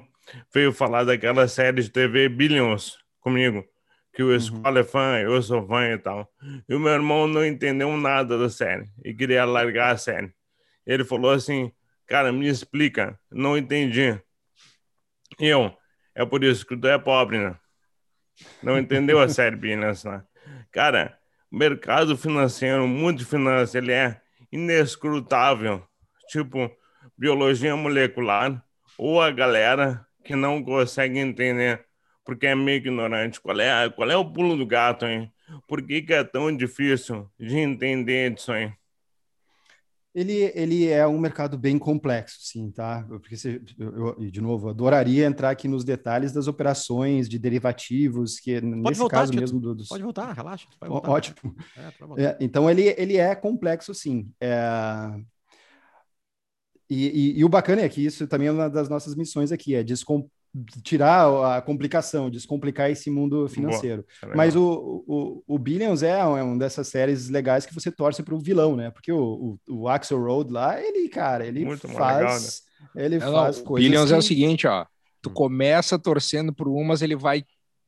veio 0.53 0.71
falar 0.71 1.05
daquela 1.05 1.49
série 1.49 1.83
de 1.83 1.89
TV 1.89 2.29
Billions 2.29 2.99
comigo 3.21 3.65
que 4.17 4.23
o. 4.23 4.35
Escola 4.35 4.81
é 4.81 4.85
fã, 4.85 5.19
eu 5.19 5.41
sou 5.43 5.67
fã 5.67 5.91
e 5.91 5.99
tal. 5.99 6.33
E 6.67 6.75
o 6.75 6.81
meu 6.81 6.93
irmão 6.93 7.29
não 7.29 7.45
entendeu 7.45 7.95
nada 7.99 8.39
da 8.39 8.49
série 8.49 8.91
e 9.05 9.13
queria 9.13 9.45
largar 9.45 9.93
a 9.93 9.99
série. 9.99 10.35
Ele 10.87 11.05
falou 11.05 11.31
assim, 11.31 11.71
cara, 12.07 12.33
me 12.33 12.49
explica, 12.49 13.21
não 13.31 13.59
entendi. 13.59 14.19
E 15.39 15.47
eu, 15.47 15.77
é 16.15 16.25
por 16.25 16.43
isso 16.43 16.67
que 16.67 16.75
tu 16.75 16.89
é 16.89 16.99
pobre, 16.99 17.39
né? 17.39 17.57
Não 18.63 18.79
entendeu 18.79 19.21
a 19.21 19.29
série 19.29 19.57
Business, 19.57 20.05
né? 20.05 20.25
Cara, 20.73 21.19
o 21.53 21.59
mercado 21.59 22.17
financeiro, 22.17 22.85
o 22.85 22.89
mundo 22.89 23.19
de 23.19 23.25
finanças, 23.27 23.75
ele 23.75 23.93
é 23.93 24.21
inescrutável. 24.51 25.87
Tipo, 26.29 26.71
biologia 27.19 27.77
molecular 27.77 28.65
ou 28.97 29.21
a 29.21 29.31
galera 29.31 30.07
que 30.25 30.35
não 30.35 30.63
consegue 30.63 31.19
entender 31.19 31.85
porque 32.27 32.49
é 32.49 32.55
meio 32.55 32.79
ignorante. 32.79 33.41
Qual 33.41 33.59
é, 33.59 33.89
qual 33.89 34.11
é 34.11 34.17
o 34.17 34.31
pulo 34.31 34.57
do 34.57 34.67
gato, 34.67 35.07
hein? 35.07 35.33
Por 35.69 35.81
que, 35.81 36.03
que 36.03 36.13
é 36.13 36.25
tão 36.25 36.55
difícil 36.55 37.31
de 37.39 37.57
entender 37.57 38.35
isso 38.35 38.51
aí? 38.51 38.73
Ele, 40.13 40.51
ele 40.55 40.89
é 40.89 41.07
um 41.07 41.19
mercado 41.19 41.59
bem 41.59 41.79
complexo, 41.79 42.39
sim, 42.41 42.71
tá? 42.71 43.05
Porque, 43.07 43.37
você, 43.37 43.61
eu, 43.79 44.17
eu, 44.19 44.31
de 44.31 44.41
novo, 44.41 44.71
adoraria 44.71 45.27
entrar 45.27 45.51
aqui 45.51 45.69
nos 45.69 45.85
detalhes 45.85 46.33
das 46.33 46.49
operações 46.49 47.29
de 47.29 47.39
derivativos, 47.39 48.41
que 48.41 48.59
Pode 48.59 48.67
nesse 48.67 48.99
voltar, 48.99 49.17
caso 49.19 49.35
mesmo... 49.35 49.61
Do, 49.61 49.75
dos... 49.75 49.89
Pode 49.89 50.03
voltar, 50.03 50.33
relaxa. 50.33 50.67
Voltar. 50.81 51.11
Ótimo. 51.11 51.55
É, 52.17 52.25
é, 52.25 52.39
então, 52.41 52.69
ele, 52.69 52.95
ele 52.97 53.19
é 53.19 53.35
complexo, 53.35 53.95
sim. 53.95 54.33
É... 54.41 54.57
E, 56.89 57.35
e, 57.35 57.39
e, 57.41 57.45
o 57.45 57.49
bacana 57.49 57.83
é 57.83 57.89
que 57.89 58.03
isso 58.03 58.27
também 58.27 58.49
é 58.49 58.53
uma 58.53 58.71
das 58.71 58.89
nossas 58.89 59.15
missões 59.15 59.53
aqui, 59.53 59.75
é 59.75 59.83
descom 59.83 60.27
tirar 60.83 61.57
a 61.57 61.61
complicação, 61.61 62.31
descomplicar 62.31 62.91
esse 62.91 63.11
mundo 63.11 63.49
financeiro. 63.49 64.05
Boa, 64.21 64.33
é 64.33 64.37
Mas 64.37 64.57
o, 64.57 65.05
o, 65.07 65.43
o 65.47 65.59
Billions 65.59 66.03
é, 66.03 66.19
é 66.19 66.25
uma 66.25 66.59
dessas 66.59 66.89
séries 66.89 67.29
legais 67.29 67.67
que 67.67 67.75
você 67.75 67.91
torce 67.91 68.23
para 68.23 68.35
o 68.35 68.41
vilão, 68.41 68.77
né? 68.77 68.91
Porque 68.91 69.13
o, 69.13 69.59
o, 69.69 69.83
o, 69.83 69.89
Axel 69.89 70.23
Road 70.23 70.53
lá, 70.53 70.81
ele, 70.81 71.09
cara, 71.09 71.47
ele 71.47 71.65
Muito 71.65 71.89
faz. 71.89 72.19
Legal, 72.19 72.39
né? 72.95 73.05
Ele 73.05 73.19
não, 73.19 73.33
faz 73.33 73.59
não, 73.59 73.65
coisas. 73.65 73.89
Billions 73.89 74.09
que... 74.09 74.15
é 74.15 74.19
o 74.19 74.23
seguinte, 74.23 74.67
ó. 74.67 74.87
Tu 75.23 75.31
hum. 75.31 75.35
começa 75.35 75.99
torcendo 75.99 76.55
por 76.55 76.69
umas, 76.69 77.03
ele 77.03 77.17
vai 77.17 77.45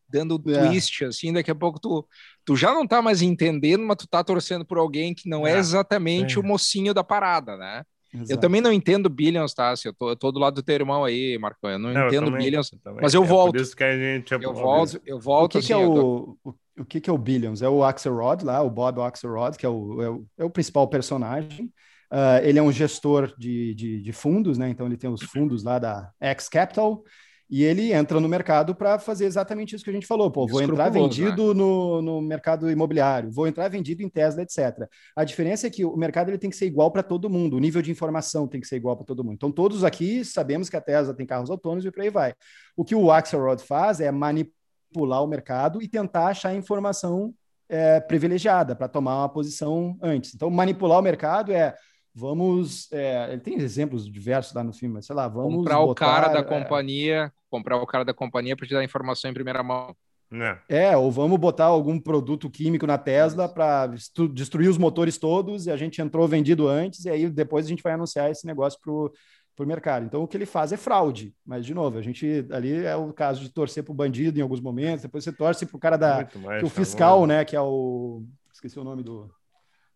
dando 0.08 0.42
é. 0.46 0.66
twist, 0.66 1.04
assim, 1.04 1.32
daqui 1.32 1.50
a 1.50 1.54
pouco 1.54 1.78
tu, 1.78 2.06
tu 2.44 2.56
já 2.56 2.72
não 2.72 2.86
tá 2.86 3.02
mais 3.02 3.20
entendendo, 3.20 3.84
mas 3.84 3.98
tu 3.98 4.08
tá 4.08 4.24
torcendo 4.24 4.64
por 4.64 4.78
alguém 4.78 5.14
que 5.14 5.28
não 5.28 5.46
é, 5.46 5.52
é 5.52 5.58
exatamente 5.58 6.36
é. 6.36 6.40
o 6.40 6.42
mocinho 6.42 6.94
da 6.94 7.04
parada, 7.04 7.56
né? 7.56 7.84
Exato. 8.12 8.32
Eu 8.32 8.38
também 8.38 8.60
não 8.60 8.72
entendo 8.72 9.10
Billions, 9.10 9.52
tá? 9.52 9.76
Se 9.76 9.88
eu, 9.88 9.92
tô, 9.92 10.10
eu 10.10 10.16
tô 10.16 10.32
do 10.32 10.40
lado 10.40 10.54
do 10.54 10.62
teu 10.62 10.74
irmão 10.74 11.04
aí, 11.04 11.36
Marcão. 11.38 11.70
Eu 11.70 11.78
não, 11.78 11.92
não 11.92 12.06
entendo 12.06 12.26
eu 12.26 12.30
também, 12.30 12.44
Billions, 12.44 12.72
eu 12.72 12.94
mas 12.94 13.14
eu 13.14 13.22
é 13.22 13.26
volto. 13.26 13.52
Por 13.52 13.60
isso 13.60 13.76
que 13.76 13.84
a 13.84 13.96
gente 13.96 14.32
é 14.32 14.38
eu 14.40 14.54
volto, 14.54 15.00
eu 15.04 15.20
volto. 15.20 15.44
O 15.44 15.48
que, 15.52 15.58
assim, 15.58 15.66
que 15.66 15.72
é 15.72 15.76
o, 15.76 16.38
o, 16.42 16.54
o, 16.78 16.84
que, 16.84 17.00
que 17.00 17.10
é 17.10 17.12
o 17.12 17.18
Billions? 17.18 17.60
É 17.60 17.68
o 17.68 17.84
Axelrod 17.84 18.44
lá, 18.44 18.62
o 18.62 18.70
Bob 18.70 19.00
Axelrod, 19.02 19.58
que 19.58 19.66
é 19.66 19.68
o, 19.68 20.02
é 20.02 20.10
o, 20.10 20.26
é 20.38 20.44
o 20.44 20.50
principal 20.50 20.88
personagem. 20.88 21.66
Uh, 22.10 22.40
ele 22.42 22.58
é 22.58 22.62
um 22.62 22.72
gestor 22.72 23.34
de, 23.36 23.74
de, 23.74 24.00
de, 24.00 24.12
fundos, 24.12 24.56
né? 24.56 24.70
Então 24.70 24.86
ele 24.86 24.96
tem 24.96 25.10
os 25.10 25.22
fundos 25.22 25.62
lá 25.62 25.78
da 25.78 26.10
X 26.18 26.48
Capital 26.48 27.02
e 27.50 27.64
ele 27.64 27.92
entra 27.92 28.20
no 28.20 28.28
mercado 28.28 28.74
para 28.74 28.98
fazer 28.98 29.24
exatamente 29.24 29.74
isso 29.74 29.82
que 29.82 29.90
a 29.90 29.92
gente 29.92 30.06
falou. 30.06 30.30
Pô, 30.30 30.46
vou 30.46 30.60
entrar 30.60 30.90
vendido 30.90 31.54
né? 31.54 31.60
no, 31.60 32.02
no 32.02 32.20
mercado 32.20 32.70
imobiliário, 32.70 33.30
vou 33.30 33.46
entrar 33.46 33.68
vendido 33.68 34.02
em 34.02 34.08
Tesla, 34.08 34.42
etc. 34.42 34.86
A 35.16 35.24
diferença 35.24 35.66
é 35.66 35.70
que 35.70 35.84
o 35.84 35.96
mercado 35.96 36.28
ele 36.28 36.38
tem 36.38 36.50
que 36.50 36.56
ser 36.56 36.66
igual 36.66 36.90
para 36.90 37.02
todo 37.02 37.30
mundo, 37.30 37.56
o 37.56 37.60
nível 37.60 37.80
de 37.80 37.90
informação 37.90 38.46
tem 38.46 38.60
que 38.60 38.66
ser 38.66 38.76
igual 38.76 38.96
para 38.96 39.06
todo 39.06 39.24
mundo. 39.24 39.34
Então, 39.34 39.50
todos 39.50 39.82
aqui 39.82 40.24
sabemos 40.24 40.68
que 40.68 40.76
a 40.76 40.80
Tesla 40.80 41.14
tem 41.14 41.26
carros 41.26 41.50
autônomos 41.50 41.84
e 41.84 41.90
por 41.90 42.02
aí 42.02 42.10
vai. 42.10 42.34
O 42.76 42.84
que 42.84 42.94
o 42.94 43.10
Axelrod 43.10 43.62
faz 43.62 44.00
é 44.00 44.10
manipular 44.10 45.22
o 45.22 45.26
mercado 45.26 45.80
e 45.82 45.88
tentar 45.88 46.26
achar 46.26 46.54
informação 46.54 47.32
é, 47.68 48.00
privilegiada 48.00 48.74
para 48.74 48.88
tomar 48.88 49.20
uma 49.20 49.28
posição 49.28 49.96
antes. 50.02 50.34
Então, 50.34 50.50
manipular 50.50 50.98
o 50.98 51.02
mercado 51.02 51.52
é 51.52 51.74
vamos. 52.18 52.90
É, 52.92 53.32
ele 53.32 53.40
tem 53.40 53.58
exemplos 53.60 54.10
diversos 54.10 54.52
lá 54.52 54.64
no 54.64 54.72
filme, 54.72 54.94
mas 54.94 55.06
sei 55.06 55.14
lá, 55.14 55.28
vamos. 55.28 55.56
Comprar 55.56 55.78
botar, 55.78 55.90
o 55.90 55.94
cara 55.94 56.28
da 56.28 56.40
é, 56.40 56.42
companhia 56.42 57.32
comprar 57.50 57.76
o 57.76 57.86
cara 57.86 58.04
da 58.04 58.14
companhia 58.14 58.56
para 58.56 58.66
te 58.66 58.74
dar 58.74 58.84
informação 58.84 59.30
em 59.30 59.34
primeira 59.34 59.62
mão. 59.62 59.94
É. 60.30 60.90
é, 60.90 60.96
ou 60.96 61.10
vamos 61.10 61.40
botar 61.40 61.64
algum 61.64 61.98
produto 61.98 62.50
químico 62.50 62.86
na 62.86 62.98
Tesla 62.98 63.48
para 63.48 63.86
destruir 64.34 64.68
os 64.68 64.76
motores 64.76 65.16
todos 65.16 65.64
e 65.64 65.70
a 65.70 65.76
gente 65.76 66.02
entrou 66.02 66.28
vendido 66.28 66.68
antes 66.68 67.06
e 67.06 67.08
aí 67.08 67.30
depois 67.30 67.64
a 67.64 67.68
gente 67.70 67.82
vai 67.82 67.94
anunciar 67.94 68.30
esse 68.30 68.46
negócio 68.46 68.78
para 68.78 68.92
o 68.92 69.10
por 69.56 69.66
mercado. 69.66 70.06
Então, 70.06 70.22
o 70.22 70.28
que 70.28 70.36
ele 70.36 70.46
faz 70.46 70.70
é 70.70 70.76
fraude. 70.76 71.34
Mas, 71.44 71.66
de 71.66 71.74
novo, 71.74 71.98
a 71.98 72.02
gente 72.02 72.46
ali 72.52 72.84
é 72.84 72.94
o 72.94 73.12
caso 73.12 73.40
de 73.40 73.48
torcer 73.48 73.82
para 73.82 73.90
o 73.90 73.94
bandido 73.94 74.38
em 74.38 74.42
alguns 74.42 74.60
momentos, 74.60 75.02
depois 75.02 75.24
você 75.24 75.32
torce 75.32 75.66
para 75.66 75.76
o 75.76 75.80
cara 75.80 75.96
da. 75.96 76.28
Mais, 76.36 76.60
que 76.60 76.66
o 76.66 76.70
fiscal, 76.70 77.26
né? 77.26 77.44
Que 77.44 77.56
é 77.56 77.60
o. 77.60 78.22
Esqueci 78.54 78.78
o 78.78 78.84
nome 78.84 79.02
do. 79.02 79.28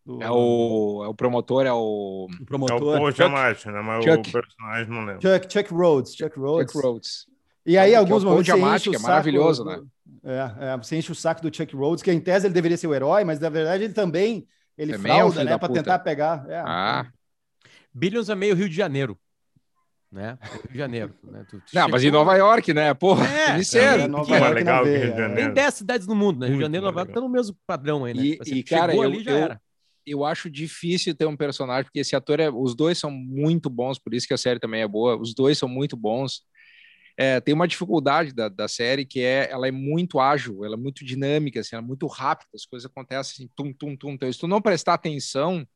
Do... 0.05 0.23
É, 0.23 0.31
o, 0.31 1.03
é 1.05 1.09
o 1.09 1.15
promotor, 1.15 1.67
é 1.67 1.73
o. 1.73 2.27
o 2.29 2.45
promotor. 2.45 2.95
É 2.95 2.97
o 2.97 2.99
Paul 2.99 3.13
Giamatti, 3.13 3.69
né? 3.69 3.81
Mas 3.81 4.05
Chuck. 4.05 4.29
o 4.29 4.33
personagem 4.33 4.89
não 4.89 5.05
lembro. 5.05 5.23
Chuck, 5.23 5.53
Chuck 5.53 5.73
Rhodes. 5.73 6.15
Chuck 6.17 6.39
Rhodes. 6.39 6.73
Chuck 6.73 6.87
Rhodes. 6.87 7.27
E 7.65 7.79
aí, 7.79 7.93
é 7.93 7.97
alguns 7.97 8.25
momentos. 8.25 8.47
Você 8.47 8.59
enche 8.59 8.91
o 8.91 8.95
é 8.95 8.99
maravilhoso, 8.99 9.65
né? 9.65 9.81
É, 10.25 10.73
é, 10.73 10.77
você 10.77 10.97
enche 10.97 11.13
o 11.13 11.15
saco 11.15 11.43
do 11.43 11.55
Chuck 11.55 11.75
Rhodes, 11.75 12.03
que 12.03 12.11
em 12.11 12.21
tese 12.21 12.47
ele 12.47 12.55
deveria 12.55 12.77
ser 12.77 12.87
o 12.87 12.95
herói, 12.95 13.25
mas 13.25 13.39
na 13.39 13.49
verdade 13.49 13.85
ele 13.85 13.95
também. 13.95 14.47
Ele 14.77 14.93
também 14.93 15.13
frauda, 15.13 15.41
é 15.41 15.43
um 15.43 15.47
né? 15.47 15.59
Para 15.59 15.73
tentar 15.73 15.99
pegar. 16.01 16.45
É, 16.49 16.63
ah. 16.65 17.07
Billions 17.93 18.29
é 18.29 18.35
meio 18.35 18.55
Rio 18.55 18.69
de 18.69 18.75
Janeiro 18.75 19.19
né? 20.13 20.39
Rio 20.43 20.73
de 20.73 20.79
Janeiro. 20.79 21.15
Né? 21.25 21.45
Tu, 21.49 21.57
tu 21.59 21.75
não, 21.75 21.83
chegou... 21.83 21.89
mas 21.89 22.05
em 22.05 22.11
Nova 22.11 22.37
York, 22.37 22.75
né? 22.75 22.93
Porra, 22.93 23.27
é, 23.27 23.79
é, 23.79 24.07
Nova 24.07 24.37
York 24.37 24.55
legal 24.55 24.85
Rio 24.85 25.01
de 25.01 25.17
Janeiro. 25.17 25.35
Tem 25.35 25.53
10 25.55 25.75
cidades 25.75 26.07
no 26.07 26.15
mundo, 26.15 26.41
né? 26.41 26.49
Rio 26.49 26.57
de 26.57 26.63
Janeiro 26.63 26.85
e 26.85 26.87
Nova 26.87 27.01
York 27.01 27.11
estão 27.11 27.23
no 27.23 27.31
mesmo 27.31 27.57
padrão 27.67 28.05
aí, 28.05 28.15
né? 28.15 28.23
E, 28.23 28.59
e 28.59 28.63
cara, 28.63 28.95
eu, 28.95 29.03
ali 29.03 29.25
já 29.25 29.31
eu, 29.31 29.37
era. 29.39 29.61
Eu 30.07 30.25
acho 30.25 30.51
difícil 30.51 31.15
ter 31.15 31.27
um 31.27 31.37
personagem, 31.37 31.85
porque 31.85 32.01
esse 32.01 32.17
ator 32.17 32.41
é. 32.41 32.51
Os 32.51 32.75
dois 32.75 32.99
são 32.99 33.11
muito 33.11 33.71
bons, 33.71 33.99
por 33.99 34.15
isso 34.15 34.27
que 34.27 34.35
a 34.35 34.39
série 34.39 34.59
também 34.61 34.83
é 34.83 34.89
boa. 34.89 35.17
Os 35.17 35.35
dois 35.35 35.59
são 35.59 35.69
muito 35.69 35.97
bons. 35.97 36.43
É, 37.17 37.41
tem 37.41 37.55
uma 37.55 37.69
dificuldade 37.69 38.33
da, 38.33 38.49
da 38.49 38.67
série 38.67 39.05
que 39.05 39.21
é 39.21 39.51
ela 39.51 39.69
é 39.69 39.71
muito 39.71 40.19
ágil, 40.19 40.65
ela 40.65 40.75
é 40.75 40.79
muito 40.79 41.05
dinâmica, 41.05 41.61
assim, 41.61 41.77
ela 41.77 41.85
é 41.85 41.87
muito 41.87 42.07
rápida, 42.07 42.51
as 42.55 42.65
coisas 42.65 42.91
acontecem 42.91 43.45
assim, 43.45 43.51
tum, 43.55 43.73
tum, 43.73 43.95
tum. 43.97 44.13
Então, 44.13 44.33
se 44.33 44.39
tu 44.39 44.49
não 44.49 44.63
prestar 44.63 44.95
atenção, 44.95 45.67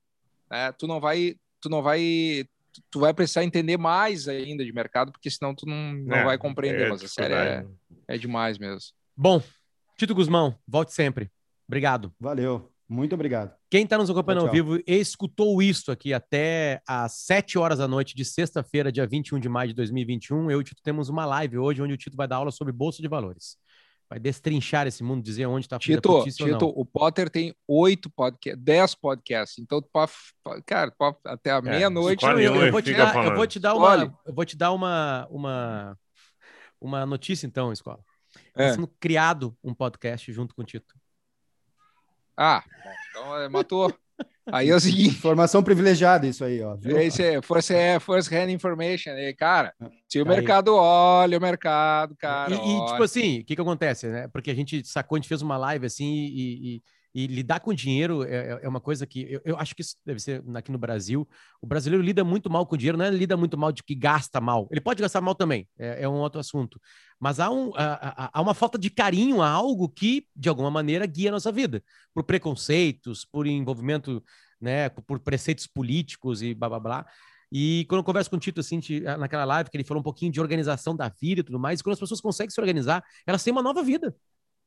né, 0.51 0.73
tu 0.73 0.87
não 0.87 0.99
vai 0.99 1.37
tu 1.61 1.69
não 1.69 1.83
vai 1.83 2.47
tu 2.91 3.01
vai 3.01 3.13
precisar 3.13 3.45
entender 3.45 3.77
mais 3.77 4.29
ainda 4.29 4.65
de 4.65 4.73
mercado, 4.73 5.13
porque 5.13 5.31
senão 5.31 5.55
tu 5.55 5.67
não, 5.67 5.93
não 5.93 6.17
é, 6.17 6.25
vai 6.25 6.39
compreender. 6.39 6.87
É 6.87 6.89
mas 6.89 7.05
a 7.05 7.09
série 7.09 7.35
é, 7.35 7.67
é 8.09 8.19
demais 8.19 8.59
mesmo. 8.59 8.81
Bom, 9.17 9.43
Tito 9.97 10.15
Guzmão, 10.15 10.59
volte 10.67 10.93
sempre. 10.93 11.31
Obrigado. 11.67 12.13
Valeu. 12.21 12.71
Muito 12.89 13.15
obrigado. 13.15 13.53
Quem 13.69 13.85
está 13.85 13.99
nos 13.99 14.09
acompanhando 14.09 14.43
tchau, 14.43 14.49
ao 14.49 14.55
vivo 14.55 14.77
e 14.77 14.95
escutou 14.95 15.61
isso 15.61 15.91
aqui 15.91 16.15
até 16.15 16.81
às 16.87 17.13
7 17.13 17.59
horas 17.59 17.79
da 17.79 17.89
noite 17.89 18.15
de 18.15 18.25
sexta-feira, 18.25 18.93
dia 18.93 19.07
21 19.07 19.41
de 19.41 19.49
maio 19.49 19.69
de 19.69 19.75
2021, 19.75 20.51
eu 20.51 20.59
e 20.59 20.61
o 20.61 20.65
Tito 20.65 20.83
temos 20.83 21.09
uma 21.09 21.25
live 21.25 21.59
hoje 21.59 21.83
onde 21.83 21.93
o 21.93 21.97
Tito 21.97 22.17
vai 22.17 22.29
dar 22.29 22.37
aula 22.37 22.53
sobre 22.53 22.73
bolsa 22.73 23.03
de 23.03 23.09
valores 23.09 23.57
vai 24.09 24.21
destrinchar 24.21 24.87
esse 24.87 25.03
mundo, 25.03 25.23
dizer 25.23 25.47
onde 25.47 25.67
está 25.67 25.77
a 25.77 25.79
Tito, 25.79 26.25
Tito, 26.25 26.67
o 26.67 26.85
Potter 26.85 27.29
tem 27.29 27.55
oito 27.67 28.09
podcasts, 28.11 28.63
dez 28.63 28.95
podcasts, 28.95 29.59
então 29.59 29.83
tu 29.83 29.89
pode, 29.93 30.13
cara, 30.65 30.93
pode, 30.97 31.17
até 31.25 31.51
a 31.51 31.57
é, 31.57 31.63
meia-noite. 31.63 32.25
Eu, 32.25 32.39
eu, 32.39 32.55
eu, 32.55 32.73
vou 32.73 32.81
te 32.81 32.95
dar, 32.95 33.25
eu 33.25 33.35
vou 33.35 33.47
te 33.47 33.59
dar 33.59 33.75
uma, 33.75 34.19
eu 34.25 34.35
vou 34.35 34.45
te 34.45 34.57
dar 34.57 34.73
uma, 34.73 35.27
uma, 35.29 35.99
uma 36.81 37.07
notícia 37.07 37.47
então, 37.47 37.73
escola. 37.73 38.01
Está 38.49 38.65
é. 38.65 38.73
sendo 38.75 38.89
criado 39.01 39.57
um 39.63 39.75
podcast 39.75 40.33
junto 40.33 40.55
com 40.55 40.63
o 40.63 40.65
Tito. 40.65 40.95
Ah, 42.37 42.63
então 43.11 43.39
é, 43.39 43.49
matou. 43.49 43.93
Aí 44.51 44.71
é 44.71 44.75
o 44.75 44.81
seguinte. 44.81 45.17
Informação 45.17 45.63
privilegiada, 45.63 46.27
isso 46.27 46.45
aí, 46.45 46.63
ó. 46.63 46.77
Viu? 46.77 46.99
Esse 46.99 47.23
é 47.23 47.43
Force, 47.43 47.75
é, 47.75 47.99
first 47.99 48.31
hand 48.31 48.51
information. 48.51 49.11
E, 49.13 49.35
cara, 49.35 49.75
se 50.09 50.21
o 50.21 50.23
aí. 50.23 50.29
mercado 50.29 50.75
olha 50.75 51.37
o 51.37 51.41
mercado, 51.41 52.15
cara. 52.17 52.55
E, 52.55 52.57
e 52.57 52.87
tipo 52.87 53.03
assim, 53.03 53.41
o 53.41 53.45
que 53.45 53.57
que 53.57 53.61
acontece, 53.61 54.07
né? 54.07 54.29
Porque 54.29 54.51
a 54.51 54.55
gente 54.55 54.87
sacou, 54.87 55.17
a 55.17 55.19
gente 55.19 55.29
fez 55.29 55.43
uma 55.43 55.57
live 55.57 55.87
assim 55.87 56.05
e, 56.07 56.77
e 56.77 56.83
e 57.17 57.27
lidar 57.27 57.61
com 57.61 57.73
dinheiro 57.73 58.25
é, 58.25 58.29
é, 58.29 58.61
é 58.65 58.69
uma 58.69 58.79
coisa 58.79 59.07
que 59.07 59.23
eu, 59.23 59.41
eu, 59.43 59.57
acho 59.57 59.75
que 59.75 59.81
isso 59.81 59.97
deve 60.05 60.21
ser 60.21 60.45
aqui 60.55 60.71
no 60.71 60.77
Brasil. 60.77 61.27
O 61.63 61.67
brasileiro 61.67 62.05
lida 62.05 62.23
muito 62.23 62.51
mal 62.51 62.67
com 62.67 62.77
dinheiro, 62.77 62.99
não 62.99 63.07
é 63.07 63.11
lida 63.11 63.39
muito 63.39 63.57
mal 63.57 63.73
de 63.73 63.83
que 63.83 63.95
gasta 63.95 64.39
mal. 64.39 64.69
Ele 64.71 64.83
pode 64.83 65.01
gastar 65.01 65.23
mal 65.23 65.35
também, 65.35 65.67
é, 65.79 66.03
é 66.03 66.09
um 66.09 66.17
outro 66.17 66.39
assunto. 66.39 66.79
Mas 67.19 67.41
há, 67.41 67.51
um, 67.51 67.73
há, 67.75 68.29
há, 68.35 68.43
uma 68.43 68.53
falta 68.53 68.77
de 68.77 68.91
carinho 68.91 69.41
a 69.41 69.49
algo 69.49 69.89
que, 69.89 70.27
de 70.37 70.51
alguma 70.51 70.71
maneira, 70.71 71.07
guia 71.07 71.31
a 71.31 71.33
nossa 71.33 71.51
vida. 71.51 71.83
Por 72.13 72.23
preconceitos, 72.23 73.25
por 73.25 73.47
envolvimento, 73.47 74.23
né, 74.61 74.91
por 74.91 75.19
preceitos 75.19 75.67
políticos 75.67 76.43
e 76.43 76.53
blá 76.53 76.69
blá 76.69 76.81
blá. 76.81 77.07
E 77.51 77.87
quando 77.89 78.01
eu 78.01 78.05
converso 78.05 78.29
com 78.29 78.37
o 78.37 78.39
Tito, 78.39 78.61
assim, 78.61 78.79
naquela 79.19 79.47
live, 79.47 79.71
que 79.71 79.77
ele 79.79 79.85
falou 79.85 80.03
um 80.03 80.05
pouquinho 80.05 80.31
de 80.31 80.39
organização 80.39 80.95
da 80.95 81.09
vida 81.09 81.41
e 81.41 81.45
tudo 81.45 81.59
mais, 81.59 81.81
quando 81.81 81.95
as 81.95 82.01
pessoas 82.01 82.21
conseguem 82.21 82.51
se 82.51 82.61
organizar, 82.61 83.03
elas 83.27 83.43
têm 83.43 83.53
uma 83.53 83.63
nova 83.63 83.83
vida. 83.83 84.15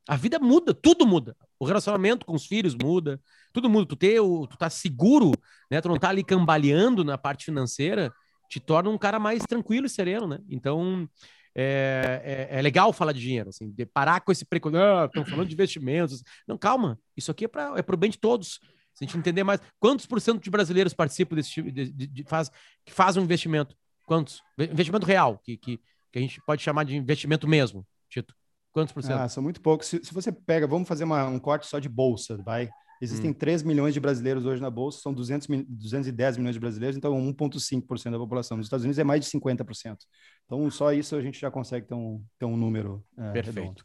A 0.07 0.15
vida 0.15 0.39
muda, 0.39 0.73
tudo 0.73 1.05
muda. 1.05 1.35
O 1.59 1.65
relacionamento 1.65 2.25
com 2.25 2.33
os 2.33 2.45
filhos 2.45 2.75
muda, 2.75 3.21
tudo 3.53 3.69
muda. 3.69 3.85
Tu, 3.85 3.95
ter, 3.95 4.19
tu 4.19 4.57
tá 4.57 4.69
seguro, 4.69 5.31
né? 5.69 5.81
Tu 5.81 5.87
não 5.87 5.97
tá 5.97 6.09
ali 6.09 6.23
cambaleando 6.23 7.03
na 7.03 7.17
parte 7.17 7.45
financeira, 7.45 8.11
te 8.49 8.59
torna 8.59 8.89
um 8.89 8.97
cara 8.97 9.19
mais 9.19 9.43
tranquilo 9.43 9.85
e 9.85 9.89
sereno, 9.89 10.27
né? 10.27 10.39
Então, 10.49 11.07
é, 11.55 12.47
é, 12.51 12.59
é 12.59 12.61
legal 12.61 12.91
falar 12.93 13.11
de 13.11 13.19
dinheiro, 13.19 13.49
assim, 13.49 13.69
de 13.71 13.85
parar 13.85 14.21
com 14.21 14.31
esse 14.31 14.45
preconceito. 14.45 14.81
Ah, 14.81 15.05
estão 15.05 15.25
falando 15.25 15.47
de 15.47 15.53
investimentos. 15.53 16.23
Não, 16.47 16.57
calma. 16.57 16.99
Isso 17.15 17.29
aqui 17.29 17.45
é 17.45 17.47
para 17.47 17.77
é 17.77 17.81
pro 17.81 17.97
bem 17.97 18.09
de 18.09 18.17
todos. 18.17 18.59
Se 18.93 19.03
a 19.03 19.07
gente 19.07 19.17
entender 19.17 19.43
mais, 19.43 19.61
quantos 19.79 20.05
por 20.05 20.19
cento 20.19 20.43
de 20.43 20.49
brasileiros 20.49 20.93
participam 20.93 21.35
desse 21.35 21.51
tipo, 21.51 21.71
de, 21.71 21.91
de, 21.91 22.07
de, 22.07 22.23
faz, 22.23 22.51
que 22.85 22.91
faz 22.91 23.15
um 23.15 23.21
investimento? 23.21 23.75
Quantos? 24.05 24.41
Investimento 24.57 25.05
real, 25.05 25.37
que, 25.37 25.55
que, 25.55 25.77
que 26.11 26.19
a 26.19 26.21
gente 26.21 26.41
pode 26.45 26.61
chamar 26.61 26.83
de 26.83 26.97
investimento 26.97 27.47
mesmo, 27.47 27.85
Tito. 28.09 28.35
Quantos 28.71 28.93
por 28.93 29.01
cento? 29.03 29.19
Ah, 29.19 29.29
são 29.29 29.41
muito 29.41 29.61
poucos. 29.61 29.87
Se, 29.87 30.03
se 30.03 30.13
você 30.13 30.31
pega, 30.31 30.67
vamos 30.67 30.87
fazer 30.87 31.03
uma, 31.03 31.25
um 31.25 31.39
corte 31.39 31.67
só 31.67 31.79
de 31.79 31.89
bolsa, 31.89 32.37
vai. 32.43 32.69
Existem 33.01 33.31
hum. 33.31 33.33
3 33.33 33.63
milhões 33.63 33.93
de 33.93 33.99
brasileiros 33.99 34.45
hoje 34.45 34.61
na 34.61 34.69
bolsa, 34.69 34.99
são 34.99 35.13
200, 35.13 35.47
210 35.67 36.37
milhões 36.37 36.53
de 36.53 36.59
brasileiros, 36.59 36.97
então 36.97 37.13
1,5% 37.13 38.11
da 38.11 38.17
população. 38.17 38.57
Nos 38.57 38.65
Estados 38.65 38.83
Unidos 38.83 38.99
é 38.99 39.05
mais 39.05 39.23
de 39.23 39.31
50%. 39.31 39.97
Então, 40.45 40.69
só 40.69 40.91
isso 40.91 41.15
a 41.15 41.21
gente 41.21 41.39
já 41.39 41.49
consegue 41.49 41.87
ter 41.87 41.95
um, 41.95 42.21
ter 42.37 42.45
um 42.45 42.57
número. 42.57 43.03
É, 43.17 43.31
Perfeito. 43.31 43.59
Redondo. 43.59 43.83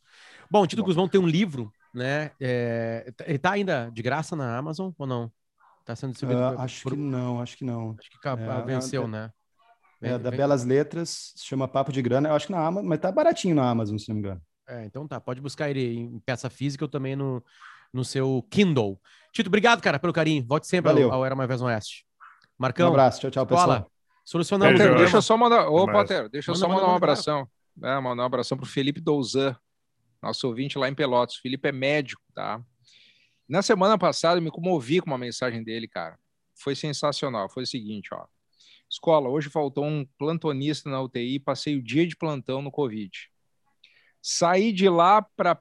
Bom, 0.50 0.66
Tito 0.66 0.82
Bom. 0.82 0.86
Guzmão 0.86 1.08
tem 1.08 1.20
um 1.20 1.28
livro, 1.28 1.72
né? 1.94 2.32
É, 2.40 3.12
ele 3.24 3.36
está 3.36 3.52
ainda 3.52 3.88
de 3.90 4.02
graça 4.02 4.34
na 4.34 4.58
Amazon 4.58 4.90
ou 4.98 5.06
não? 5.06 5.30
Está 5.80 5.94
sendo 5.94 6.10
distribuído? 6.10 6.42
Uh, 6.42 6.60
acho 6.60 6.82
por... 6.82 6.92
que 6.92 6.98
não, 6.98 7.40
acho 7.40 7.56
que 7.56 7.64
não. 7.64 7.96
Acho 7.98 8.10
que 8.10 8.28
é, 8.28 8.62
venceu, 8.62 9.04
é, 9.04 9.08
né? 9.08 9.30
É, 10.02 10.18
da 10.18 10.30
Belas 10.30 10.64
Letras, 10.64 11.32
se 11.36 11.46
chama 11.46 11.68
Papo 11.68 11.92
de 11.92 12.02
Grana, 12.02 12.28
eu 12.28 12.34
acho 12.34 12.46
que 12.46 12.52
na 12.52 12.66
Amazon, 12.66 12.88
mas 12.88 12.98
tá 12.98 13.12
baratinho 13.12 13.54
na 13.54 13.70
Amazon, 13.70 13.96
se 13.96 14.08
não 14.08 14.16
me 14.16 14.20
engano. 14.20 14.42
É, 14.66 14.84
então 14.84 15.06
tá, 15.06 15.20
pode 15.20 15.40
buscar 15.40 15.70
ele 15.70 15.98
em 15.98 16.18
peça 16.20 16.48
física 16.48 16.84
ou 16.84 16.88
também 16.88 17.14
no, 17.14 17.42
no 17.92 18.04
seu 18.04 18.46
Kindle. 18.50 19.00
Tito, 19.32 19.48
obrigado, 19.48 19.80
cara, 19.80 19.98
pelo 19.98 20.12
carinho. 20.12 20.44
Volte 20.46 20.66
sempre 20.66 20.90
ao, 20.90 21.12
ao, 21.12 21.24
Era 21.24 21.34
Uma 21.34 21.46
Vez 21.46 21.60
no 21.60 21.66
Oeste. 21.66 22.06
Marcão. 22.58 22.88
Um 22.88 22.92
abraço, 22.92 23.20
tchau, 23.20 23.30
tchau, 23.30 23.46
pessoal. 23.46 23.66
Fala. 23.66 23.86
Solucionamos. 24.24 24.78
Potter, 24.78 24.96
deixa 24.96 25.16
eu 25.18 25.22
só 25.22 25.36
mandar. 25.36 25.68
Ô, 25.68 25.86
Potter, 25.86 26.28
deixa 26.30 26.50
eu 26.50 26.54
só 26.54 26.68
mandar 26.68 26.88
um 26.88 26.94
abração. 26.94 27.46
É, 27.82 28.00
mandar 28.00 28.22
um 28.22 28.26
abração 28.26 28.56
pro 28.56 28.66
Felipe 28.66 29.00
Douzan, 29.00 29.56
nosso 30.22 30.46
ouvinte 30.48 30.78
lá 30.78 30.88
em 30.88 30.94
Pelotas. 30.94 31.36
O 31.36 31.40
Felipe 31.42 31.68
é 31.68 31.72
médico, 31.72 32.22
tá? 32.34 32.62
Na 33.48 33.60
semana 33.60 33.98
passada 33.98 34.38
eu 34.38 34.42
me 34.42 34.50
comovi 34.50 35.00
com 35.00 35.06
uma 35.06 35.18
mensagem 35.18 35.62
dele, 35.62 35.86
cara. 35.86 36.18
Foi 36.54 36.74
sensacional. 36.74 37.50
Foi 37.50 37.64
o 37.64 37.66
seguinte, 37.66 38.08
ó. 38.14 38.24
Escola, 38.88 39.28
hoje 39.28 39.50
faltou 39.50 39.84
um 39.84 40.06
plantonista 40.16 40.88
na 40.88 41.02
UTI, 41.02 41.40
passei 41.40 41.76
o 41.76 41.82
dia 41.82 42.06
de 42.06 42.16
plantão 42.16 42.62
no 42.62 42.70
Covid. 42.70 43.10
Saí 44.26 44.72
de 44.72 44.88
lá 44.88 45.20
para 45.20 45.60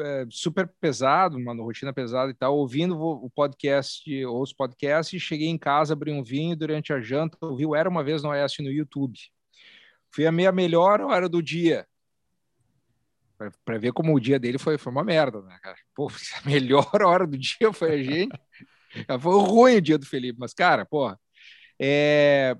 é, 0.00 0.24
super 0.30 0.66
pesado, 0.80 1.36
uma 1.36 1.52
rotina 1.52 1.92
pesada 1.92 2.30
e 2.30 2.34
tal, 2.34 2.56
ouvindo 2.56 2.98
o 2.98 3.28
podcast, 3.28 4.24
ou 4.24 4.40
os 4.40 4.50
podcasts, 4.50 5.20
cheguei 5.20 5.48
em 5.48 5.58
casa, 5.58 5.92
abri 5.92 6.10
um 6.10 6.24
vinho 6.24 6.56
durante 6.56 6.90
a 6.94 7.02
janta, 7.02 7.36
ouvi 7.42 7.66
o 7.66 7.76
Era 7.76 7.86
Uma 7.86 8.02
Vez 8.02 8.22
no 8.22 8.30
Oeste 8.30 8.62
no 8.62 8.70
YouTube. 8.70 9.18
Foi 10.10 10.26
a 10.26 10.32
minha 10.32 10.50
melhor 10.50 11.02
hora 11.02 11.28
do 11.28 11.42
dia. 11.42 11.86
Para 13.62 13.76
ver 13.76 13.92
como 13.92 14.14
o 14.14 14.20
dia 14.20 14.38
dele 14.38 14.56
foi, 14.56 14.78
foi 14.78 14.90
uma 14.90 15.04
merda, 15.04 15.42
né, 15.42 15.58
cara? 15.62 15.76
Pô, 15.94 16.08
a 16.42 16.48
melhor 16.48 17.02
hora 17.02 17.26
do 17.26 17.36
dia 17.36 17.74
foi 17.74 17.92
a 17.92 18.02
gente. 18.02 18.40
foi 19.20 19.34
ruim 19.46 19.76
o 19.76 19.82
dia 19.82 19.98
do 19.98 20.06
Felipe, 20.06 20.38
mas, 20.40 20.54
cara, 20.54 20.86
pô, 20.86 21.14
é, 21.78 22.56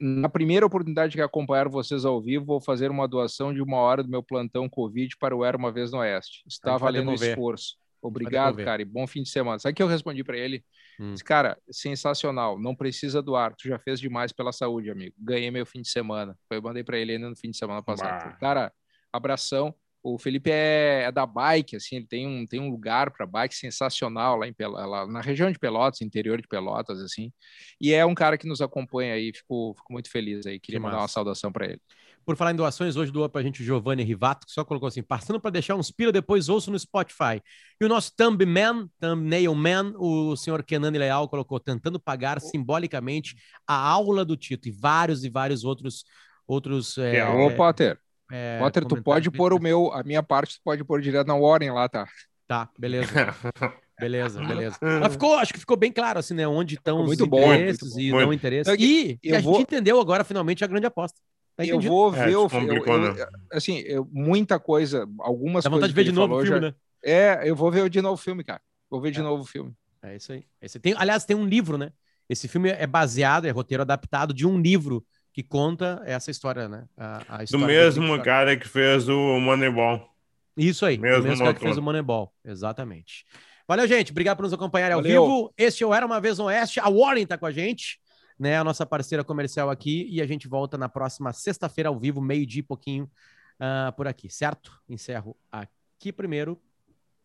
na 0.00 0.28
primeira 0.28 0.64
oportunidade 0.64 1.16
que 1.16 1.22
acompanhar 1.22 1.68
vocês 1.68 2.04
ao 2.04 2.20
vivo, 2.20 2.44
vou 2.44 2.60
fazer 2.60 2.90
uma 2.90 3.08
doação 3.08 3.52
de 3.52 3.60
uma 3.60 3.78
hora 3.78 4.02
do 4.02 4.08
meu 4.08 4.22
plantão 4.22 4.68
Covid 4.68 5.16
para 5.18 5.34
o 5.34 5.44
Era 5.44 5.56
Uma 5.56 5.72
Vez 5.72 5.90
no 5.90 5.98
Oeste. 5.98 6.42
Está 6.46 6.76
valendo 6.76 7.10
o 7.10 7.14
esforço. 7.14 7.76
Obrigado, 8.00 8.62
cara, 8.62 8.82
e 8.82 8.84
bom 8.84 9.06
fim 9.06 9.22
de 9.22 9.30
semana. 9.30 9.58
Sabe 9.58 9.72
o 9.72 9.76
que 9.76 9.82
eu 9.82 9.86
respondi 9.86 10.22
para 10.22 10.36
ele? 10.36 10.62
Hum. 11.00 11.12
Disse, 11.12 11.24
cara, 11.24 11.58
sensacional, 11.70 12.60
não 12.60 12.74
precisa 12.74 13.22
doar, 13.22 13.54
tu 13.56 13.66
já 13.66 13.78
fez 13.78 13.98
demais 13.98 14.30
pela 14.30 14.52
saúde, 14.52 14.90
amigo. 14.90 15.14
Ganhei 15.18 15.50
meu 15.50 15.64
fim 15.64 15.80
de 15.80 15.88
semana. 15.88 16.36
Eu 16.50 16.60
mandei 16.60 16.84
para 16.84 16.98
ele 16.98 17.12
ainda 17.12 17.30
no 17.30 17.36
fim 17.36 17.50
de 17.50 17.56
semana 17.56 17.82
passado. 17.82 18.36
Cara, 18.38 18.72
abração. 19.12 19.74
O 20.06 20.18
Felipe 20.18 20.50
é, 20.50 21.04
é, 21.04 21.10
da 21.10 21.24
bike, 21.24 21.76
assim, 21.76 21.96
ele 21.96 22.06
tem 22.06 22.26
um, 22.28 22.46
tem 22.46 22.60
um 22.60 22.68
lugar 22.68 23.10
para 23.10 23.24
bike 23.24 23.54
sensacional 23.54 24.36
lá, 24.36 24.46
em 24.46 24.54
lá 24.60 25.06
na 25.06 25.22
região 25.22 25.50
de 25.50 25.58
Pelotas, 25.58 26.02
interior 26.02 26.38
de 26.42 26.46
Pelotas, 26.46 27.00
assim. 27.00 27.32
E 27.80 27.90
é 27.94 28.04
um 28.04 28.14
cara 28.14 28.36
que 28.36 28.46
nos 28.46 28.60
acompanha 28.60 29.14
aí, 29.14 29.32
fico, 29.34 29.72
fico 29.74 29.90
muito 29.90 30.10
feliz 30.10 30.44
aí. 30.44 30.60
Queria 30.60 30.78
que 30.78 30.82
mandar 30.82 30.96
massa. 30.96 31.04
uma 31.04 31.08
saudação 31.08 31.50
para 31.50 31.64
ele. 31.64 31.80
por 32.22 32.36
falar 32.36 32.52
em 32.52 32.54
doações, 32.54 32.96
hoje 32.96 33.10
doou 33.10 33.26
pra 33.30 33.42
gente 33.42 33.62
o 33.62 33.64
Giovanni 33.64 34.02
Rivato, 34.02 34.46
que 34.46 34.52
só 34.52 34.62
colocou 34.62 34.88
assim, 34.88 35.02
passando 35.02 35.40
para 35.40 35.52
deixar 35.52 35.74
uns 35.74 35.90
pila, 35.90 36.12
depois 36.12 36.50
ouço 36.50 36.70
no 36.70 36.78
Spotify. 36.78 37.40
E 37.80 37.84
o 37.86 37.88
nosso 37.88 38.12
Thumb 38.14 38.44
Man, 38.44 38.90
Thumbnail 39.00 39.54
Man, 39.54 39.94
o 39.96 40.36
senhor 40.36 40.62
Kenan 40.62 40.90
Leal 40.90 41.26
colocou, 41.30 41.58
tentando 41.58 41.98
pagar 41.98 42.42
simbolicamente 42.42 43.36
a 43.66 43.74
aula 43.74 44.22
do 44.22 44.36
Tito, 44.36 44.68
e 44.68 44.70
vários 44.70 45.24
e 45.24 45.30
vários 45.30 45.64
outros... 45.64 46.04
outros 46.46 46.98
é, 46.98 47.24
Ô, 47.26 47.50
Potter, 47.56 47.98
é, 48.30 48.58
Potter, 48.58 48.84
tu 48.84 49.02
pode 49.02 49.30
pôr 49.30 49.52
o 49.52 49.60
meu, 49.60 49.92
a 49.92 50.02
minha 50.02 50.22
parte, 50.22 50.56
tu 50.56 50.62
pode 50.64 50.84
pôr 50.84 51.00
direto 51.00 51.26
na 51.26 51.36
Warren 51.36 51.72
lá, 51.72 51.88
tá? 51.88 52.06
Tá, 52.46 52.68
beleza. 52.78 53.08
Beleza, 53.98 54.44
beleza. 54.44 54.76
Mas 55.00 55.12
ficou, 55.12 55.38
acho 55.38 55.52
que 55.52 55.60
ficou 55.60 55.76
bem 55.76 55.92
claro, 55.92 56.18
assim, 56.18 56.34
né? 56.34 56.46
Onde 56.48 56.74
estão 56.74 57.00
os 57.00 57.06
muito 57.06 57.24
interesses 57.24 57.94
bom, 57.94 58.00
e 58.00 58.10
não 58.10 58.32
interesses. 58.32 58.74
E, 58.76 59.18
e 59.22 59.34
a 59.34 59.40
vou... 59.40 59.54
gente 59.54 59.62
entendeu 59.62 60.00
agora, 60.00 60.24
finalmente, 60.24 60.64
a 60.64 60.66
grande 60.66 60.86
aposta. 60.86 61.16
Tá 61.56 61.64
eu 61.64 61.80
vou 61.80 62.10
ver 62.10 62.32
é, 62.32 62.36
o 62.36 62.48
filme. 62.48 62.74
Né? 62.74 63.26
Assim, 63.52 63.78
eu, 63.86 64.08
muita 64.10 64.58
coisa, 64.58 65.08
algumas 65.20 65.62
Dá 65.62 65.70
vontade 65.70 65.92
de 65.92 65.94
ver 65.94 66.04
de 66.04 66.12
novo 66.12 66.34
o 66.34 66.40
filme, 66.40 66.56
já... 66.56 66.60
né? 66.60 66.74
É, 67.04 67.48
eu 67.48 67.54
vou 67.54 67.70
ver 67.70 67.88
de 67.88 68.02
novo 68.02 68.14
o 68.14 68.18
filme, 68.18 68.42
cara. 68.42 68.60
Vou 68.90 69.00
ver 69.00 69.12
de 69.12 69.20
é. 69.20 69.22
novo 69.22 69.44
o 69.44 69.46
filme. 69.46 69.72
É 70.02 70.16
isso 70.16 70.32
aí. 70.32 70.44
Esse 70.60 70.80
tem, 70.80 70.94
aliás, 70.96 71.24
tem 71.24 71.36
um 71.36 71.46
livro, 71.46 71.78
né? 71.78 71.92
Esse 72.28 72.48
filme 72.48 72.70
é 72.70 72.86
baseado, 72.86 73.46
é 73.46 73.50
roteiro 73.50 73.82
adaptado 73.82 74.34
de 74.34 74.46
um 74.46 74.58
livro 74.60 75.04
que 75.34 75.42
conta 75.42 76.00
essa 76.06 76.30
história, 76.30 76.68
né? 76.68 76.84
A, 76.96 77.38
a 77.38 77.44
história 77.44 77.66
do 77.66 77.72
mesmo 77.72 78.22
cara 78.22 78.56
que 78.56 78.68
fez 78.68 79.08
o 79.08 79.40
Moneyball. 79.40 80.08
Isso 80.56 80.86
aí, 80.86 80.96
mesmo 80.96 81.24
o 81.24 81.28
mesmo 81.28 81.44
cara 81.44 81.54
que 81.54 81.60
fez 81.60 81.76
o 81.76 81.82
Moneyball, 81.82 82.32
exatamente. 82.44 83.26
Valeu, 83.66 83.88
gente. 83.88 84.12
Obrigado 84.12 84.36
por 84.36 84.44
nos 84.44 84.52
acompanharem 84.52 84.94
ao 84.94 85.02
Valeu. 85.02 85.22
vivo. 85.24 85.54
Este 85.58 85.82
é 85.82 85.86
o 85.86 85.92
Era 85.92 86.06
Uma 86.06 86.20
Vez 86.20 86.38
no 86.38 86.44
Oeste. 86.44 86.78
A 86.78 86.88
Warren 86.88 87.26
tá 87.26 87.36
com 87.36 87.46
a 87.46 87.50
gente, 87.50 87.98
né? 88.38 88.56
A 88.58 88.62
nossa 88.62 88.86
parceira 88.86 89.24
comercial 89.24 89.68
aqui. 89.70 90.06
E 90.08 90.22
a 90.22 90.26
gente 90.26 90.46
volta 90.46 90.78
na 90.78 90.88
próxima 90.88 91.32
sexta-feira 91.32 91.88
ao 91.88 91.98
vivo, 91.98 92.20
meio-dia 92.20 92.60
e 92.60 92.62
pouquinho 92.62 93.10
uh, 93.58 93.92
por 93.96 94.06
aqui, 94.06 94.30
certo? 94.30 94.80
Encerro 94.88 95.36
aqui 95.50 96.12
primeiro. 96.12 96.60